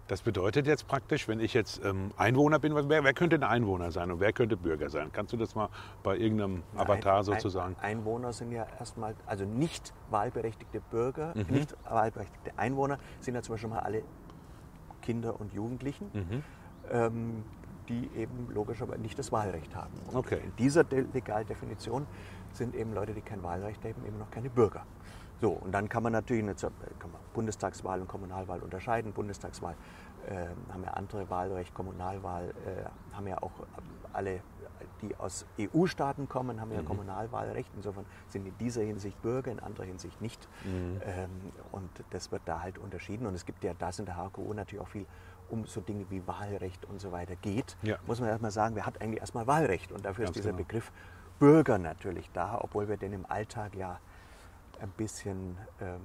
das 0.08 0.22
bedeutet 0.22 0.66
jetzt 0.66 0.88
praktisch, 0.88 1.28
wenn 1.28 1.40
ich 1.40 1.54
jetzt 1.54 1.82
ähm, 1.84 2.10
Einwohner 2.16 2.58
bin, 2.58 2.74
wer, 2.74 3.04
wer, 3.04 3.14
könnte 3.14 3.36
ein 3.36 3.44
Einwohner 3.44 3.92
sein 3.92 4.10
und 4.10 4.20
wer 4.20 4.32
könnte 4.32 4.56
Bürger 4.56 4.90
sein? 4.90 5.10
Kannst 5.12 5.32
du 5.32 5.36
das 5.36 5.54
mal 5.54 5.68
bei 6.02 6.16
irgendeinem 6.16 6.62
Avatar 6.76 7.18
ein, 7.18 7.24
sozusagen? 7.24 7.76
Ein, 7.80 7.98
Einwohner 7.98 8.32
sind 8.32 8.52
ja 8.52 8.66
erstmal, 8.78 9.14
also 9.26 9.44
nicht 9.44 9.94
wahlberechtigte 10.10 10.80
Bürger, 10.90 11.32
mhm. 11.34 11.46
nicht 11.54 11.74
wahlberechtigte 11.88 12.58
Einwohner 12.58 12.98
sind 13.20 13.36
ja 13.36 13.42
zum 13.42 13.54
Beispiel 13.54 13.70
mal 13.70 13.80
alle 13.80 14.02
Kinder 15.02 15.38
und 15.38 15.52
Jugendlichen, 15.52 16.10
mhm. 16.12 16.42
ähm, 16.90 17.44
die 17.88 18.08
eben 18.16 18.48
logischerweise 18.54 19.00
nicht 19.00 19.18
das 19.18 19.32
Wahlrecht 19.32 19.74
haben. 19.74 19.92
Und 20.08 20.16
okay. 20.16 20.40
In 20.42 20.56
dieser 20.56 20.84
De 20.84 21.04
Legaldefinition 21.12 22.06
sind 22.52 22.74
eben 22.74 22.94
Leute, 22.94 23.12
die 23.12 23.20
kein 23.20 23.42
Wahlrecht 23.42 23.84
haben, 23.84 24.06
eben 24.06 24.18
noch 24.18 24.30
keine 24.30 24.48
Bürger. 24.48 24.86
So, 25.40 25.50
und 25.50 25.72
dann 25.72 25.88
kann 25.88 26.04
man 26.04 26.12
natürlich 26.12 26.44
eine, 26.44 26.54
kann 26.54 27.10
man 27.10 27.20
Bundestagswahl 27.34 28.00
und 28.00 28.06
Kommunalwahl 28.06 28.60
unterscheiden. 28.60 29.12
Bundestagswahl 29.12 29.74
äh, 30.28 30.46
haben 30.72 30.84
ja 30.84 30.90
andere 30.92 31.28
Wahlrecht, 31.30 31.74
Kommunalwahl 31.74 32.50
äh, 32.64 33.14
haben 33.16 33.26
ja 33.26 33.42
auch 33.42 33.50
alle, 34.12 34.40
die 35.00 35.16
aus 35.16 35.46
EU-Staaten 35.58 36.28
kommen, 36.28 36.60
haben 36.60 36.72
ja 36.72 36.82
mhm. 36.82 36.86
Kommunalwahlrecht. 36.86 37.70
Insofern 37.76 38.06
sind 38.28 38.46
in 38.46 38.56
dieser 38.58 38.82
Hinsicht 38.82 39.20
Bürger, 39.22 39.50
in 39.50 39.60
anderer 39.60 39.84
Hinsicht 39.84 40.20
nicht. 40.20 40.48
Mhm. 40.64 41.00
Ähm, 41.04 41.30
und 41.70 41.90
das 42.10 42.30
wird 42.32 42.42
da 42.44 42.60
halt 42.60 42.78
unterschieden. 42.78 43.26
Und 43.26 43.34
es 43.34 43.44
gibt 43.44 43.64
ja 43.64 43.74
das 43.78 43.98
in 43.98 44.06
der 44.06 44.16
HKO 44.16 44.52
natürlich 44.54 44.82
auch 44.82 44.88
viel 44.88 45.06
um 45.52 45.66
so 45.66 45.80
Dinge 45.80 46.06
wie 46.08 46.26
Wahlrecht 46.26 46.86
und 46.86 46.98
so 46.98 47.12
weiter 47.12 47.36
geht, 47.36 47.76
ja. 47.82 47.98
muss 48.06 48.20
man 48.20 48.30
erstmal 48.30 48.50
sagen, 48.50 48.74
wer 48.74 48.86
hat 48.86 49.00
eigentlich 49.02 49.20
erstmal 49.20 49.46
Wahlrecht? 49.46 49.92
Und 49.92 50.04
dafür 50.04 50.24
Ganz 50.24 50.36
ist 50.36 50.42
dieser 50.42 50.52
genau. 50.52 50.64
Begriff 50.64 50.90
Bürger 51.38 51.78
natürlich 51.78 52.30
da, 52.32 52.58
obwohl 52.60 52.88
wir 52.88 52.96
den 52.96 53.12
im 53.12 53.26
Alltag 53.26 53.74
ja 53.74 54.00
ein 54.80 54.90
bisschen, 54.90 55.58
ähm, 55.80 56.00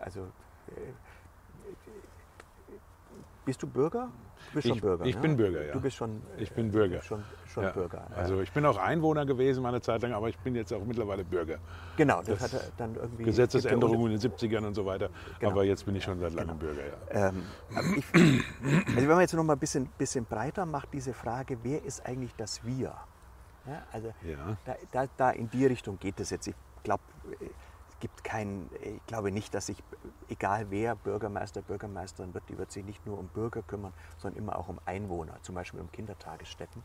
also 0.00 0.22
äh, 0.22 0.92
bist 3.50 3.64
du 3.64 3.66
Bürger? 3.66 4.08
Du 4.50 4.54
bist 4.54 4.66
ich, 4.66 4.70
schon 4.70 4.80
Bürger. 4.80 5.04
Ich 5.04 5.16
ne? 5.16 5.22
bin 5.22 5.36
Bürger, 5.36 5.64
ja. 5.66 5.72
Du 5.72 5.80
bist 5.80 5.96
schon, 5.96 6.22
ich 6.38 6.52
bin 6.52 6.70
Bürger. 6.70 7.02
Schon, 7.02 7.24
schon 7.52 7.64
ja. 7.64 7.70
Bürger. 7.70 8.06
Also 8.14 8.40
ich 8.40 8.52
bin 8.52 8.64
auch 8.64 8.76
Einwohner 8.76 9.26
gewesen 9.26 9.64
meine 9.64 9.80
Zeit 9.80 10.02
lang, 10.02 10.12
aber 10.12 10.28
ich 10.28 10.38
bin 10.38 10.54
jetzt 10.54 10.72
auch 10.72 10.84
mittlerweile 10.84 11.24
Bürger. 11.24 11.58
Genau, 11.96 12.22
das, 12.22 12.38
das 12.38 12.52
hat 12.52 12.72
dann 12.76 12.94
irgendwie. 12.94 13.24
Gesetzesänderungen 13.24 14.12
in 14.12 14.20
den 14.20 14.30
70ern 14.30 14.64
und 14.64 14.74
so 14.74 14.86
weiter. 14.86 15.10
Genau. 15.40 15.50
Aber 15.50 15.64
jetzt 15.64 15.84
bin 15.84 15.96
ich 15.96 16.04
schon 16.04 16.20
seit 16.20 16.32
langem 16.32 16.60
genau. 16.60 16.72
Bürger, 16.72 16.86
ja. 16.86 17.28
Ähm, 17.28 17.42
ich, 17.96 18.04
also 18.86 18.96
wenn 18.96 19.08
man 19.08 19.20
jetzt 19.20 19.34
noch 19.34 19.42
mal 19.42 19.54
ein 19.54 19.58
bisschen, 19.58 19.86
bisschen 19.98 20.24
breiter 20.26 20.64
macht, 20.64 20.90
diese 20.92 21.12
Frage, 21.12 21.58
wer 21.64 21.84
ist 21.84 22.06
eigentlich 22.06 22.36
das 22.36 22.64
Wir? 22.64 22.94
Ja, 23.66 23.82
also. 23.90 24.12
Da, 24.64 24.76
da, 24.92 25.06
da 25.16 25.30
in 25.30 25.50
die 25.50 25.66
Richtung 25.66 25.98
geht 25.98 26.20
es 26.20 26.30
jetzt. 26.30 26.46
Ich 26.46 26.54
glaube, 26.84 27.02
gibt 28.00 28.24
kein, 28.24 28.68
ich 28.82 29.06
glaube 29.06 29.30
nicht, 29.30 29.54
dass 29.54 29.66
sich, 29.66 29.82
egal 30.28 30.66
wer 30.70 30.96
Bürgermeister, 30.96 31.62
Bürgermeisterin 31.62 32.34
wird, 32.34 32.44
die 32.48 32.58
wird 32.58 32.72
sich 32.72 32.84
nicht 32.84 33.06
nur 33.06 33.18
um 33.18 33.28
Bürger 33.28 33.62
kümmern, 33.62 33.92
sondern 34.18 34.38
immer 34.42 34.58
auch 34.58 34.68
um 34.68 34.80
Einwohner, 34.86 35.36
zum 35.42 35.54
Beispiel 35.54 35.80
um 35.80 35.92
Kindertagesstätten. 35.92 36.82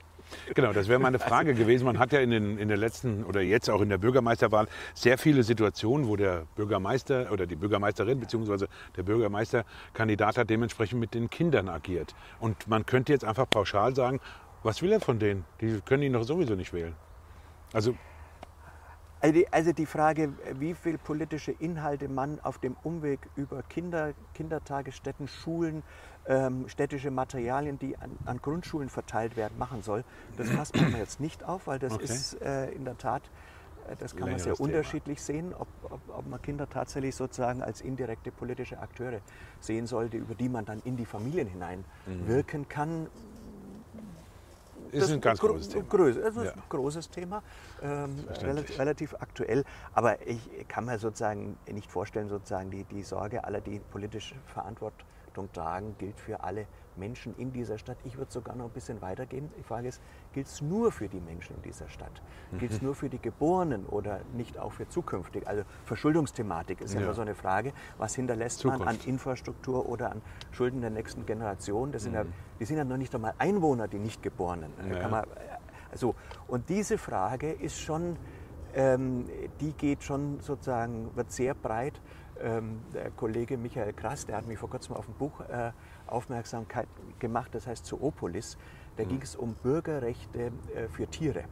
Genau, 0.53 0.73
das 0.73 0.87
wäre 0.87 0.99
meine 0.99 1.19
Frage 1.19 1.51
also, 1.51 1.61
gewesen. 1.61 1.85
Man 1.85 1.99
hat 1.99 2.11
ja 2.11 2.19
in, 2.19 2.29
den, 2.29 2.57
in 2.57 2.67
der 2.67 2.77
letzten 2.77 3.23
oder 3.23 3.41
jetzt 3.41 3.69
auch 3.69 3.81
in 3.81 3.89
der 3.89 3.97
Bürgermeisterwahl 3.97 4.67
sehr 4.93 5.17
viele 5.17 5.43
Situationen, 5.43 6.07
wo 6.07 6.15
der 6.15 6.45
Bürgermeister 6.55 7.31
oder 7.31 7.47
die 7.47 7.55
Bürgermeisterin 7.55 8.19
bzw. 8.19 8.67
der 8.95 9.03
Bürgermeisterkandidat 9.03 10.37
hat 10.37 10.49
dementsprechend 10.49 10.99
mit 10.99 11.13
den 11.13 11.29
Kindern 11.29 11.69
agiert. 11.69 12.13
Und 12.39 12.67
man 12.67 12.85
könnte 12.85 13.13
jetzt 13.13 13.25
einfach 13.25 13.49
pauschal 13.49 13.95
sagen, 13.95 14.19
was 14.63 14.81
will 14.81 14.91
er 14.91 14.99
von 14.99 15.19
denen? 15.19 15.45
Die 15.61 15.79
können 15.81 16.03
ihn 16.03 16.13
doch 16.13 16.23
sowieso 16.23 16.55
nicht 16.55 16.73
wählen. 16.73 16.95
Also 17.71 17.95
also 19.25 19.39
die, 19.39 19.53
also 19.53 19.71
die, 19.73 19.85
Frage, 19.85 20.33
wie 20.59 20.73
viel 20.75 20.97
politische 20.97 21.51
Inhalte 21.51 22.07
man 22.07 22.39
auf 22.41 22.59
dem 22.59 22.75
Umweg 22.83 23.19
über 23.35 23.63
Kinder, 23.63 24.13
Kindertagesstätten, 24.35 25.27
Schulen, 25.27 25.83
ähm, 26.27 26.69
städtische 26.69 27.09
Materialien, 27.09 27.79
die 27.79 27.97
an, 27.97 28.11
an, 28.25 28.37
Grundschulen 28.37 28.89
verteilt 28.89 29.35
werden, 29.35 29.57
machen 29.57 29.81
soll, 29.81 30.03
das 30.37 30.49
passt 30.49 30.75
man 30.75 30.95
jetzt 30.97 31.19
nicht 31.19 31.43
auf, 31.43 31.67
weil 31.67 31.79
das 31.79 31.93
okay. 31.93 32.03
ist 32.03 32.41
äh, 32.41 32.69
in 32.71 32.85
der 32.85 32.97
Tat, 32.97 33.23
äh, 33.89 33.95
das 33.95 34.15
kann 34.15 34.29
man 34.29 34.39
sehr 34.39 34.53
Thema. 34.53 34.67
unterschiedlich 34.67 35.21
sehen, 35.21 35.53
ob, 35.57 35.67
ob, 35.83 36.01
ob, 36.09 36.27
man 36.27 36.41
Kinder 36.41 36.69
tatsächlich 36.69 37.15
sozusagen 37.15 37.63
als 37.63 37.81
indirekte 37.81 38.31
politische 38.31 38.79
Akteure 38.79 39.21
sehen 39.59 39.87
sollte, 39.87 40.17
über 40.17 40.35
die 40.35 40.49
man 40.49 40.65
dann 40.65 40.81
in 40.83 40.97
die 40.97 41.05
Familien 41.05 41.47
hinein 41.47 41.83
mhm. 42.05 42.27
wirken 42.27 42.69
kann 42.69 43.07
ist 45.03 45.11
ein 45.11 45.21
ganz 45.21 45.39
großes 45.39 45.69
Thema. 45.69 45.85
Größ, 45.89 46.17
also 46.21 46.43
ja. 46.43 46.51
ein 46.51 46.63
großes 46.69 47.09
Thema, 47.09 47.43
ähm, 47.81 48.15
relativ, 48.41 48.79
relativ, 48.79 49.15
aktuell. 49.19 49.63
Aber 49.93 50.25
ich 50.27 50.67
kann 50.67 50.85
mir 50.85 50.99
sozusagen 50.99 51.57
nicht 51.71 51.91
vorstellen, 51.91 52.29
sozusagen 52.29 52.71
die, 52.71 52.83
die 52.83 53.03
Sorge 53.03 53.43
aller, 53.43 53.61
die 53.61 53.79
politische 53.79 54.35
Verantwortung 55.35 55.51
tragen, 55.51 55.95
gilt 55.97 56.19
für 56.19 56.43
alle 56.43 56.65
Menschen 56.97 57.35
in 57.37 57.51
dieser 57.51 57.77
Stadt. 57.77 57.97
Ich 58.05 58.17
würde 58.17 58.31
sogar 58.31 58.55
noch 58.55 58.65
ein 58.65 58.71
bisschen 58.71 59.01
weitergehen. 59.01 59.51
Die 59.57 59.63
Frage 59.63 59.89
ist, 59.89 60.01
gilt 60.33 60.47
es 60.47 60.61
nur 60.61 60.91
für 60.91 61.09
die 61.09 61.19
Menschen 61.19 61.57
in 61.57 61.61
dieser 61.61 61.89
Stadt? 61.89 62.21
Mhm. 62.51 62.59
Gilt 62.59 62.71
es 62.71 62.81
nur 62.81 62.95
für 62.95 63.09
die 63.09 63.19
Geborenen 63.19 63.85
oder 63.85 64.21
nicht 64.33 64.57
auch 64.57 64.71
für 64.71 64.87
zukünftig? 64.87 65.45
Also 65.47 65.63
Verschuldungsthematik 65.83 66.79
ist 66.81 66.93
ja, 66.93 67.01
ja 67.01 67.05
immer 67.05 67.13
so 67.13 67.21
eine 67.21 67.35
Frage. 67.35 67.73
Was 67.97 68.15
hinterlässt 68.15 68.59
Zukunft. 68.59 68.85
man 68.85 68.95
an 68.95 69.01
Infrastruktur 69.05 69.89
oder 69.89 70.11
an 70.11 70.21
Schulden 70.51 70.81
der 70.81 70.89
nächsten 70.89 71.25
Generation? 71.25 71.91
Das 71.91 72.03
sind 72.03 72.13
mhm. 72.13 72.17
ja, 72.17 72.25
die 72.59 72.65
sind 72.65 72.77
ja 72.77 72.85
noch 72.85 72.97
nicht 72.97 73.13
einmal 73.13 73.33
Einwohner, 73.37 73.87
die 73.87 73.99
nicht 73.99 74.23
Geborenen. 74.23 74.71
Ja. 74.89 75.07
Man, 75.09 75.25
also, 75.91 76.15
und 76.47 76.69
diese 76.69 76.97
Frage 76.97 77.51
ist 77.51 77.79
schon, 77.79 78.15
ähm, 78.73 79.25
die 79.59 79.73
geht 79.73 80.03
schon 80.03 80.39
sozusagen, 80.39 81.09
wird 81.15 81.31
sehr 81.31 81.53
breit. 81.53 82.01
Ähm, 82.41 82.81
der 82.93 83.11
Kollege 83.11 83.57
Michael 83.57 83.93
Krass, 83.93 84.25
der 84.25 84.37
hat 84.37 84.47
mich 84.47 84.57
vor 84.57 84.69
kurzem 84.69 84.95
auf 84.95 85.07
ein 85.07 85.13
Buch 85.13 85.39
äh, 85.41 85.71
Aufmerksamkeit 86.07 86.87
gemacht, 87.19 87.55
das 87.55 87.67
heißt 87.67 87.85
Zoopolis. 87.85 88.57
Da 88.97 89.03
mhm. 89.03 89.09
ging 89.09 89.21
es 89.21 89.35
um 89.35 89.53
Bürgerrechte 89.55 90.51
äh, 90.75 90.87
für 90.89 91.07
Tiere. 91.07 91.45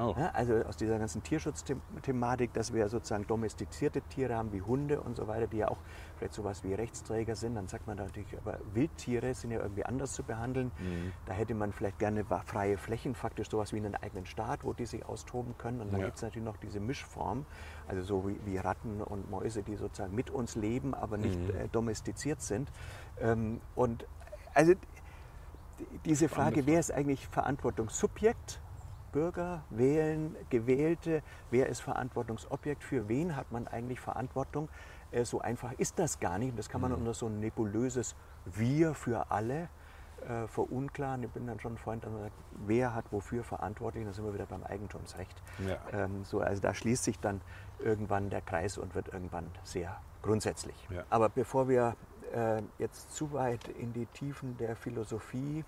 Oh. 0.00 0.14
Ja, 0.18 0.30
also 0.30 0.54
aus 0.64 0.76
dieser 0.76 0.98
ganzen 0.98 1.22
Tierschutzthematik, 1.22 2.54
dass 2.54 2.72
wir 2.72 2.88
sozusagen 2.88 3.26
domestizierte 3.26 4.00
Tiere 4.00 4.34
haben 4.34 4.50
wie 4.52 4.62
Hunde 4.62 5.00
und 5.00 5.14
so 5.14 5.28
weiter, 5.28 5.46
die 5.46 5.58
ja 5.58 5.68
auch 5.68 5.76
vielleicht 6.16 6.32
sowas 6.32 6.64
wie 6.64 6.72
Rechtsträger 6.72 7.36
sind. 7.36 7.54
Dann 7.54 7.68
sagt 7.68 7.86
man 7.86 7.98
natürlich, 7.98 8.34
aber 8.38 8.58
Wildtiere 8.72 9.34
sind 9.34 9.50
ja 9.50 9.60
irgendwie 9.60 9.84
anders 9.84 10.14
zu 10.14 10.22
behandeln. 10.22 10.70
Mhm. 10.78 11.12
Da 11.26 11.34
hätte 11.34 11.54
man 11.54 11.72
vielleicht 11.72 11.98
gerne 11.98 12.24
freie 12.46 12.78
Flächen, 12.78 13.14
faktisch 13.14 13.50
sowas 13.50 13.74
wie 13.74 13.76
einen 13.76 13.94
eigenen 13.94 14.24
Staat, 14.24 14.64
wo 14.64 14.72
die 14.72 14.86
sich 14.86 15.04
austoben 15.04 15.56
können. 15.58 15.82
Und 15.82 15.92
dann 15.92 16.00
ja. 16.00 16.06
gibt 16.06 16.16
es 16.16 16.22
natürlich 16.22 16.46
noch 16.46 16.56
diese 16.56 16.80
Mischform, 16.80 17.44
also 17.86 18.02
so 18.02 18.28
wie, 18.28 18.38
wie, 18.46 18.56
Ratten 18.56 19.02
und 19.02 19.30
Mäuse, 19.30 19.62
die 19.62 19.76
sozusagen 19.76 20.14
mit 20.14 20.30
uns 20.30 20.56
leben, 20.56 20.94
aber 20.94 21.18
nicht 21.18 21.38
mhm. 21.38 21.50
äh, 21.50 21.68
domestiziert 21.68 22.40
sind. 22.40 22.70
Ähm, 23.20 23.60
und 23.74 24.06
also 24.54 24.72
diese 26.06 26.28
Frage, 26.28 26.66
wer 26.66 26.80
ist 26.80 26.90
eigentlich 26.90 27.26
Verantwortungssubjekt? 27.28 28.60
Bürger 29.12 29.62
wählen, 29.70 30.36
Gewählte, 30.50 31.22
wer 31.50 31.68
ist 31.68 31.80
Verantwortungsobjekt, 31.80 32.84
für 32.84 33.08
wen 33.08 33.36
hat 33.36 33.52
man 33.52 33.68
eigentlich 33.68 34.00
Verantwortung? 34.00 34.68
Äh, 35.10 35.24
so 35.24 35.40
einfach 35.40 35.72
ist 35.72 35.98
das 35.98 36.20
gar 36.20 36.38
nicht. 36.38 36.58
Das 36.58 36.68
kann 36.68 36.80
man 36.80 36.92
mhm. 36.92 36.98
unter 36.98 37.14
so 37.14 37.26
ein 37.26 37.40
nebulöses 37.40 38.16
Wir 38.44 38.94
für 38.94 39.30
alle 39.30 39.68
äh, 40.26 40.46
verunklaren. 40.48 41.22
Ich 41.22 41.30
bin 41.30 41.46
dann 41.46 41.60
schon 41.60 41.74
ein 41.74 41.78
Freund, 41.78 42.04
dass 42.04 42.12
man 42.12 42.22
sagt, 42.22 42.34
wer 42.66 42.94
hat 42.94 43.06
wofür 43.10 43.42
verantwortlich, 43.42 44.04
dann 44.04 44.12
sind 44.12 44.24
wir 44.24 44.34
wieder 44.34 44.46
beim 44.46 44.64
Eigentumsrecht. 44.64 45.42
Ja. 45.66 45.78
Ähm, 45.92 46.24
so, 46.24 46.40
also 46.40 46.60
da 46.60 46.74
schließt 46.74 47.04
sich 47.04 47.18
dann 47.20 47.40
irgendwann 47.78 48.30
der 48.30 48.40
Kreis 48.42 48.78
und 48.78 48.94
wird 48.94 49.12
irgendwann 49.12 49.46
sehr 49.62 50.00
grundsätzlich. 50.22 50.76
Ja. 50.90 51.04
Aber 51.10 51.28
bevor 51.28 51.68
wir 51.68 51.96
äh, 52.34 52.62
jetzt 52.78 53.12
zu 53.12 53.32
weit 53.32 53.68
in 53.68 53.92
die 53.92 54.06
Tiefen 54.06 54.56
der 54.58 54.76
Philosophie 54.76 55.64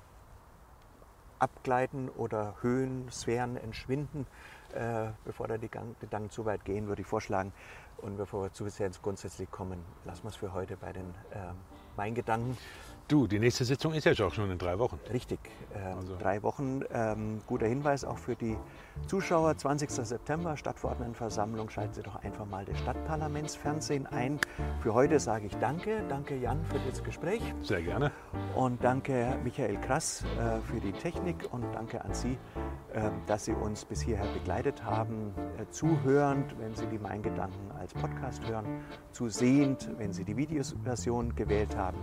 abgleiten 1.42 2.08
oder 2.08 2.54
Höhen, 2.60 3.10
Sphären 3.10 3.56
entschwinden, 3.56 4.26
äh, 4.74 5.08
bevor 5.24 5.48
da 5.48 5.58
die 5.58 5.68
Gedanken 5.68 6.30
zu 6.30 6.44
weit 6.44 6.64
gehen, 6.64 6.86
würde 6.86 7.02
ich 7.02 7.08
vorschlagen, 7.08 7.52
und 7.98 8.16
bevor 8.16 8.44
wir 8.44 8.52
zu 8.52 8.68
sehr 8.68 8.86
ins 8.88 9.00
Grundsätzliche 9.00 9.50
kommen, 9.50 9.84
lassen 10.04 10.24
wir 10.24 10.30
es 10.30 10.36
für 10.36 10.52
heute 10.52 10.76
bei 10.76 10.92
den 10.92 11.14
äh, 11.30 11.52
Weingedanken. 11.96 12.56
Du, 13.12 13.26
die 13.26 13.38
nächste 13.38 13.66
Sitzung 13.66 13.92
ist 13.92 14.06
ja 14.06 14.14
schon 14.14 14.50
in 14.50 14.56
drei 14.56 14.78
Wochen. 14.78 14.98
Richtig, 15.12 15.38
ähm, 15.74 15.98
also. 15.98 16.16
drei 16.16 16.42
Wochen. 16.42 16.80
Ähm, 16.94 17.42
guter 17.46 17.66
Hinweis 17.66 18.06
auch 18.06 18.16
für 18.16 18.36
die 18.36 18.56
Zuschauer. 19.06 19.54
20. 19.54 19.90
September, 19.90 20.56
Stadtverordnetenversammlung. 20.56 21.68
Schalten 21.68 21.92
Sie 21.92 22.02
doch 22.02 22.16
einfach 22.16 22.46
mal 22.46 22.64
das 22.64 22.78
Stadtparlamentsfernsehen 22.78 24.06
ein. 24.06 24.40
Für 24.80 24.94
heute 24.94 25.20
sage 25.20 25.44
ich 25.44 25.54
Danke. 25.56 26.02
Danke 26.08 26.36
Jan 26.36 26.64
für 26.64 26.78
das 26.88 27.04
Gespräch. 27.04 27.42
Sehr 27.60 27.82
gerne. 27.82 28.12
Und 28.54 28.82
danke 28.82 29.36
Michael 29.44 29.78
Krass 29.82 30.24
äh, 30.38 30.60
für 30.72 30.80
die 30.80 30.92
Technik 30.92 31.52
und 31.52 31.66
danke 31.74 32.02
an 32.02 32.14
Sie, 32.14 32.38
äh, 32.94 33.10
dass 33.26 33.44
Sie 33.44 33.52
uns 33.52 33.84
bis 33.84 34.00
hierher 34.00 34.26
begleitet 34.32 34.82
haben. 34.84 35.34
Äh, 35.58 35.70
zuhörend, 35.70 36.58
wenn 36.58 36.74
Sie 36.74 36.86
die 36.86 36.98
Mein 36.98 37.22
Gedanken 37.22 37.72
als 37.78 37.92
Podcast 37.92 38.48
hören. 38.48 38.64
Zusehend, 39.10 39.90
wenn 39.98 40.14
Sie 40.14 40.24
die 40.24 40.38
Videoversion 40.38 41.34
gewählt 41.34 41.76
haben. 41.76 41.98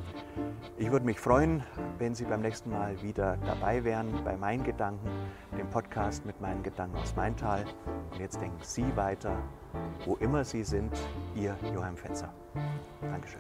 Ich 0.77 0.91
würde 0.99 1.05
mich 1.05 1.19
freuen, 1.21 1.63
wenn 1.97 2.13
Sie 2.13 2.25
beim 2.25 2.41
nächsten 2.41 2.71
Mal 2.71 3.01
wieder 3.01 3.37
dabei 3.45 3.85
wären 3.85 4.21
bei 4.25 4.35
Mein 4.35 4.65
Gedanken, 4.65 5.07
dem 5.57 5.69
Podcast 5.69 6.25
mit 6.25 6.41
meinen 6.41 6.61
Gedanken 6.61 6.97
aus 6.97 7.15
Maintal. 7.15 7.63
Und 8.11 8.19
jetzt 8.19 8.41
denken 8.41 8.59
Sie 8.61 8.85
weiter, 8.97 9.37
wo 10.05 10.15
immer 10.17 10.43
Sie 10.43 10.61
sind, 10.61 10.91
Ihr 11.35 11.55
Johann 11.73 11.95
Fetzer. 11.95 12.33
Dankeschön. 12.99 13.39